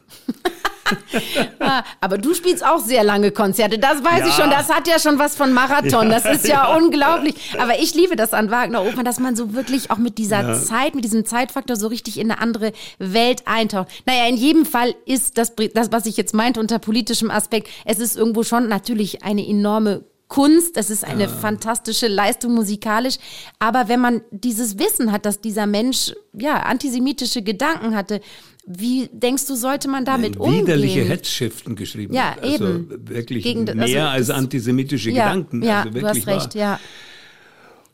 Ah, 1.61 1.83
aber 1.99 2.17
du 2.17 2.33
spielst 2.33 2.65
auch 2.65 2.79
sehr 2.79 3.03
lange 3.03 3.31
Konzerte, 3.31 3.77
das 3.77 4.03
weiß 4.03 4.19
ja. 4.19 4.27
ich 4.27 4.33
schon. 4.33 4.49
Das 4.49 4.69
hat 4.69 4.87
ja 4.87 4.97
schon 4.97 5.19
was 5.19 5.35
von 5.35 5.53
Marathon. 5.53 6.09
Das 6.09 6.25
ist 6.25 6.47
ja, 6.47 6.67
ja 6.69 6.75
unglaublich. 6.77 7.35
Aber 7.59 7.79
ich 7.79 7.93
liebe 7.93 8.15
das 8.15 8.33
an 8.33 8.49
Wagner 8.49 8.83
Opern, 8.83 9.03
dass 9.03 9.19
man 9.19 9.35
so 9.35 9.53
wirklich 9.53 9.91
auch 9.91 9.97
mit 9.97 10.17
dieser 10.17 10.41
ja. 10.41 10.59
Zeit, 10.59 10.95
mit 10.95 11.03
diesem 11.03 11.25
Zeitfaktor 11.25 11.75
so 11.75 11.87
richtig 11.87 12.17
in 12.17 12.31
eine 12.31 12.41
andere 12.41 12.71
Welt 12.97 13.43
eintaucht. 13.45 13.89
Naja, 14.05 14.27
in 14.27 14.37
jedem 14.37 14.65
Fall 14.65 14.95
ist 15.05 15.37
das, 15.37 15.53
das 15.73 15.91
was 15.91 16.05
ich 16.05 16.17
jetzt 16.17 16.33
meinte 16.33 16.59
unter 16.59 16.79
politischem 16.79 17.29
Aspekt, 17.29 17.69
es 17.85 17.99
ist 17.99 18.15
irgendwo 18.15 18.43
schon 18.43 18.67
natürlich 18.67 19.23
eine 19.23 19.45
enorme 19.45 20.05
Kunst, 20.29 20.77
es 20.77 20.91
ist 20.91 21.03
eine 21.03 21.23
ja. 21.23 21.27
fantastische 21.27 22.07
Leistung 22.07 22.53
musikalisch. 22.53 23.17
Aber 23.57 23.89
wenn 23.89 23.99
man 23.99 24.21
dieses 24.31 24.77
Wissen 24.77 25.11
hat, 25.11 25.25
dass 25.25 25.41
dieser 25.41 25.65
Mensch 25.65 26.13
ja 26.33 26.61
antisemitische 26.61 27.41
Gedanken 27.41 27.95
hatte, 27.95 28.21
wie 28.71 29.09
denkst 29.11 29.47
du, 29.47 29.55
sollte 29.55 29.87
man 29.87 30.05
damit 30.05 30.35
Widerliche 30.35 30.43
umgehen? 30.43 30.67
Widerliche 30.67 31.03
Hetzschriften 31.05 31.75
geschrieben. 31.75 32.13
Ja, 32.13 32.37
also 32.39 32.67
eben. 32.67 33.09
Wirklich 33.09 33.43
Gegen, 33.43 33.63
mehr 33.63 34.09
also 34.09 34.09
als 34.09 34.29
antisemitische 34.29 35.09
ja, 35.09 35.29
Gedanken. 35.29 35.63
Ja, 35.63 35.81
also 35.81 35.99
du 35.99 36.05
hast 36.05 36.27
recht, 36.27 36.55
wahr. 36.55 36.61
ja. 36.61 36.79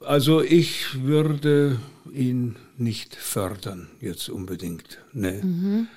Also 0.01 0.41
ich 0.41 1.01
würde 1.01 1.79
ihn 2.13 2.57
nicht 2.77 3.15
fördern, 3.15 3.87
jetzt 4.01 4.27
unbedingt. 4.27 4.99
Nee. 5.13 5.41
Mhm. 5.41 5.87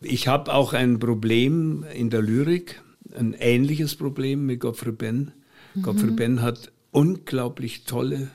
Ich 0.00 0.28
habe 0.28 0.54
auch 0.54 0.74
ein 0.74 1.00
Problem 1.00 1.84
in 1.92 2.08
der 2.08 2.22
Lyrik, 2.22 2.80
ein 3.12 3.34
ähnliches 3.36 3.96
Problem 3.96 4.46
mit 4.46 4.60
Gottfried 4.60 4.96
Benn. 4.96 5.32
Mhm. 5.74 5.82
Gottfried 5.82 6.14
Benn 6.14 6.40
hat 6.40 6.70
unglaublich 6.92 7.82
tolle 7.82 8.30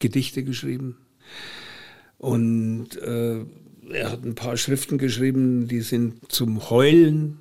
Gedichte 0.00 0.44
geschrieben. 0.44 0.98
Und 2.18 2.96
äh, 3.00 3.46
er 3.92 4.12
hat 4.12 4.24
ein 4.24 4.34
paar 4.34 4.56
Schriften 4.56 4.98
geschrieben, 4.98 5.68
die 5.68 5.80
sind 5.80 6.32
zum 6.32 6.70
Heulen 6.70 7.38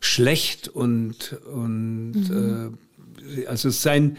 schlecht 0.00 0.68
und, 0.68 1.36
und 1.52 2.12
mhm. 2.12 2.78
äh, 3.36 3.46
also 3.46 3.70
sein, 3.70 4.16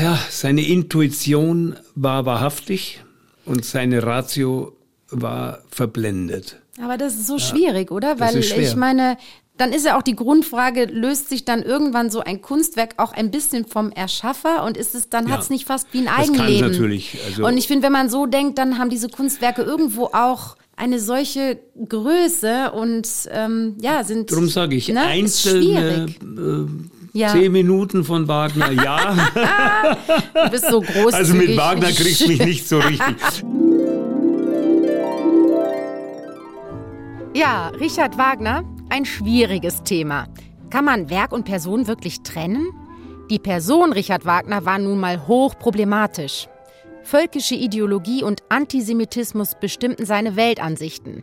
ja, 0.00 0.18
seine 0.30 0.66
Intuition 0.66 1.76
war 1.94 2.26
wahrhaftig 2.26 3.02
und 3.44 3.64
seine 3.64 4.02
Ratio 4.02 4.76
war 5.10 5.62
verblendet. 5.70 6.60
Aber 6.82 6.96
das 6.96 7.14
ist 7.14 7.26
so 7.26 7.36
ja, 7.36 7.40
schwierig, 7.40 7.90
oder? 7.90 8.20
Weil 8.20 8.36
ich 8.36 8.76
meine, 8.76 9.16
dann 9.58 9.72
ist 9.72 9.84
ja 9.84 9.98
auch 9.98 10.02
die 10.02 10.14
Grundfrage, 10.14 10.84
löst 10.84 11.28
sich 11.28 11.44
dann 11.44 11.62
irgendwann 11.62 12.10
so 12.10 12.20
ein 12.20 12.40
Kunstwerk 12.40 12.94
auch 12.96 13.12
ein 13.12 13.30
bisschen 13.30 13.66
vom 13.66 13.90
Erschaffer 13.90 14.64
und 14.64 14.76
ist 14.76 14.94
es, 14.94 15.10
dann 15.10 15.26
ja. 15.26 15.34
hat 15.34 15.42
es 15.42 15.50
nicht 15.50 15.66
fast 15.66 15.88
wie 15.92 15.98
ein 15.98 16.08
Eigenleben. 16.08 16.68
Das 16.68 16.78
natürlich. 16.78 17.18
Also 17.26 17.46
und 17.46 17.58
ich 17.58 17.66
finde, 17.66 17.84
wenn 17.84 17.92
man 17.92 18.08
so 18.08 18.26
denkt, 18.26 18.56
dann 18.58 18.78
haben 18.78 18.88
diese 18.88 19.08
Kunstwerke 19.08 19.62
irgendwo 19.62 20.06
auch 20.06 20.56
eine 20.76 21.00
solche 21.00 21.58
Größe 21.88 22.70
und 22.70 23.08
ähm, 23.32 23.76
ja, 23.80 24.04
sind. 24.04 24.30
Darum 24.30 24.48
sage 24.48 24.76
ich, 24.76 24.88
ne, 24.88 25.00
einzelne 25.00 26.06
äh, 26.22 27.18
ja. 27.18 27.28
zehn 27.32 27.50
Minuten 27.50 28.04
von 28.04 28.28
Wagner, 28.28 28.70
ja. 28.70 29.16
du 30.44 30.50
bist 30.50 30.70
so 30.70 30.80
groß. 30.80 31.14
Also 31.14 31.34
mit 31.34 31.56
Wagner 31.56 31.90
kriegst 31.90 32.20
du 32.20 32.28
mich 32.28 32.38
nicht 32.38 32.68
so 32.68 32.78
richtig. 32.78 33.16
Ja, 37.34 37.68
Richard 37.78 38.18
Wagner 38.18 38.64
ein 38.90 39.04
schwieriges 39.04 39.82
Thema. 39.82 40.26
Kann 40.70 40.84
man 40.84 41.10
Werk 41.10 41.32
und 41.32 41.44
Person 41.44 41.86
wirklich 41.86 42.22
trennen? 42.22 42.68
Die 43.30 43.38
Person 43.38 43.92
Richard 43.92 44.24
Wagner 44.24 44.64
war 44.64 44.78
nun 44.78 44.98
mal 44.98 45.26
hochproblematisch. 45.26 46.48
Völkische 47.02 47.54
Ideologie 47.54 48.22
und 48.22 48.42
Antisemitismus 48.48 49.54
bestimmten 49.60 50.04
seine 50.04 50.36
Weltansichten. 50.36 51.22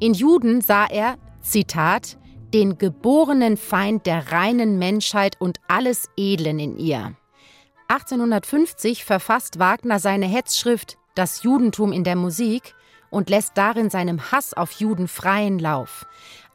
In 0.00 0.14
Juden 0.14 0.60
sah 0.60 0.86
er, 0.86 1.16
Zitat, 1.40 2.18
den 2.54 2.78
geborenen 2.78 3.56
Feind 3.56 4.06
der 4.06 4.32
reinen 4.32 4.78
Menschheit 4.78 5.36
und 5.40 5.60
alles 5.68 6.08
Edlen 6.16 6.58
in 6.58 6.78
ihr. 6.78 7.14
1850 7.88 9.04
verfasst 9.04 9.58
Wagner 9.58 9.98
seine 9.98 10.26
Hetzschrift 10.26 10.98
Das 11.14 11.42
Judentum 11.42 11.92
in 11.92 12.04
der 12.04 12.16
Musik 12.16 12.74
und 13.10 13.30
lässt 13.30 13.56
darin 13.56 13.90
seinem 13.90 14.30
Hass 14.30 14.54
auf 14.54 14.72
Juden 14.72 15.08
freien 15.08 15.58
Lauf. 15.58 16.06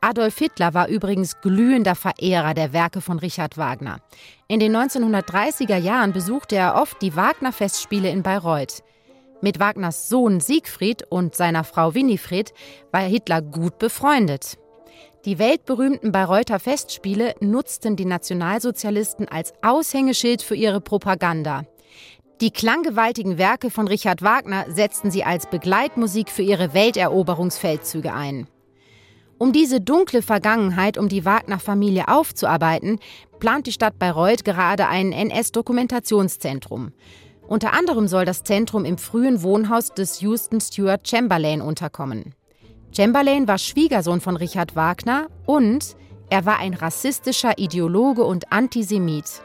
Adolf 0.03 0.37
Hitler 0.37 0.73
war 0.73 0.89
übrigens 0.89 1.39
glühender 1.39 1.95
Verehrer 1.95 2.53
der 2.53 2.73
Werke 2.73 2.99
von 2.99 3.19
Richard 3.19 3.57
Wagner. 3.57 4.01
In 4.49 4.59
den 4.59 4.75
1930er 4.75 5.77
Jahren 5.77 6.11
besuchte 6.11 6.57
er 6.57 6.75
oft 6.75 7.01
die 7.01 7.15
Wagner-Festspiele 7.15 8.09
in 8.09 8.21
Bayreuth. 8.21 8.83
Mit 9.39 9.61
Wagners 9.61 10.09
Sohn 10.09 10.41
Siegfried 10.41 11.05
und 11.09 11.35
seiner 11.35 11.63
Frau 11.63 11.93
Winifred 11.93 12.53
war 12.91 12.99
Hitler 12.99 13.41
gut 13.41 13.79
befreundet. 13.79 14.57
Die 15.23 15.39
weltberühmten 15.39 16.11
Bayreuther 16.11 16.59
Festspiele 16.59 17.35
nutzten 17.39 17.95
die 17.95 18.03
Nationalsozialisten 18.03 19.29
als 19.29 19.53
Aushängeschild 19.61 20.41
für 20.41 20.55
ihre 20.55 20.81
Propaganda. 20.81 21.63
Die 22.41 22.51
klanggewaltigen 22.51 23.37
Werke 23.37 23.69
von 23.69 23.87
Richard 23.87 24.21
Wagner 24.21 24.65
setzten 24.67 25.11
sie 25.11 25.23
als 25.23 25.49
Begleitmusik 25.49 26.29
für 26.29 26.41
ihre 26.41 26.73
Welteroberungsfeldzüge 26.73 28.11
ein. 28.11 28.47
Um 29.43 29.51
diese 29.51 29.81
dunkle 29.81 30.21
Vergangenheit 30.21 30.97
um 30.97 31.09
die 31.09 31.25
Wagner-Familie 31.25 32.07
aufzuarbeiten, 32.07 32.97
plant 33.39 33.67
die 33.67 33.73
Stadt 33.73 33.99
Bayreuth 33.99 34.45
gerade 34.45 34.87
ein 34.87 35.11
NS-Dokumentationszentrum. 35.11 36.93
Unter 37.45 37.73
anderem 37.73 38.07
soll 38.07 38.23
das 38.23 38.45
Zentrum 38.45 38.85
im 38.85 38.97
frühen 38.97 39.41
Wohnhaus 39.43 39.89
des 39.89 40.21
Houston 40.21 40.61
Stuart 40.61 41.09
Chamberlain 41.09 41.59
unterkommen. 41.59 42.35
Chamberlain 42.95 43.45
war 43.45 43.57
Schwiegersohn 43.57 44.21
von 44.21 44.37
Richard 44.37 44.77
Wagner 44.77 45.27
und 45.45 45.97
er 46.29 46.45
war 46.45 46.59
ein 46.59 46.73
rassistischer 46.73 47.57
Ideologe 47.57 48.23
und 48.23 48.49
Antisemit. 48.53 49.41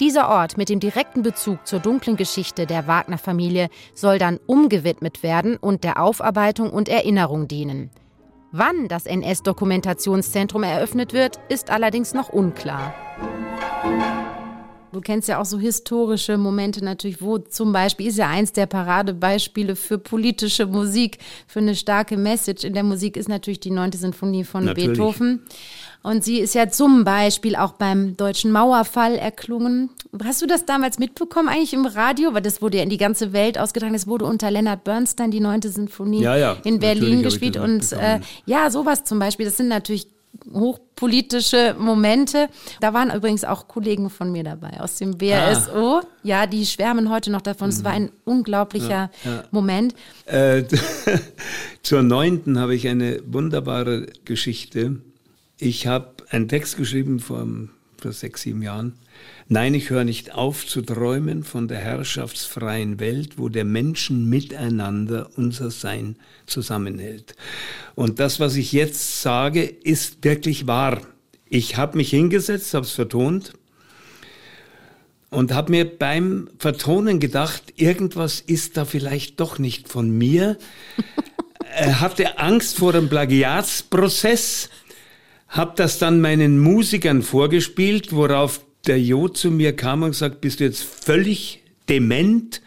Dieser 0.00 0.30
Ort 0.30 0.56
mit 0.56 0.70
dem 0.70 0.80
direkten 0.80 1.20
Bezug 1.20 1.66
zur 1.66 1.80
dunklen 1.80 2.16
Geschichte 2.16 2.64
der 2.64 2.86
Wagner-Familie 2.86 3.68
soll 3.92 4.18
dann 4.18 4.40
umgewidmet 4.46 5.22
werden 5.22 5.58
und 5.58 5.84
der 5.84 6.02
Aufarbeitung 6.02 6.70
und 6.70 6.88
Erinnerung 6.88 7.48
dienen. 7.48 7.90
Wann 8.52 8.88
das 8.88 9.06
NS-Dokumentationszentrum 9.06 10.64
eröffnet 10.64 11.12
wird, 11.12 11.38
ist 11.48 11.70
allerdings 11.70 12.14
noch 12.14 12.30
unklar. 12.30 12.92
Du 14.92 15.00
kennst 15.00 15.28
ja 15.28 15.40
auch 15.40 15.44
so 15.44 15.56
historische 15.56 16.36
Momente 16.36 16.84
natürlich, 16.84 17.22
wo 17.22 17.38
zum 17.38 17.72
Beispiel 17.72 18.08
ist 18.08 18.18
ja 18.18 18.28
eins 18.28 18.52
der 18.52 18.66
Paradebeispiele 18.66 19.76
für 19.76 19.98
politische 19.98 20.66
Musik, 20.66 21.18
für 21.46 21.60
eine 21.60 21.76
starke 21.76 22.16
Message 22.16 22.64
in 22.64 22.74
der 22.74 22.82
Musik 22.82 23.16
ist 23.16 23.28
natürlich 23.28 23.60
die 23.60 23.70
neunte 23.70 23.98
Sinfonie 23.98 24.42
von 24.42 24.64
natürlich. 24.64 24.88
Beethoven. 24.88 25.42
Und 26.02 26.24
sie 26.24 26.38
ist 26.38 26.54
ja 26.54 26.70
zum 26.70 27.04
Beispiel 27.04 27.56
auch 27.56 27.72
beim 27.72 28.16
deutschen 28.16 28.52
Mauerfall 28.52 29.16
erklungen. 29.16 29.90
Hast 30.24 30.40
du 30.40 30.46
das 30.46 30.64
damals 30.64 30.98
mitbekommen, 30.98 31.48
eigentlich 31.48 31.74
im 31.74 31.84
Radio? 31.84 32.32
Weil 32.32 32.42
das 32.42 32.62
wurde 32.62 32.78
ja 32.78 32.82
in 32.82 32.88
die 32.88 32.96
ganze 32.96 33.32
Welt 33.32 33.58
ausgetragen. 33.58 33.94
Es 33.94 34.06
wurde 34.06 34.24
unter 34.24 34.50
Leonard 34.50 34.82
Bernstein 34.84 35.30
die 35.30 35.40
neunte 35.40 35.68
Sinfonie 35.68 36.22
ja, 36.22 36.36
ja, 36.36 36.56
in 36.64 36.78
Berlin 36.78 37.22
gespielt. 37.22 37.58
Und 37.58 37.92
äh, 37.92 38.20
ja, 38.46 38.70
sowas 38.70 39.04
zum 39.04 39.18
Beispiel. 39.18 39.44
Das 39.44 39.58
sind 39.58 39.68
natürlich 39.68 40.08
hochpolitische 40.52 41.74
Momente. 41.78 42.48
Da 42.80 42.94
waren 42.94 43.10
übrigens 43.10 43.44
auch 43.44 43.68
Kollegen 43.68 44.08
von 44.08 44.32
mir 44.32 44.44
dabei 44.44 44.80
aus 44.80 44.96
dem 44.96 45.18
BRSO. 45.18 45.98
Ah. 45.98 46.02
Ja, 46.22 46.46
die 46.46 46.64
schwärmen 46.64 47.10
heute 47.10 47.30
noch 47.30 47.42
davon. 47.42 47.68
Es 47.68 47.84
war 47.84 47.92
ein 47.92 48.10
unglaublicher 48.24 49.10
ja, 49.24 49.30
ja. 49.30 49.44
Moment. 49.50 49.94
Äh, 50.24 50.64
zur 51.82 52.02
neunten 52.02 52.58
habe 52.58 52.74
ich 52.74 52.88
eine 52.88 53.20
wunderbare 53.26 54.06
Geschichte. 54.24 55.00
Ich 55.62 55.86
habe 55.86 56.14
einen 56.30 56.48
Text 56.48 56.78
geschrieben 56.78 57.20
vor, 57.20 57.46
vor 57.98 58.12
sechs, 58.12 58.42
sieben 58.42 58.62
Jahren. 58.62 58.94
Nein, 59.46 59.74
ich 59.74 59.90
höre 59.90 60.04
nicht 60.04 60.32
auf 60.32 60.66
zu 60.66 60.80
träumen 60.80 61.44
von 61.44 61.68
der 61.68 61.76
herrschaftsfreien 61.76 62.98
Welt, 62.98 63.36
wo 63.36 63.50
der 63.50 63.66
Menschen 63.66 64.30
miteinander 64.30 65.28
unser 65.36 65.70
Sein 65.70 66.16
zusammenhält. 66.46 67.36
Und 67.94 68.20
das, 68.20 68.40
was 68.40 68.56
ich 68.56 68.72
jetzt 68.72 69.20
sage, 69.20 69.64
ist 69.64 70.24
wirklich 70.24 70.66
wahr. 70.66 71.02
Ich 71.46 71.76
habe 71.76 71.98
mich 71.98 72.08
hingesetzt, 72.08 72.72
habe 72.72 72.86
es 72.86 72.92
vertont 72.92 73.52
und 75.28 75.52
habe 75.52 75.72
mir 75.72 75.84
beim 75.84 76.48
Vertonen 76.58 77.20
gedacht, 77.20 77.74
irgendwas 77.76 78.40
ist 78.40 78.78
da 78.78 78.86
vielleicht 78.86 79.40
doch 79.40 79.58
nicht 79.58 79.90
von 79.90 80.10
mir. 80.10 80.56
hatte 81.70 82.38
Angst 82.38 82.78
vor 82.78 82.92
dem 82.92 83.08
Plagiatsprozess, 83.08 84.70
habe 85.50 85.72
das 85.76 85.98
dann 85.98 86.20
meinen 86.20 86.58
Musikern 86.58 87.22
vorgespielt, 87.22 88.12
worauf 88.14 88.60
der 88.86 89.00
Jo 89.00 89.28
zu 89.28 89.50
mir 89.50 89.74
kam 89.76 90.02
und 90.02 90.10
gesagt, 90.10 90.40
bist 90.40 90.60
du 90.60 90.64
jetzt 90.64 90.82
völlig 90.82 91.59
dement? 91.90 92.62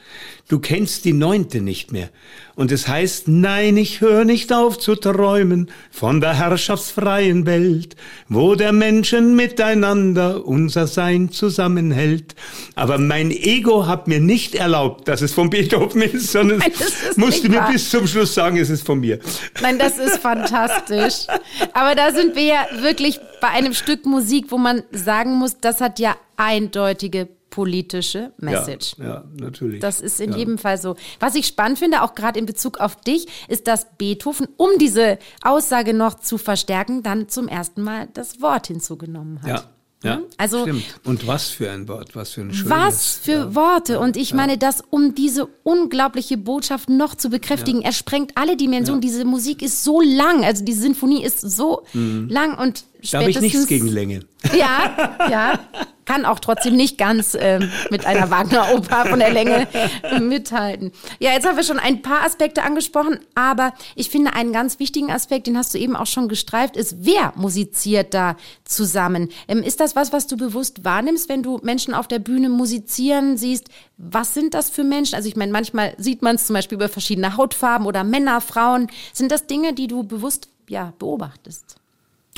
Du 0.50 0.60
kennst 0.60 1.06
die 1.06 1.14
neunte 1.14 1.62
nicht 1.62 1.94
mehr. 1.94 2.10
Und 2.56 2.72
es 2.72 2.88
heißt, 2.88 3.28
nein, 3.28 3.78
ich 3.78 4.02
höre 4.02 4.26
nicht 4.26 4.52
auf 4.54 4.78
zu 4.78 4.96
träumen 4.96 5.72
von 5.90 6.22
der 6.22 6.38
herrschaftsfreien 6.38 7.46
Welt, 7.46 7.96
wo 8.28 8.54
der 8.54 8.74
Menschen 8.74 9.36
miteinander 9.36 10.46
unser 10.46 10.86
Sein 10.86 11.32
zusammenhält. 11.32 12.36
Aber 12.76 12.98
mein 12.98 13.32
Ego 13.32 13.88
hat 13.88 14.08
mir 14.08 14.20
nicht 14.20 14.54
erlaubt, 14.54 15.08
dass 15.08 15.22
es 15.22 15.34
von 15.34 15.50
Beethoven 15.50 16.02
ist, 16.04 16.32
sondern 16.32 16.60
nein, 16.60 16.74
es 16.78 17.18
musste 17.18 17.50
mir 17.50 17.66
bis 17.72 17.90
zum 17.90 18.06
Schluss 18.06 18.36
sagen, 18.36 18.58
es 18.58 18.70
ist 18.70 18.86
von 18.86 19.00
mir. 19.00 19.20
Nein, 19.62 19.80
das 19.80 19.98
ist 19.98 20.20
fantastisch. 20.20 21.26
Aber 21.74 21.96
da 21.96 22.12
sind 22.12 22.36
wir 22.36 22.44
ja 22.44 22.66
wirklich 22.82 23.20
bei 23.42 23.48
einem 23.48 23.74
Stück 23.74 24.06
Musik, 24.06 24.48
wo 24.50 24.58
man 24.58 24.84
sagen 24.92 25.36
muss, 25.36 25.58
das 25.60 25.82
hat 25.82 26.00
ja 26.00 26.16
eindeutige 26.36 27.30
politische 27.54 28.34
Message. 28.38 28.95
Ja, 28.97 29.06
ja 29.06 29.24
natürlich. 29.39 29.80
Das 29.80 30.01
ist 30.01 30.20
in 30.20 30.32
ja. 30.32 30.38
jedem 30.38 30.58
Fall 30.58 30.80
so. 30.80 30.95
Was 31.20 31.36
ich 31.36 31.45
spannend 31.45 31.78
finde, 31.78 32.01
auch 32.01 32.16
gerade 32.16 32.39
in 32.39 32.47
Bezug 32.47 32.80
auf 32.80 32.95
dich, 32.95 33.28
ist, 33.47 33.68
dass 33.68 33.95
Beethoven, 33.99 34.47
um 34.58 34.72
diese 34.80 35.20
Aussage 35.43 35.93
noch 35.93 36.16
zu 36.16 36.39
verstärken, 36.39 37.04
dann 37.04 37.30
zum 37.30 37.47
ersten 37.47 37.84
Mal 37.84 38.08
das 38.16 38.41
Wort 38.41 38.68
hinzugenommen 38.68 39.43
hat. 39.43 39.49
Ja. 39.49 39.64
Ja, 40.04 40.20
also, 40.36 40.64
stimmt. 40.64 40.84
Und 41.06 41.28
was 41.28 41.47
für 41.47 41.72
ein 41.72 41.88
Wort, 41.88 42.14
was 42.14 42.32
für 42.32 42.41
ein 42.41 42.54
schönes. 42.54 42.70
Was 42.70 43.18
für 43.20 43.32
ja. 43.32 43.56
Worte. 43.56 43.99
Und 44.01 44.18
ich 44.18 44.34
meine, 44.34 44.58
das, 44.58 44.84
um 44.89 45.16
diese 45.16 45.47
unglaubliche 45.64 46.36
Botschaft 46.36 46.89
noch 46.89 47.16
zu 47.16 47.30
bekräftigen, 47.30 47.80
ja. 47.80 47.88
er 47.88 47.93
sprengt 47.93 48.34
alle 48.36 48.58
Dimensionen. 48.58 49.01
Ja. 49.01 49.08
Diese 49.08 49.24
Musik 49.24 49.62
ist 49.62 49.86
so 49.86 50.01
lang, 50.01 50.43
also 50.43 50.66
die 50.66 50.74
Sinfonie 50.74 51.24
ist 51.24 51.39
so 51.39 51.86
mhm. 51.93 52.28
lang 52.30 52.58
und 52.58 52.84
da 53.12 53.20
habe 53.20 53.30
ich 53.30 53.39
nichts 53.39 53.68
gegen 53.68 53.88
Länge. 53.88 54.22
Ja, 54.54 55.28
ja 55.30 55.60
kann 56.06 56.26
auch 56.26 56.39
trotzdem 56.39 56.76
nicht 56.76 56.97
ganz 56.97 57.34
äh, 57.34 57.60
mit 57.89 58.06
einer 58.06 58.30
Wagner-Oper 58.30 59.06
von 59.08 59.20
der 59.20 59.32
Länge 59.32 59.68
mithalten. 60.22 60.91
Ja, 61.20 61.32
jetzt 61.32 61.47
haben 61.47 61.58
wir 61.58 61.64
schon 61.64 61.80
ein 61.80 62.01
paar 62.01 62.24
Aspekte 62.24 62.64
angesprochen, 62.64 63.20
aber 63.36 63.74
ich 63.95 64.10
finde 64.10 64.34
einen 64.34 64.54
ganz 64.54 64.80
wichtigen 64.80 65.12
Aspekt, 65.12 65.47
den 65.47 65.58
hast 65.58 65.74
du 65.74 65.78
eben 65.78 65.95
auch 65.95 66.08
schon 66.08 66.28
gestreift, 66.28 66.76
ist, 66.76 66.97
wer 66.99 67.34
musiziert 67.36 68.14
da 68.14 68.36
zusammen? 68.64 69.30
Ähm, 69.47 69.64
ist 69.64 69.80
das 69.80 69.95
was, 69.95 70.14
was 70.14 70.28
du 70.28 70.38
bewusst 70.38 70.84
wahrnimmst, 70.84 71.30
wenn 71.30 71.43
du 71.43 71.60
Menschen 71.64 71.93
auf 71.93 72.08
der 72.08 72.20
Bühne 72.20 72.49
musizieren 72.49 73.38
siehst? 73.38 73.70
Was 73.97 74.34
sind 74.34 74.54
das 74.54 74.70
für 74.70 74.84
Menschen? 74.84 75.16
Also 75.16 75.28
ich 75.28 75.36
meine, 75.36 75.51
manchmal 75.51 75.95
sieht 75.97 76.22
man 76.22 76.36
es 76.36 76.47
zum 76.47 76.56
Beispiel 76.56 76.76
über 76.76 76.89
verschiedene 76.89 77.38
Hautfarben 77.38 77.88
oder 77.88 78.04
Männer, 78.04 78.41
Frauen. 78.41 78.88
Sind 79.14 79.32
das 79.32 79.47
Dinge, 79.47 79.74
die 79.74 79.88
du 79.88 80.04
bewusst 80.04 80.49
ja, 80.68 80.93
beobachtest? 80.97 81.78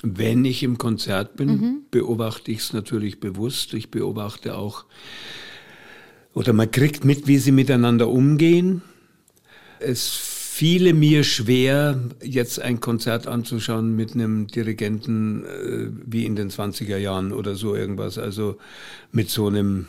Wenn 0.08 0.46
ich 0.46 0.62
im 0.62 0.78
Konzert 0.78 1.36
bin, 1.36 1.50
mhm. 1.50 1.78
beobachte 1.90 2.52
ich 2.52 2.60
es 2.60 2.74
natürlich 2.74 3.20
bewusst. 3.20 3.74
Ich 3.74 3.90
beobachte 3.90 4.56
auch, 4.56 4.86
oder 6.36 6.54
man 6.54 6.70
kriegt 6.70 7.06
mit, 7.06 7.26
wie 7.26 7.40
sie 7.40 7.52
miteinander 7.52 8.08
umgehen. 8.08 8.84
Es 9.80 10.10
fiele 10.56 10.94
mir 10.94 11.24
schwer, 11.24 12.00
jetzt 12.22 12.62
ein 12.62 12.80
Konzert 12.80 13.26
anzuschauen 13.26 13.96
mit 13.96 14.14
einem 14.14 14.46
Dirigenten 14.46 15.44
äh, 15.44 15.90
wie 16.06 16.26
in 16.26 16.36
den 16.36 16.52
20er 16.52 16.98
Jahren 16.98 17.34
oder 17.34 17.56
so 17.56 17.76
irgendwas. 17.76 18.20
Also 18.20 18.58
mit 19.12 19.32
so 19.32 19.48
einem 19.48 19.88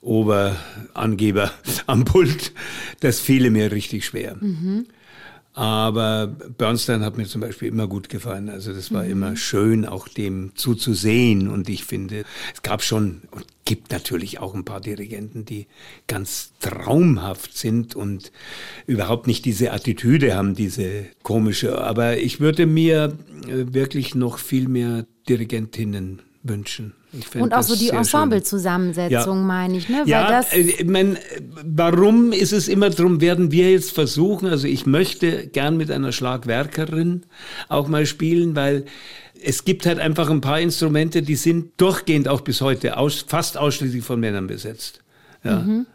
Oberangeber 0.00 1.50
am 1.86 2.06
Pult. 2.06 2.52
Das 3.00 3.20
fiele 3.20 3.50
mir 3.50 3.70
richtig 3.70 4.06
schwer. 4.06 4.36
Mhm. 4.40 4.86
Aber 5.56 6.26
Bernstein 6.26 7.02
hat 7.02 7.16
mir 7.16 7.24
zum 7.24 7.40
Beispiel 7.40 7.68
immer 7.68 7.86
gut 7.86 8.10
gefallen. 8.10 8.50
Also 8.50 8.74
das 8.74 8.92
war 8.92 9.04
mhm. 9.04 9.10
immer 9.10 9.36
schön, 9.36 9.86
auch 9.86 10.06
dem 10.06 10.52
zuzusehen. 10.54 11.48
Und 11.48 11.70
ich 11.70 11.86
finde, 11.86 12.24
es 12.54 12.60
gab 12.60 12.82
schon 12.82 13.22
und 13.30 13.46
gibt 13.64 13.90
natürlich 13.90 14.38
auch 14.38 14.54
ein 14.54 14.66
paar 14.66 14.82
Dirigenten, 14.82 15.46
die 15.46 15.66
ganz 16.08 16.52
traumhaft 16.60 17.56
sind 17.56 17.96
und 17.96 18.32
überhaupt 18.86 19.26
nicht 19.26 19.46
diese 19.46 19.72
Attitüde 19.72 20.36
haben, 20.36 20.54
diese 20.54 21.06
komische. 21.22 21.80
Aber 21.80 22.18
ich 22.18 22.38
würde 22.38 22.66
mir 22.66 23.16
äh, 23.48 23.72
wirklich 23.72 24.14
noch 24.14 24.38
viel 24.38 24.68
mehr 24.68 25.06
Dirigentinnen 25.26 26.20
wünschen. 26.42 26.92
Und 27.34 27.54
auch 27.54 27.62
so 27.62 27.76
die 27.76 27.90
Ensemble-Zusammensetzung, 27.90 29.38
ja. 29.38 29.44
meine 29.44 29.76
ich. 29.76 29.88
Ne? 29.88 30.00
Weil 30.02 30.08
ja, 30.08 30.30
das 30.30 30.52
äh, 30.52 30.60
ich 30.60 30.84
mein, 30.84 31.18
warum 31.64 32.32
ist 32.32 32.52
es 32.52 32.68
immer, 32.68 32.90
darum 32.90 33.20
werden 33.20 33.50
wir 33.52 33.70
jetzt 33.70 33.92
versuchen, 33.92 34.48
also 34.48 34.66
ich 34.66 34.86
möchte 34.86 35.46
gern 35.48 35.76
mit 35.76 35.90
einer 35.90 36.12
Schlagwerkerin 36.12 37.24
auch 37.68 37.88
mal 37.88 38.06
spielen, 38.06 38.56
weil 38.56 38.84
es 39.42 39.64
gibt 39.64 39.86
halt 39.86 39.98
einfach 39.98 40.30
ein 40.30 40.40
paar 40.40 40.60
Instrumente, 40.60 41.22
die 41.22 41.36
sind 41.36 41.72
durchgehend 41.76 42.28
auch 42.28 42.40
bis 42.40 42.60
heute 42.60 42.96
aus, 42.96 43.24
fast 43.26 43.58
ausschließlich 43.58 44.04
von 44.04 44.20
Männern 44.20 44.46
besetzt. 44.46 45.00
Ja. 45.44 45.60
Mhm. 45.60 45.86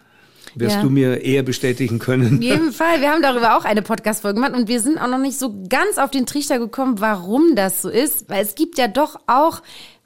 Wirst 0.56 0.78
ja. 0.78 0.82
du 0.82 0.90
mir 0.90 1.22
eher 1.22 1.44
bestätigen 1.44 2.00
können? 2.00 2.36
In 2.36 2.42
jedem 2.42 2.74
Fall. 2.74 3.00
Wir 3.00 3.10
haben 3.10 3.22
darüber 3.22 3.58
auch 3.58 3.64
eine 3.64 3.82
Podcast-Folge 3.82 4.36
gemacht 4.36 4.54
und 4.54 4.68
wir 4.68 4.82
sind 4.82 4.98
auch 4.98 5.08
noch 5.08 5.18
nicht 5.18 5.40
so 5.40 5.64
ganz 5.70 5.98
auf 5.98 6.12
den 6.12 6.26
Trichter 6.26 6.60
gekommen, 6.60 7.00
warum 7.00 7.56
das 7.56 7.82
so 7.82 7.90
ist. 7.90 8.30
Weil 8.30 8.44
es 8.44 8.56
gibt 8.56 8.78
ja 8.78 8.88
doch 8.88 9.20
auch 9.28 9.62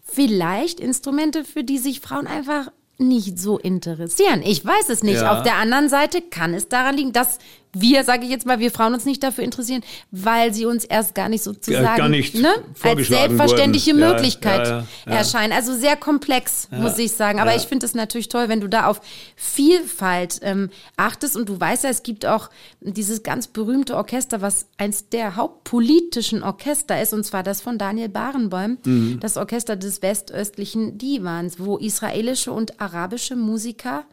vielleicht 0.05 0.79
Instrumente, 0.79 1.43
für 1.43 1.63
die 1.63 1.77
sich 1.77 1.99
Frauen 1.99 2.27
einfach 2.27 2.71
nicht 2.97 3.37
so 3.37 3.57
interessieren. 3.57 4.41
Ich 4.43 4.63
weiß 4.63 4.89
es 4.89 5.03
nicht. 5.03 5.21
Ja. 5.21 5.35
Auf 5.35 5.43
der 5.43 5.55
anderen 5.55 5.89
Seite 5.89 6.21
kann 6.21 6.53
es 6.53 6.69
daran 6.69 6.95
liegen, 6.95 7.11
dass 7.11 7.39
wir, 7.75 8.03
sage 8.03 8.23
ich 8.23 8.31
jetzt 8.31 8.45
mal, 8.45 8.59
wir 8.59 8.71
Frauen 8.71 8.93
uns 8.93 9.05
nicht 9.05 9.21
dafür 9.21 9.43
interessieren, 9.43 9.83
weil 10.11 10.53
sie 10.53 10.65
uns 10.65 10.85
erst 10.85 11.13
gar 11.13 11.29
nicht 11.29 11.43
sozusagen 11.43 11.97
gar 11.97 12.09
nicht 12.09 12.35
ne, 12.35 12.49
als 12.81 13.07
selbstverständliche 13.07 13.91
wurden. 13.91 13.99
Möglichkeit 13.99 14.67
ja, 14.67 14.87
ja, 15.05 15.11
erscheinen. 15.11 15.53
Also 15.53 15.75
sehr 15.75 15.95
komplex, 15.95 16.69
muss 16.71 16.97
ich 16.97 17.11
sagen. 17.11 17.39
Aber 17.39 17.55
ich 17.55 17.63
finde 17.63 17.85
es 17.85 17.93
natürlich 17.93 18.29
toll, 18.29 18.47
wenn 18.47 18.61
du 18.61 18.69
da 18.69 18.87
auf 18.87 19.01
Vielfalt 19.35 20.39
ähm, 20.41 20.69
achtest 20.97 21.35
und 21.35 21.49
du 21.49 21.59
weißt 21.59 21.83
ja, 21.83 21.89
es 21.89 22.03
gibt 22.03 22.25
auch 22.25 22.49
dieses 22.79 23.23
ganz 23.23 23.47
berühmte 23.47 23.95
Orchester, 23.95 24.41
was 24.41 24.67
eins 24.77 25.09
der 25.09 25.35
hauptpolitischen 25.35 26.43
Orchester 26.43 27.01
ist, 27.01 27.13
und 27.13 27.25
zwar 27.25 27.43
das 27.43 27.61
von 27.61 27.77
Daniel 27.77 28.09
Barenboim, 28.09 28.77
mhm. 28.85 29.19
das 29.19 29.37
Orchester 29.37 29.75
des 29.75 30.01
westöstlichen 30.01 30.97
Divans, 30.97 31.59
wo 31.59 31.77
israelische 31.77 32.51
und 32.51 32.79
arabische 32.79 33.35
Musiker 33.35 34.05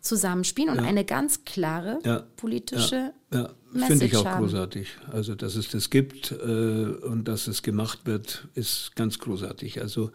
zusammenspielen 0.00 0.70
und 0.70 0.82
ja. 0.82 0.88
eine 0.88 1.04
ganz 1.04 1.44
klare 1.44 1.98
ja. 2.04 2.24
politische 2.36 3.12
ja. 3.32 3.40
ja. 3.40 3.50
Finde 3.86 4.06
ich 4.06 4.16
auch 4.16 4.24
haben. 4.24 4.44
großartig. 4.44 4.88
Also, 5.12 5.34
dass 5.34 5.54
es 5.54 5.68
das 5.68 5.90
gibt 5.90 6.32
äh, 6.32 6.34
und 6.34 7.24
dass 7.28 7.46
es 7.46 7.62
gemacht 7.62 8.00
wird, 8.04 8.48
ist 8.54 8.96
ganz 8.96 9.18
großartig. 9.20 9.80
Also, 9.80 10.10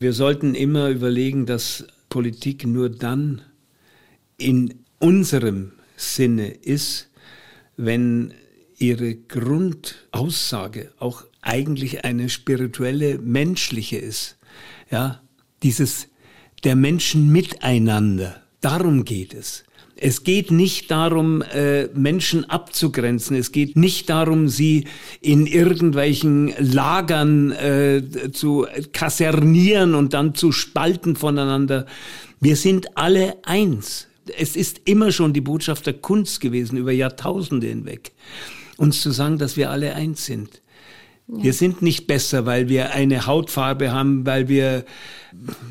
wir 0.00 0.12
sollten 0.12 0.54
immer 0.54 0.88
überlegen, 0.88 1.46
dass 1.46 1.86
Politik 2.08 2.66
nur 2.66 2.90
dann 2.90 3.42
in 4.38 4.84
unserem 4.98 5.72
Sinne 5.96 6.48
ist, 6.48 7.10
wenn 7.76 8.34
ihre 8.76 9.14
Grundaussage 9.14 10.92
auch 10.98 11.24
eigentlich 11.42 12.04
eine 12.04 12.28
spirituelle, 12.28 13.18
menschliche 13.18 13.98
ist. 13.98 14.36
Ja, 14.90 15.22
dieses 15.62 16.08
der 16.64 16.74
Menschen 16.74 17.30
miteinander 17.30 18.43
Darum 18.64 19.04
geht 19.04 19.34
es. 19.34 19.64
Es 19.94 20.24
geht 20.24 20.50
nicht 20.50 20.90
darum, 20.90 21.42
äh, 21.42 21.88
Menschen 21.88 22.48
abzugrenzen. 22.48 23.36
Es 23.36 23.52
geht 23.52 23.76
nicht 23.76 24.08
darum, 24.08 24.48
sie 24.48 24.86
in 25.20 25.46
irgendwelchen 25.46 26.54
Lagern 26.58 27.52
äh, 27.52 28.02
zu 28.32 28.66
kasernieren 28.94 29.94
und 29.94 30.14
dann 30.14 30.34
zu 30.34 30.50
spalten 30.50 31.14
voneinander. 31.14 31.84
Wir 32.40 32.56
sind 32.56 32.96
alle 32.96 33.36
eins. 33.44 34.08
Es 34.38 34.56
ist 34.56 34.80
immer 34.86 35.12
schon 35.12 35.34
die 35.34 35.42
Botschaft 35.42 35.84
der 35.84 35.94
Kunst 35.94 36.40
gewesen, 36.40 36.78
über 36.78 36.92
Jahrtausende 36.92 37.66
hinweg, 37.66 38.12
uns 38.78 39.02
zu 39.02 39.10
sagen, 39.10 39.36
dass 39.36 39.58
wir 39.58 39.70
alle 39.70 39.94
eins 39.94 40.24
sind. 40.24 40.62
Ja. 41.26 41.42
Wir 41.42 41.52
sind 41.54 41.80
nicht 41.80 42.06
besser, 42.06 42.44
weil 42.44 42.68
wir 42.68 42.92
eine 42.92 43.26
Hautfarbe 43.26 43.92
haben, 43.92 44.26
weil 44.26 44.48
wir, 44.48 44.84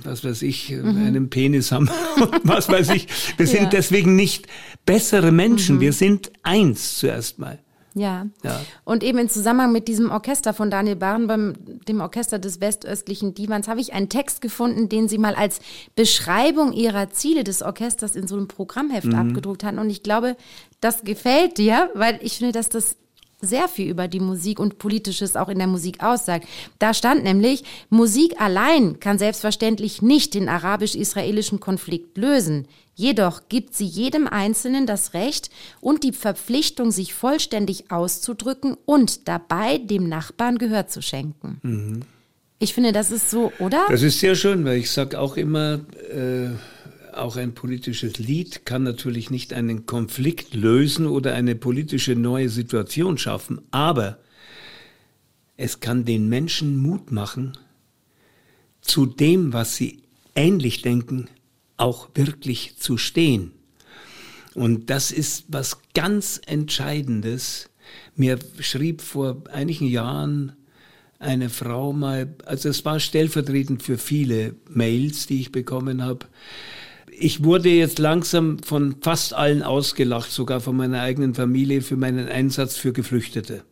was 0.04 0.24
weiß 0.24 0.42
ich, 0.42 0.72
mhm. 0.72 1.06
einen 1.06 1.30
Penis 1.30 1.72
haben, 1.72 1.90
was 2.44 2.70
weiß 2.70 2.90
ich. 2.90 3.08
Wir 3.38 3.46
sind 3.46 3.64
ja. 3.64 3.70
deswegen 3.70 4.16
nicht 4.16 4.48
bessere 4.86 5.32
Menschen. 5.32 5.76
Mhm. 5.76 5.82
Wir 5.82 5.94
sind 5.94 6.32
eins 6.42 6.98
zuerst 6.98 7.38
mal. 7.38 7.60
Ja. 7.96 8.26
ja. 8.44 8.60
Und 8.84 9.04
eben 9.04 9.20
im 9.20 9.30
Zusammenhang 9.30 9.72
mit 9.72 9.88
diesem 9.88 10.10
Orchester 10.10 10.54
von 10.54 10.72
Daniel 10.72 10.96
Baren, 10.96 11.28
beim 11.28 11.54
dem 11.88 12.02
Orchester 12.02 12.40
des 12.40 12.60
westöstlichen 12.60 13.36
Divans, 13.36 13.68
habe 13.68 13.82
ich 13.82 13.94
einen 13.94 14.10
Text 14.10 14.42
gefunden, 14.42 14.90
den 14.90 15.08
sie 15.08 15.20
mal 15.20 15.36
als 15.36 15.60
Beschreibung 15.96 16.74
ihrer 16.74 17.12
Ziele 17.12 17.44
des 17.44 17.62
Orchesters 17.62 18.16
in 18.16 18.28
so 18.28 18.36
einem 18.36 18.48
Programmheft 18.48 19.08
mhm. 19.08 19.16
abgedruckt 19.16 19.64
hatten. 19.64 19.80
Und 19.80 19.90
ich 19.90 20.02
glaube, 20.02 20.36
das 20.82 21.04
gefällt 21.04 21.58
dir, 21.58 21.92
weil 21.94 22.20
ich 22.24 22.38
finde, 22.38 22.54
dass 22.54 22.70
das 22.70 22.98
sehr 23.46 23.68
viel 23.68 23.90
über 23.90 24.08
die 24.08 24.20
Musik 24.20 24.60
und 24.60 24.78
Politisches 24.78 25.36
auch 25.36 25.50
in 25.50 25.58
der 25.58 25.68
Musik 25.68 26.04
aussagt. 26.04 26.48
Da 26.80 26.94
stand 26.94 27.24
nämlich, 27.24 27.64
Musik 27.90 28.40
allein 28.40 29.00
kann 29.00 29.18
selbstverständlich 29.18 30.02
nicht 30.02 30.34
den 30.34 30.50
arabisch-israelischen 30.50 31.60
Konflikt 31.60 32.18
lösen. 32.18 32.68
Jedoch 32.96 33.42
gibt 33.50 33.76
sie 33.76 33.86
jedem 33.86 34.28
Einzelnen 34.28 34.86
das 34.86 35.14
Recht 35.14 35.50
und 35.82 36.04
die 36.04 36.14
Verpflichtung, 36.14 36.92
sich 36.92 37.14
vollständig 37.14 37.92
auszudrücken 37.92 38.78
und 38.86 39.28
dabei 39.28 39.80
dem 39.80 40.08
Nachbarn 40.08 40.58
Gehör 40.58 40.88
zu 40.88 41.02
schenken. 41.02 41.60
Mhm. 41.64 42.02
Ich 42.60 42.74
finde, 42.74 42.92
das 42.92 43.12
ist 43.12 43.30
so, 43.30 43.52
oder? 43.60 43.86
Das 43.90 44.04
ist 44.04 44.20
sehr 44.20 44.36
schön, 44.36 44.64
weil 44.64 44.78
ich 44.78 44.90
sage 44.90 45.20
auch 45.20 45.36
immer, 45.36 45.82
äh, 46.14 46.52
auch 47.14 47.36
ein 47.36 47.54
politisches 47.54 48.18
Lied 48.18 48.66
kann 48.66 48.84
natürlich 48.84 49.30
nicht 49.30 49.54
einen 49.54 49.86
Konflikt 49.86 50.54
lösen 50.54 51.08
oder 51.08 51.34
eine 51.34 51.56
politische 51.56 52.16
neue 52.16 52.50
Situation 52.50 53.18
schaffen, 53.18 53.62
aber 53.72 54.20
es 55.58 55.80
kann 55.80 56.06
den 56.06 56.30
Menschen 56.30 56.78
Mut 56.78 57.12
machen, 57.12 57.58
zu 58.82 59.06
dem, 59.06 59.54
was 59.54 59.76
sie 59.76 60.02
ähnlich 60.36 60.82
denken, 60.82 61.30
auch 61.78 62.10
wirklich 62.16 62.78
zu 62.78 62.98
stehen. 62.98 63.52
Und 64.54 64.90
das 64.90 65.12
ist 65.12 65.46
was 65.48 65.80
ganz 65.94 66.40
Entscheidendes. 66.46 67.70
Mir 68.16 68.40
schrieb 68.60 69.02
vor 69.02 69.44
einigen 69.52 69.88
Jahren 69.88 70.54
eine 71.20 71.50
Frau 71.50 71.94
mal, 71.94 72.36
also 72.46 72.70
es 72.70 72.86
war 72.86 73.00
stellvertretend 73.00 73.82
für 73.82 73.98
viele 73.98 74.56
Mails, 74.70 75.26
die 75.28 75.40
ich 75.40 75.52
bekommen 75.52 76.04
habe. 76.04 76.28
Ich 77.20 77.44
wurde 77.44 77.70
jetzt 77.70 78.00
langsam 78.00 78.60
von 78.60 78.96
fast 79.02 79.34
allen 79.34 79.64
ausgelacht, 79.64 80.32
sogar 80.32 80.62
von 80.62 80.76
meiner 80.76 81.02
eigenen 81.02 81.36
Familie, 81.36 81.82
für 81.82 81.98
meinen 81.98 82.28
Einsatz 82.28 82.76
für 82.76 82.94
Geflüchtete. 82.94 83.64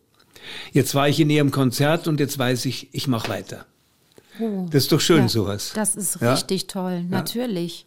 Jetzt 0.71 0.95
war 0.95 1.07
ich 1.07 1.19
in 1.19 1.29
ihrem 1.29 1.51
Konzert 1.51 2.07
und 2.07 2.19
jetzt 2.19 2.37
weiß 2.37 2.65
ich, 2.65 2.89
ich 2.91 3.07
mache 3.07 3.29
weiter. 3.29 3.65
Oh, 4.39 4.67
das 4.71 4.83
ist 4.83 4.91
doch 4.91 5.01
schön, 5.01 5.23
ja, 5.23 5.29
sowas. 5.29 5.71
Das 5.75 5.95
ist 5.95 6.19
ja? 6.21 6.33
richtig 6.33 6.67
toll, 6.67 7.03
natürlich. 7.03 7.85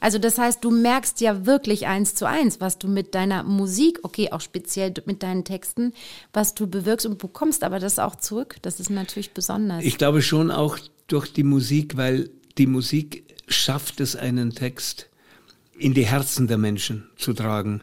Also 0.00 0.18
das 0.18 0.38
heißt, 0.38 0.62
du 0.62 0.70
merkst 0.70 1.20
ja 1.20 1.46
wirklich 1.46 1.86
eins 1.86 2.14
zu 2.14 2.28
eins, 2.28 2.60
was 2.60 2.78
du 2.78 2.88
mit 2.88 3.14
deiner 3.14 3.42
Musik, 3.42 4.00
okay, 4.02 4.32
auch 4.32 4.40
speziell 4.40 4.92
mit 5.06 5.22
deinen 5.22 5.44
Texten, 5.44 5.92
was 6.32 6.54
du 6.54 6.66
bewirkst 6.66 7.06
und 7.06 7.18
bekommst 7.18 7.64
aber 7.64 7.78
das 7.78 7.98
auch 7.98 8.16
zurück. 8.16 8.56
Das 8.62 8.80
ist 8.80 8.90
natürlich 8.90 9.32
besonders. 9.32 9.82
Ich 9.82 9.96
glaube 9.96 10.20
schon 10.20 10.50
auch 10.50 10.78
durch 11.06 11.32
die 11.32 11.42
Musik, 11.42 11.96
weil 11.96 12.28
die 12.58 12.66
Musik 12.66 13.33
schafft 13.48 14.00
es, 14.00 14.16
einen 14.16 14.54
Text 14.54 15.08
in 15.78 15.94
die 15.94 16.06
Herzen 16.06 16.46
der 16.46 16.58
Menschen 16.58 17.08
zu 17.16 17.32
tragen. 17.32 17.82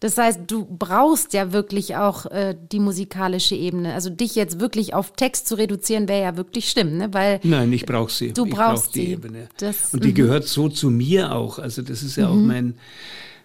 Das 0.00 0.18
heißt, 0.18 0.40
du 0.48 0.66
brauchst 0.66 1.32
ja 1.32 1.52
wirklich 1.52 1.96
auch 1.96 2.26
äh, 2.26 2.54
die 2.72 2.78
musikalische 2.78 3.54
Ebene. 3.54 3.94
Also 3.94 4.10
dich 4.10 4.34
jetzt 4.34 4.60
wirklich 4.60 4.92
auf 4.92 5.12
Text 5.12 5.48
zu 5.48 5.54
reduzieren, 5.54 6.08
wäre 6.08 6.22
ja 6.22 6.36
wirklich 6.36 6.68
schlimm, 6.70 6.98
ne? 6.98 7.14
Weil 7.14 7.40
Nein, 7.42 7.72
ich 7.72 7.86
brauche 7.86 8.12
sie. 8.12 8.34
Du 8.34 8.44
ich 8.44 8.52
brauchst 8.52 8.84
brauch 8.84 8.92
die 8.92 9.06
sie. 9.06 9.12
Ebene. 9.12 9.48
Das, 9.56 9.94
Und 9.94 10.04
die 10.04 10.10
-hmm. 10.10 10.14
gehört 10.14 10.46
so 10.46 10.68
zu 10.68 10.90
mir 10.90 11.32
auch. 11.32 11.58
Also 11.58 11.80
das 11.80 12.02
ist 12.02 12.16
ja 12.16 12.28
mhm. 12.28 12.32
auch 12.32 12.46
mein, 12.46 12.74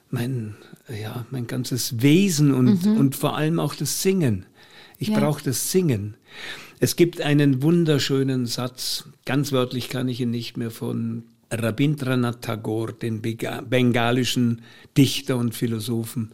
mein, 0.09 0.55
ja, 1.01 1.25
mein 1.31 1.47
ganzes 1.47 2.01
Wesen 2.01 2.53
und, 2.53 2.85
mhm. 2.85 2.97
und 2.97 3.15
vor 3.15 3.37
allem 3.37 3.59
auch 3.59 3.75
das 3.75 4.01
Singen. 4.01 4.45
Ich 4.97 5.09
ja. 5.09 5.19
brauche 5.19 5.41
das 5.41 5.71
Singen. 5.71 6.15
Es 6.81 6.97
gibt 6.97 7.21
einen 7.21 7.61
wunderschönen 7.61 8.45
Satz, 8.45 9.05
ganz 9.25 9.53
wörtlich 9.53 9.87
kann 9.87 10.09
ich 10.09 10.19
ihn 10.19 10.31
nicht 10.31 10.57
mehr 10.57 10.71
von 10.71 11.23
Rabindranath 11.51 12.41
Tagore, 12.41 12.93
den 12.93 13.21
bengalischen 13.21 14.61
Dichter 14.97 15.37
und 15.37 15.55
Philosophen. 15.55 16.31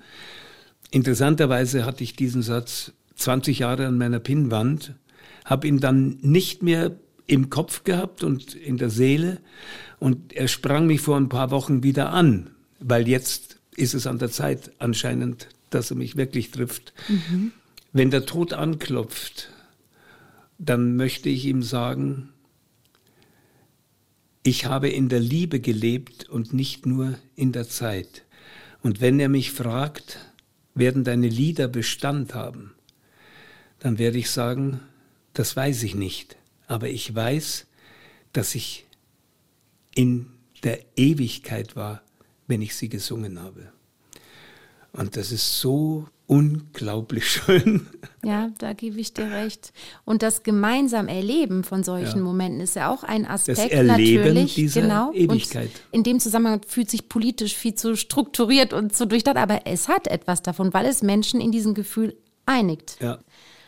Interessanterweise 0.91 1.85
hatte 1.85 2.03
ich 2.03 2.15
diesen 2.15 2.41
Satz 2.41 2.91
20 3.15 3.59
Jahre 3.59 3.87
an 3.87 3.97
meiner 3.97 4.19
Pinnwand, 4.19 4.95
habe 5.45 5.67
ihn 5.67 5.79
dann 5.79 6.17
nicht 6.21 6.63
mehr 6.63 6.91
im 7.27 7.49
Kopf 7.49 7.83
gehabt 7.83 8.23
und 8.23 8.55
in 8.55 8.77
der 8.77 8.89
Seele 8.89 9.39
und 9.99 10.33
er 10.33 10.47
sprang 10.47 10.87
mich 10.87 11.01
vor 11.01 11.17
ein 11.17 11.29
paar 11.29 11.51
Wochen 11.51 11.83
wieder 11.83 12.11
an, 12.11 12.51
weil 12.79 13.07
jetzt 13.07 13.57
ist 13.75 13.93
es 13.93 14.07
an 14.07 14.19
der 14.19 14.31
Zeit 14.31 14.71
anscheinend, 14.79 15.49
dass 15.69 15.91
er 15.91 15.97
mich 15.97 16.15
wirklich 16.15 16.51
trifft. 16.51 16.93
Mhm. 17.07 17.51
Wenn 17.93 18.11
der 18.11 18.25
Tod 18.25 18.53
anklopft, 18.53 19.49
dann 20.57 20.95
möchte 20.95 21.29
ich 21.29 21.45
ihm 21.45 21.63
sagen, 21.63 22.29
ich 24.45 24.65
habe 24.65 24.89
in 24.89 25.09
der 25.09 25.19
Liebe 25.19 25.59
gelebt 25.59 26.29
und 26.29 26.53
nicht 26.53 26.85
nur 26.85 27.17
in 27.35 27.51
der 27.51 27.67
Zeit. 27.67 28.25
Und 28.83 29.01
wenn 29.01 29.19
er 29.19 29.27
mich 29.27 29.51
fragt, 29.51 30.19
werden 30.75 31.03
deine 31.03 31.27
Lieder 31.27 31.67
Bestand 31.67 32.35
haben, 32.35 32.75
dann 33.79 33.97
werde 33.97 34.19
ich 34.19 34.29
sagen, 34.29 34.81
das 35.33 35.55
weiß 35.55 35.81
ich 35.81 35.95
nicht. 35.95 36.37
Aber 36.67 36.89
ich 36.89 37.13
weiß, 37.13 37.65
dass 38.33 38.53
ich 38.53 38.85
in 39.95 40.27
der 40.61 40.79
Ewigkeit 40.95 41.75
war, 41.75 42.03
wenn 42.45 42.61
ich 42.61 42.75
sie 42.75 42.89
gesungen 42.89 43.41
habe. 43.41 43.71
Und 44.97 45.17
das 45.17 45.31
ist 45.31 45.59
so 45.59 46.05
unglaublich 46.27 47.27
schön. 47.29 47.87
Ja, 48.23 48.49
da 48.57 48.73
gebe 48.73 48.99
ich 48.99 49.13
dir 49.13 49.29
recht. 49.29 49.71
Und 50.05 50.23
das 50.23 50.43
gemeinsam 50.43 51.07
Erleben 51.07 51.63
von 51.63 51.83
solchen 51.83 52.19
ja. 52.19 52.23
Momenten 52.23 52.61
ist 52.61 52.75
ja 52.75 52.91
auch 52.91 53.03
ein 53.03 53.25
Aspekt 53.25 53.59
das 53.59 53.67
Erleben 53.67 54.23
natürlich. 54.23 54.55
Dieser 54.55 54.81
genau. 54.81 55.11
Ewigkeit. 55.13 55.69
Und 55.91 55.91
in 55.91 56.03
dem 56.03 56.19
Zusammenhang 56.19 56.61
fühlt 56.67 56.89
sich 56.89 57.09
politisch 57.09 57.55
viel 57.55 57.75
zu 57.75 57.95
strukturiert 57.95 58.73
und 58.73 58.95
zu 58.95 59.05
durchdacht, 59.05 59.37
aber 59.37 59.61
es 59.65 59.87
hat 59.87 60.07
etwas 60.07 60.41
davon, 60.41 60.73
weil 60.73 60.85
es 60.85 61.03
Menschen 61.03 61.39
in 61.39 61.51
diesem 61.51 61.73
Gefühl 61.73 62.15
einigt. 62.45 62.97
Ja. 63.01 63.19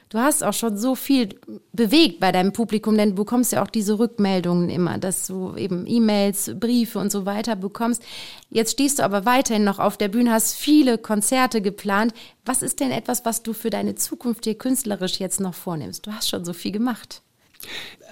Du 0.10 0.20
hast 0.20 0.42
auch 0.42 0.54
schon 0.54 0.78
so 0.78 0.96
viel 0.96 1.36
bewegt 1.74 2.22
bei 2.22 2.32
deinem 2.32 2.54
Publikum, 2.54 2.96
denn 2.98 3.10
du 3.10 3.16
bekommst 3.16 3.52
ja 3.52 3.62
auch 3.62 3.70
diese 3.70 4.00
Rückmeldungen 4.00 4.70
immer, 4.70 4.98
dass 4.98 5.28
du 5.28 5.54
eben 5.58 5.86
E-Mails, 5.86 6.52
Briefe 6.58 7.00
und 7.00 7.12
so 7.12 7.26
weiter 7.26 7.58
bekommst. 7.58 8.02
Jetzt 8.50 8.72
stehst 8.72 9.00
du 9.00 9.04
aber 9.04 9.26
weiterhin 9.26 9.66
noch 9.66 9.80
auf 9.80 9.98
der 9.98 10.08
Bühne, 10.08 10.32
hast 10.32 10.56
viele 10.56 10.98
Konzerte 10.98 11.62
geplant. 11.62 12.14
Was 12.46 12.62
ist 12.62 12.80
denn 12.80 12.92
etwas, 12.92 13.26
was 13.26 13.44
du 13.44 13.52
für 13.52 13.70
deine 13.70 13.96
Zukunft 13.96 14.46
hier 14.46 14.58
künstlerisch 14.58 15.20
jetzt 15.20 15.42
noch 15.42 15.56
vornimmst? 15.56 16.08
Du 16.08 16.14
hast 16.14 16.30
schon 16.30 16.46
so 16.46 16.54
viel 16.54 16.72
gemacht. 16.72 17.22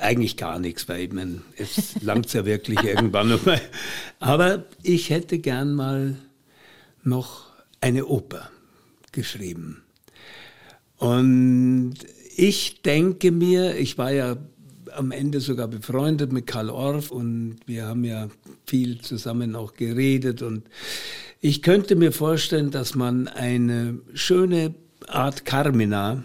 Eigentlich 0.01 0.35
gar 0.35 0.59
nichts, 0.59 0.89
weil 0.89 1.01
ich 1.01 1.13
meine, 1.13 1.43
es 1.55 2.01
langt 2.01 2.33
ja 2.33 2.45
wirklich 2.45 2.83
irgendwann 2.83 3.29
nochmal. 3.29 3.61
Aber 4.19 4.65
ich 4.83 5.11
hätte 5.11 5.39
gern 5.39 5.73
mal 5.75 6.17
noch 7.03 7.45
eine 7.79 8.07
Oper 8.07 8.49
geschrieben. 9.13 9.84
Und 10.97 11.95
ich 12.35 12.81
denke 12.81 13.31
mir, 13.31 13.77
ich 13.77 13.97
war 13.97 14.11
ja 14.11 14.37
am 14.93 15.11
Ende 15.11 15.41
sogar 15.41 15.67
befreundet 15.67 16.31
mit 16.31 16.47
Karl 16.47 16.69
Orff 16.69 17.11
und 17.11 17.57
wir 17.65 17.85
haben 17.85 18.05
ja 18.05 18.29
viel 18.65 19.01
zusammen 19.01 19.55
auch 19.55 19.73
geredet 19.73 20.41
und 20.41 20.63
ich 21.41 21.61
könnte 21.61 21.95
mir 21.95 22.11
vorstellen, 22.11 22.71
dass 22.71 22.95
man 22.95 23.27
eine 23.27 23.99
schöne 24.13 24.73
Art 25.07 25.45
Carmina 25.45 26.23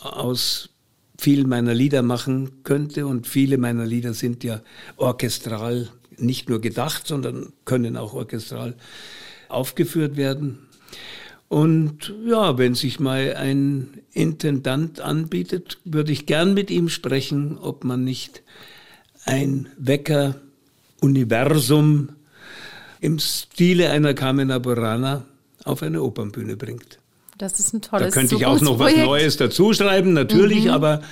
aus 0.00 0.70
vielen 1.18 1.48
meiner 1.48 1.74
Lieder 1.74 2.02
machen 2.02 2.62
könnte 2.62 3.06
und 3.06 3.26
viele 3.26 3.58
meiner 3.58 3.86
Lieder 3.86 4.14
sind 4.14 4.44
ja 4.44 4.62
orchestral 4.96 5.88
nicht 6.18 6.48
nur 6.48 6.60
gedacht, 6.60 7.06
sondern 7.06 7.52
können 7.64 7.96
auch 7.96 8.14
orchestral 8.14 8.76
aufgeführt 9.48 10.16
werden. 10.16 10.58
Und 11.48 12.12
ja, 12.26 12.58
wenn 12.58 12.74
sich 12.74 12.98
mal 12.98 13.36
ein 13.36 14.00
Intendant 14.12 15.00
anbietet, 15.00 15.78
würde 15.84 16.10
ich 16.12 16.26
gern 16.26 16.54
mit 16.54 16.70
ihm 16.70 16.88
sprechen, 16.88 17.56
ob 17.58 17.84
man 17.84 18.02
nicht 18.02 18.42
ein 19.24 19.68
Wecker-Universum 19.78 22.08
im 23.00 23.18
Stile 23.18 23.90
einer 23.90 24.14
Carmena 24.14 24.58
Burana 24.58 25.26
auf 25.64 25.82
eine 25.82 26.02
Opernbühne 26.02 26.56
bringt. 26.56 26.98
Das 27.38 27.60
ist 27.60 27.74
ein 27.74 27.82
tolles 27.82 28.14
Da 28.14 28.20
könnte 28.20 28.34
ich 28.34 28.46
auch 28.46 28.62
noch 28.62 28.78
was 28.78 28.96
Neues 28.96 29.36
dazuschreiben, 29.36 30.14
natürlich, 30.14 30.64
mhm. 30.64 30.70
aber 30.70 31.02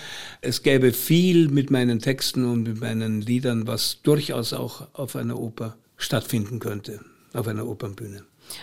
es 0.40 0.62
gäbe 0.62 0.92
viel 0.92 1.48
mit 1.48 1.70
meinen 1.70 1.98
Texten 1.98 2.46
und 2.46 2.62
mit 2.62 2.80
meinen 2.80 3.20
Liedern, 3.20 3.66
was 3.66 4.00
durchaus 4.02 4.54
auch 4.54 4.88
auf 4.94 5.16
einer 5.16 5.38
Oper 5.38 5.76
stattfinden 5.96 6.60
könnte, 6.60 7.00
auf 7.34 7.46
einer 7.46 7.66
Opernbühne. 7.66 8.22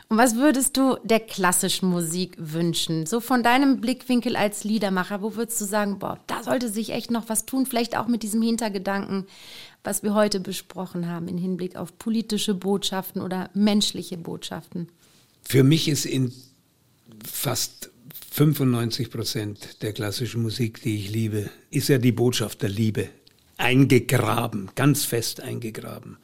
Und 0.09 0.17
was 0.17 0.35
würdest 0.35 0.77
du 0.77 0.97
der 1.03 1.19
klassischen 1.19 1.89
Musik 1.89 2.35
wünschen? 2.37 3.05
So 3.05 3.19
von 3.19 3.43
deinem 3.43 3.81
Blickwinkel 3.81 4.35
als 4.35 4.63
Liedermacher, 4.63 5.21
wo 5.21 5.35
würdest 5.35 5.59
du 5.61 5.65
sagen, 5.65 5.99
boah, 5.99 6.19
da 6.27 6.43
sollte 6.43 6.69
sich 6.69 6.91
echt 6.91 7.11
noch 7.11 7.29
was 7.29 7.45
tun, 7.45 7.65
vielleicht 7.65 7.97
auch 7.97 8.07
mit 8.07 8.23
diesem 8.23 8.41
Hintergedanken, 8.41 9.25
was 9.83 10.03
wir 10.03 10.13
heute 10.13 10.39
besprochen 10.39 11.07
haben, 11.07 11.27
in 11.27 11.37
Hinblick 11.37 11.75
auf 11.75 11.97
politische 11.97 12.53
Botschaften 12.53 13.21
oder 13.21 13.49
menschliche 13.53 14.17
Botschaften? 14.17 14.89
Für 15.41 15.63
mich 15.63 15.87
ist 15.87 16.05
in 16.05 16.31
fast 17.25 17.89
95 18.31 19.09
Prozent 19.09 19.81
der 19.81 19.93
klassischen 19.93 20.41
Musik, 20.41 20.81
die 20.81 20.97
ich 20.97 21.11
liebe, 21.11 21.49
ist 21.69 21.89
ja 21.89 21.97
die 21.97 22.11
Botschaft 22.11 22.61
der 22.61 22.69
Liebe 22.69 23.09
eingegraben, 23.57 24.69
ganz 24.75 25.05
fest 25.05 25.41
eingegraben. 25.41 26.17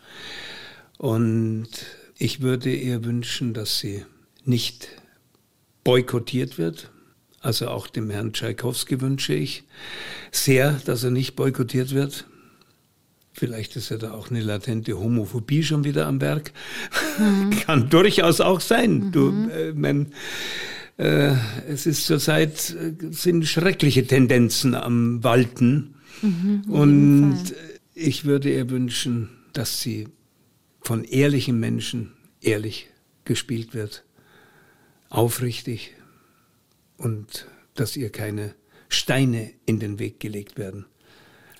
Und 0.97 1.70
ich 2.18 2.41
würde 2.41 2.74
ihr 2.74 3.03
wünschen, 3.03 3.53
dass 3.53 3.80
sie 3.80 4.05
nicht 4.43 4.89
boykottiert 5.84 6.57
wird, 6.57 6.91
Also 7.41 7.68
auch 7.70 7.88
dem 7.88 8.09
Herrn 8.09 8.34
Tschaikowski 8.34 8.99
wünsche 8.99 9.34
ich 9.34 9.63
sehr, 10.32 10.74
dass 10.86 11.03
er 11.03 11.11
nicht 11.11 11.36
boykottiert 11.36 11.93
wird. 11.93 12.26
Vielleicht 13.32 13.76
ist 13.76 13.89
ja 13.89 13.97
da 13.97 14.11
auch 14.11 14.32
eine 14.32 14.41
latente 14.41 14.97
Homophobie 14.97 15.63
schon 15.63 15.84
wieder 15.84 16.07
am 16.07 16.20
Werk. 16.20 16.51
Mhm. 17.20 17.51
Kann 17.65 17.89
durchaus 17.89 18.41
auch 18.41 18.59
sein. 18.59 18.99
Mhm. 18.99 19.11
Du, 19.11 19.30
äh, 19.49 19.74
mein, 19.74 20.11
äh, 20.97 21.36
es 21.70 21.86
ist 21.86 22.07
zurzeit 22.07 22.76
äh, 22.76 22.93
sind 23.11 23.45
schreckliche 23.45 24.05
Tendenzen 24.07 24.74
am 24.74 25.24
Walten. 25.24 25.93
Mhm, 26.24 26.63
Und 26.68 27.53
ich 27.93 28.26
würde 28.26 28.51
ihr 28.51 28.70
wünschen, 28.72 29.30
dass 29.53 29.80
sie 29.82 30.07
von 30.88 31.04
ehrlichen 31.04 31.60
Menschen 31.60 32.14
ehrlich 32.40 32.88
gespielt 33.26 33.74
wird, 33.74 34.06
aufrichtig 35.10 35.94
und 36.96 37.46
dass 37.76 37.98
ihr 37.98 38.10
keine 38.10 38.56
Steine 38.88 39.52
in 39.66 39.82
den 39.82 40.00
Weg 40.00 40.22
gelegt 40.22 40.58
werden. 40.58 40.86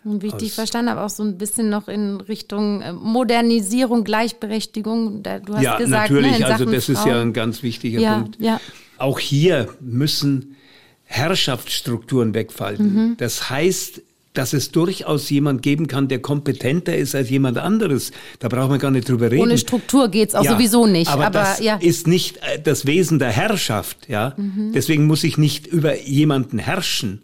Und 0.06 0.24
wie 0.24 0.28
ich 0.28 0.34
dich 0.36 0.54
verstanden 0.54 0.92
habe, 0.92 1.02
auch 1.02 1.10
so 1.10 1.24
ein 1.24 1.38
bisschen 1.38 1.70
noch 1.70 1.90
in 1.90 2.22
Richtung 2.22 2.82
äh, 2.82 2.94
Modernisierung, 2.94 4.06
Gleichberechtigung. 4.06 5.24
Du 5.24 5.56
hast 5.56 5.62
ja, 5.62 5.78
gesagt, 5.78 6.10
natürlich, 6.10 6.40
ne, 6.40 6.46
also 6.46 6.64
das 6.64 6.86
Frauen. 6.86 6.96
ist 6.96 7.06
ja 7.06 7.22
ein 7.22 7.34
ganz 7.34 7.64
wichtiger 7.64 8.00
ja, 8.00 8.20
Punkt. 8.20 8.40
Ja. 8.40 8.62
Auch 8.98 9.20
hier 9.20 9.76
müssen 9.82 10.56
Herrschaftsstrukturen 11.04 12.34
wegfallen. 12.34 12.94
Mhm. 12.94 13.18
Das 13.18 13.50
heißt, 13.50 14.04
dass 14.38 14.54
es 14.54 14.72
durchaus 14.72 15.30
jemand 15.30 15.62
geben 15.62 15.88
kann, 15.88 16.08
der 16.08 16.22
kompetenter 16.22 16.96
ist 16.96 17.16
als 17.16 17.30
jemand 17.30 17.58
anderes. 17.58 18.12
Da 18.40 18.48
brauchen 18.48 18.72
wir 18.72 18.78
gar 18.78 18.92
nicht 18.92 19.10
drüber 19.10 19.32
reden. 19.32 19.42
Ohne 19.42 19.58
Struktur 19.58 20.10
geht 20.10 20.30
es 20.30 20.36
auch 20.36 20.44
ja, 20.44 20.52
sowieso 20.52 20.86
nicht. 20.86 21.10
Aber, 21.10 21.28
aber 21.28 21.40
das 21.40 21.60
ja. 21.60 21.78
ist 21.78 22.08
nicht 22.08 22.38
äh, 22.38 22.60
das 22.62 22.86
Wesen 22.86 23.20
der 23.20 23.32
Herrschaft. 23.32 24.08
Ja? 24.08 24.34
Mhm. 24.38 24.72
Deswegen 24.74 25.06
muss 25.06 25.24
ich 25.24 25.38
nicht 25.38 25.68
über 25.68 26.00
jemanden 26.02 26.60
herrschen, 26.60 27.24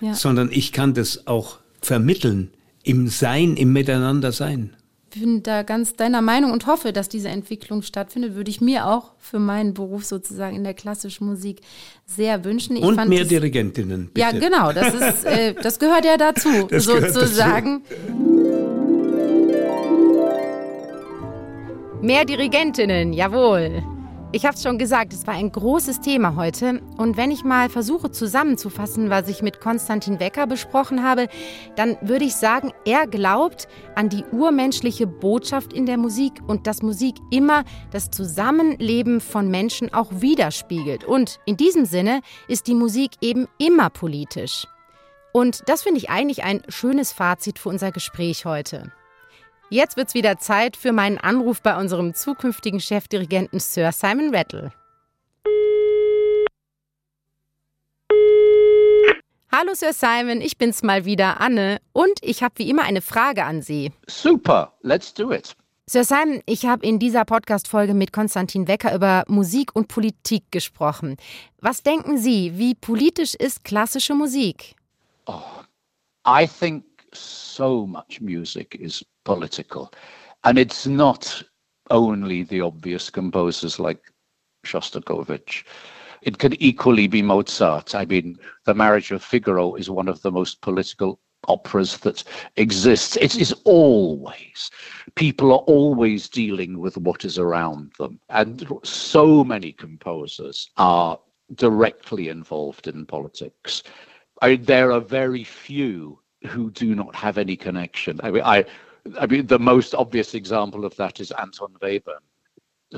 ja. 0.00 0.14
sondern 0.14 0.50
ich 0.50 0.72
kann 0.72 0.94
das 0.94 1.26
auch 1.26 1.58
vermitteln 1.80 2.50
im 2.82 3.08
Sein, 3.08 3.56
im 3.56 3.72
Miteinander 3.72 4.32
sein 4.32 4.76
bin 5.20 5.42
da 5.42 5.62
ganz 5.62 5.94
deiner 5.94 6.22
Meinung 6.22 6.52
und 6.52 6.66
hoffe, 6.66 6.92
dass 6.92 7.08
diese 7.08 7.28
Entwicklung 7.28 7.82
stattfindet. 7.82 8.34
Würde 8.34 8.50
ich 8.50 8.60
mir 8.60 8.86
auch 8.86 9.12
für 9.18 9.38
meinen 9.38 9.74
Beruf 9.74 10.04
sozusagen 10.04 10.56
in 10.56 10.64
der 10.64 10.74
klassischen 10.74 11.26
Musik 11.26 11.60
sehr 12.06 12.44
wünschen. 12.44 12.76
Ich 12.76 12.82
und 12.82 13.08
mehr 13.08 13.24
Dirigentinnen. 13.24 14.10
Bitte. 14.12 14.20
Ja, 14.20 14.32
genau. 14.32 14.72
Das, 14.72 14.94
ist, 14.94 15.24
äh, 15.26 15.54
das 15.54 15.78
gehört 15.78 16.04
ja 16.04 16.16
dazu, 16.16 16.66
das 16.68 16.84
sozusagen. 16.84 17.82
Dazu. 17.88 18.46
Mehr 22.02 22.24
Dirigentinnen, 22.24 23.12
jawohl. 23.12 23.82
Ich 24.36 24.44
habe 24.44 24.54
es 24.54 24.62
schon 24.62 24.76
gesagt, 24.76 25.14
es 25.14 25.26
war 25.26 25.32
ein 25.32 25.50
großes 25.50 26.02
Thema 26.02 26.36
heute. 26.36 26.82
Und 26.98 27.16
wenn 27.16 27.30
ich 27.30 27.42
mal 27.42 27.70
versuche 27.70 28.10
zusammenzufassen, 28.10 29.08
was 29.08 29.30
ich 29.30 29.40
mit 29.40 29.60
Konstantin 29.60 30.20
Wecker 30.20 30.46
besprochen 30.46 31.02
habe, 31.02 31.28
dann 31.74 31.96
würde 32.02 32.26
ich 32.26 32.34
sagen, 32.34 32.70
er 32.84 33.06
glaubt 33.06 33.66
an 33.94 34.10
die 34.10 34.26
urmenschliche 34.32 35.06
Botschaft 35.06 35.72
in 35.72 35.86
der 35.86 35.96
Musik 35.96 36.34
und 36.46 36.66
dass 36.66 36.82
Musik 36.82 37.14
immer 37.30 37.64
das 37.92 38.10
Zusammenleben 38.10 39.22
von 39.22 39.50
Menschen 39.50 39.94
auch 39.94 40.10
widerspiegelt. 40.10 41.04
Und 41.04 41.40
in 41.46 41.56
diesem 41.56 41.86
Sinne 41.86 42.20
ist 42.46 42.66
die 42.66 42.74
Musik 42.74 43.12
eben 43.22 43.46
immer 43.56 43.88
politisch. 43.88 44.66
Und 45.32 45.62
das 45.64 45.80
finde 45.80 45.96
ich 45.96 46.10
eigentlich 46.10 46.44
ein 46.44 46.60
schönes 46.68 47.10
Fazit 47.10 47.58
für 47.58 47.70
unser 47.70 47.90
Gespräch 47.90 48.44
heute. 48.44 48.92
Jetzt 49.68 49.96
wird's 49.96 50.14
wieder 50.14 50.38
Zeit 50.38 50.76
für 50.76 50.92
meinen 50.92 51.18
Anruf 51.18 51.60
bei 51.60 51.76
unserem 51.76 52.14
zukünftigen 52.14 52.78
Chefdirigenten 52.78 53.58
Sir 53.58 53.90
Simon 53.90 54.32
Rattle. 54.32 54.72
Hallo 59.50 59.74
Sir 59.74 59.92
Simon, 59.92 60.40
ich 60.40 60.56
bin's 60.56 60.84
mal 60.84 61.04
wieder, 61.04 61.40
Anne, 61.40 61.80
und 61.92 62.12
ich 62.22 62.44
habe 62.44 62.58
wie 62.58 62.70
immer 62.70 62.84
eine 62.84 63.00
Frage 63.00 63.44
an 63.44 63.60
Sie. 63.60 63.90
Super, 64.06 64.72
let's 64.82 65.12
do 65.12 65.32
it. 65.32 65.56
Sir 65.88 66.04
Simon, 66.04 66.42
ich 66.46 66.66
habe 66.66 66.86
in 66.86 67.00
dieser 67.00 67.24
Podcast-Folge 67.24 67.94
mit 67.94 68.12
Konstantin 68.12 68.68
Wecker 68.68 68.94
über 68.94 69.24
Musik 69.26 69.74
und 69.74 69.88
Politik 69.88 70.44
gesprochen. 70.52 71.16
Was 71.60 71.82
denken 71.82 72.18
Sie, 72.18 72.56
wie 72.56 72.76
politisch 72.76 73.34
ist 73.34 73.64
klassische 73.64 74.14
Musik? 74.14 74.76
Oh, 75.26 75.42
I 76.24 76.46
think 76.46 76.84
so 77.12 77.84
much 77.84 78.20
music 78.20 78.76
is 78.76 79.04
political. 79.26 79.92
And 80.44 80.58
it's 80.58 80.86
not 80.86 81.42
only 81.90 82.44
the 82.44 82.62
obvious 82.62 83.10
composers 83.10 83.78
like 83.78 84.02
Shostakovich. 84.64 85.64
It 86.22 86.38
could 86.38 86.56
equally 86.58 87.06
be 87.06 87.22
Mozart. 87.22 87.94
I 87.94 88.04
mean, 88.06 88.38
The 88.64 88.74
Marriage 88.74 89.12
of 89.12 89.22
Figaro 89.22 89.74
is 89.74 89.90
one 89.90 90.08
of 90.08 90.22
the 90.22 90.32
most 90.32 90.60
political 90.62 91.20
operas 91.48 91.98
that 91.98 92.24
exists. 92.56 93.16
It 93.16 93.36
is 93.36 93.52
always, 93.64 94.70
people 95.14 95.52
are 95.52 95.64
always 95.66 96.28
dealing 96.28 96.78
with 96.78 96.96
what 96.96 97.24
is 97.24 97.38
around 97.38 97.92
them. 97.98 98.18
And 98.30 98.66
so 98.82 99.44
many 99.44 99.72
composers 99.72 100.68
are 100.76 101.18
directly 101.54 102.28
involved 102.28 102.88
in 102.88 103.06
politics. 103.06 103.82
I 104.42 104.56
there 104.56 104.90
are 104.92 105.00
very 105.00 105.44
few 105.44 106.18
who 106.46 106.70
do 106.70 106.94
not 106.94 107.14
have 107.14 107.38
any 107.38 107.56
connection. 107.56 108.20
I 108.22 108.30
mean, 108.30 108.42
I 108.44 108.64
I 109.18 109.26
mean, 109.26 109.46
the 109.46 109.58
most 109.58 109.94
obvious 109.94 110.34
example 110.34 110.84
of 110.84 110.96
that 110.96 111.20
is 111.20 111.30
Anton 111.32 111.74
Webern, 111.82 112.24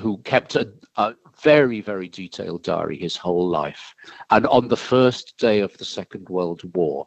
who 0.01 0.19
kept 0.19 0.55
a, 0.57 0.73
a, 0.97 1.15
very, 1.43 1.81
very 1.81 2.09
detailed 2.09 2.65
diary 2.65 2.99
his 2.99 3.17
whole 3.17 3.49
life. 3.49 3.95
And 4.31 4.47
on 4.47 4.69
the 4.69 4.77
first 4.77 5.39
day 5.39 5.61
of 5.61 5.77
the 5.79 5.85
Second 5.85 6.29
World 6.29 6.63
War, 6.75 7.07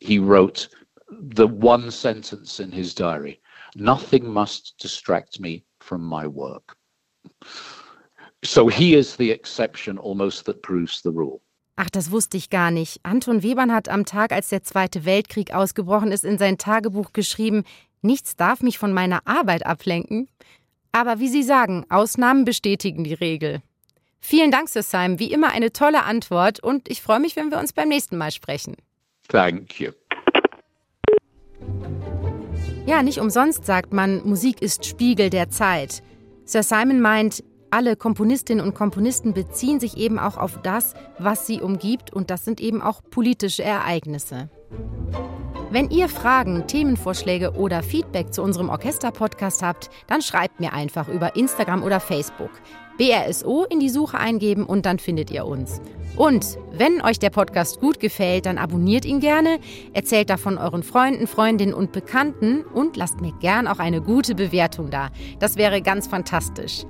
he 0.00 0.18
wrote 0.18 0.68
the 1.10 1.46
one 1.46 1.90
sentence 1.90 2.60
in 2.60 2.72
his 2.72 2.94
diary 2.94 3.40
Nothing 3.74 4.28
must 4.28 4.74
distract 4.78 5.40
me 5.40 5.64
from 5.80 6.02
my 6.02 6.26
work. 6.26 6.76
So 8.44 8.68
he 8.68 8.94
is 8.94 9.16
the 9.16 9.30
exception 9.30 9.96
almost 9.98 10.44
that 10.44 10.62
proves 10.62 11.00
the 11.02 11.10
rule. 11.10 11.40
Ach, 11.76 11.88
das 11.88 12.10
wusste 12.10 12.36
ich 12.36 12.50
gar 12.50 12.70
nicht. 12.70 13.00
Anton 13.02 13.42
Webern 13.42 13.72
hat 13.72 13.88
am 13.88 14.04
Tag, 14.04 14.32
als 14.32 14.50
der 14.50 14.62
Zweite 14.62 15.06
Weltkrieg 15.06 15.54
ausgebrochen 15.54 16.12
ist, 16.12 16.24
in 16.24 16.36
sein 16.36 16.58
Tagebuch 16.58 17.12
geschrieben, 17.14 17.64
Nichts 18.02 18.36
darf 18.36 18.62
mich 18.62 18.78
von 18.78 18.92
meiner 18.92 19.26
Arbeit 19.26 19.64
ablenken. 19.64 20.28
Aber 20.92 21.20
wie 21.20 21.28
Sie 21.28 21.42
sagen, 21.42 21.86
Ausnahmen 21.88 22.44
bestätigen 22.44 23.04
die 23.04 23.14
Regel. 23.14 23.62
Vielen 24.20 24.50
Dank, 24.50 24.68
Sir 24.68 24.82
Simon. 24.82 25.18
Wie 25.18 25.32
immer 25.32 25.50
eine 25.50 25.72
tolle 25.72 26.04
Antwort 26.04 26.60
und 26.60 26.88
ich 26.88 27.00
freue 27.00 27.20
mich, 27.20 27.34
wenn 27.36 27.50
wir 27.50 27.58
uns 27.58 27.72
beim 27.72 27.88
nächsten 27.88 28.18
Mal 28.18 28.30
sprechen. 28.30 28.76
Thank 29.28 29.80
you. 29.80 29.92
Ja, 32.86 33.02
nicht 33.02 33.20
umsonst 33.20 33.64
sagt 33.64 33.92
man, 33.92 34.26
Musik 34.28 34.60
ist 34.60 34.84
Spiegel 34.84 35.30
der 35.30 35.50
Zeit. 35.50 36.02
Sir 36.44 36.62
Simon 36.62 37.00
meint, 37.00 37.42
alle 37.70 37.96
Komponistinnen 37.96 38.64
und 38.64 38.74
Komponisten 38.74 39.32
beziehen 39.32 39.80
sich 39.80 39.96
eben 39.96 40.18
auch 40.18 40.36
auf 40.36 40.60
das, 40.62 40.94
was 41.18 41.46
sie 41.46 41.60
umgibt, 41.60 42.12
und 42.12 42.30
das 42.30 42.44
sind 42.44 42.60
eben 42.60 42.82
auch 42.82 43.00
politische 43.08 43.62
Ereignisse. 43.62 44.50
Wenn 45.72 45.88
ihr 45.88 46.10
Fragen, 46.10 46.66
Themenvorschläge 46.66 47.52
oder 47.52 47.82
Feedback 47.82 48.34
zu 48.34 48.42
unserem 48.42 48.68
Orchester-Podcast 48.68 49.62
habt, 49.62 49.88
dann 50.06 50.20
schreibt 50.20 50.60
mir 50.60 50.74
einfach 50.74 51.08
über 51.08 51.34
Instagram 51.34 51.82
oder 51.82 51.98
Facebook. 51.98 52.50
BRSO 52.98 53.64
in 53.64 53.80
die 53.80 53.88
Suche 53.88 54.18
eingeben 54.18 54.66
und 54.66 54.84
dann 54.84 54.98
findet 54.98 55.30
ihr 55.30 55.46
uns. 55.46 55.80
Und 56.14 56.58
wenn 56.72 57.00
euch 57.00 57.18
der 57.18 57.30
Podcast 57.30 57.80
gut 57.80 58.00
gefällt, 58.00 58.44
dann 58.44 58.58
abonniert 58.58 59.06
ihn 59.06 59.20
gerne, 59.20 59.60
erzählt 59.94 60.28
davon 60.28 60.58
euren 60.58 60.82
Freunden, 60.82 61.26
Freundinnen 61.26 61.72
und 61.72 61.92
Bekannten 61.92 62.64
und 62.64 62.98
lasst 62.98 63.22
mir 63.22 63.32
gern 63.40 63.66
auch 63.66 63.78
eine 63.78 64.02
gute 64.02 64.34
Bewertung 64.34 64.90
da. 64.90 65.08
Das 65.38 65.56
wäre 65.56 65.80
ganz 65.80 66.06
fantastisch. 66.06 66.82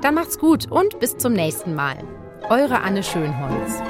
Dann 0.00 0.14
macht's 0.14 0.38
gut 0.38 0.72
und 0.72 0.98
bis 1.00 1.18
zum 1.18 1.34
nächsten 1.34 1.74
Mal. 1.74 1.98
Eure 2.48 2.80
Anne 2.80 3.02
Schönholz. 3.02 3.82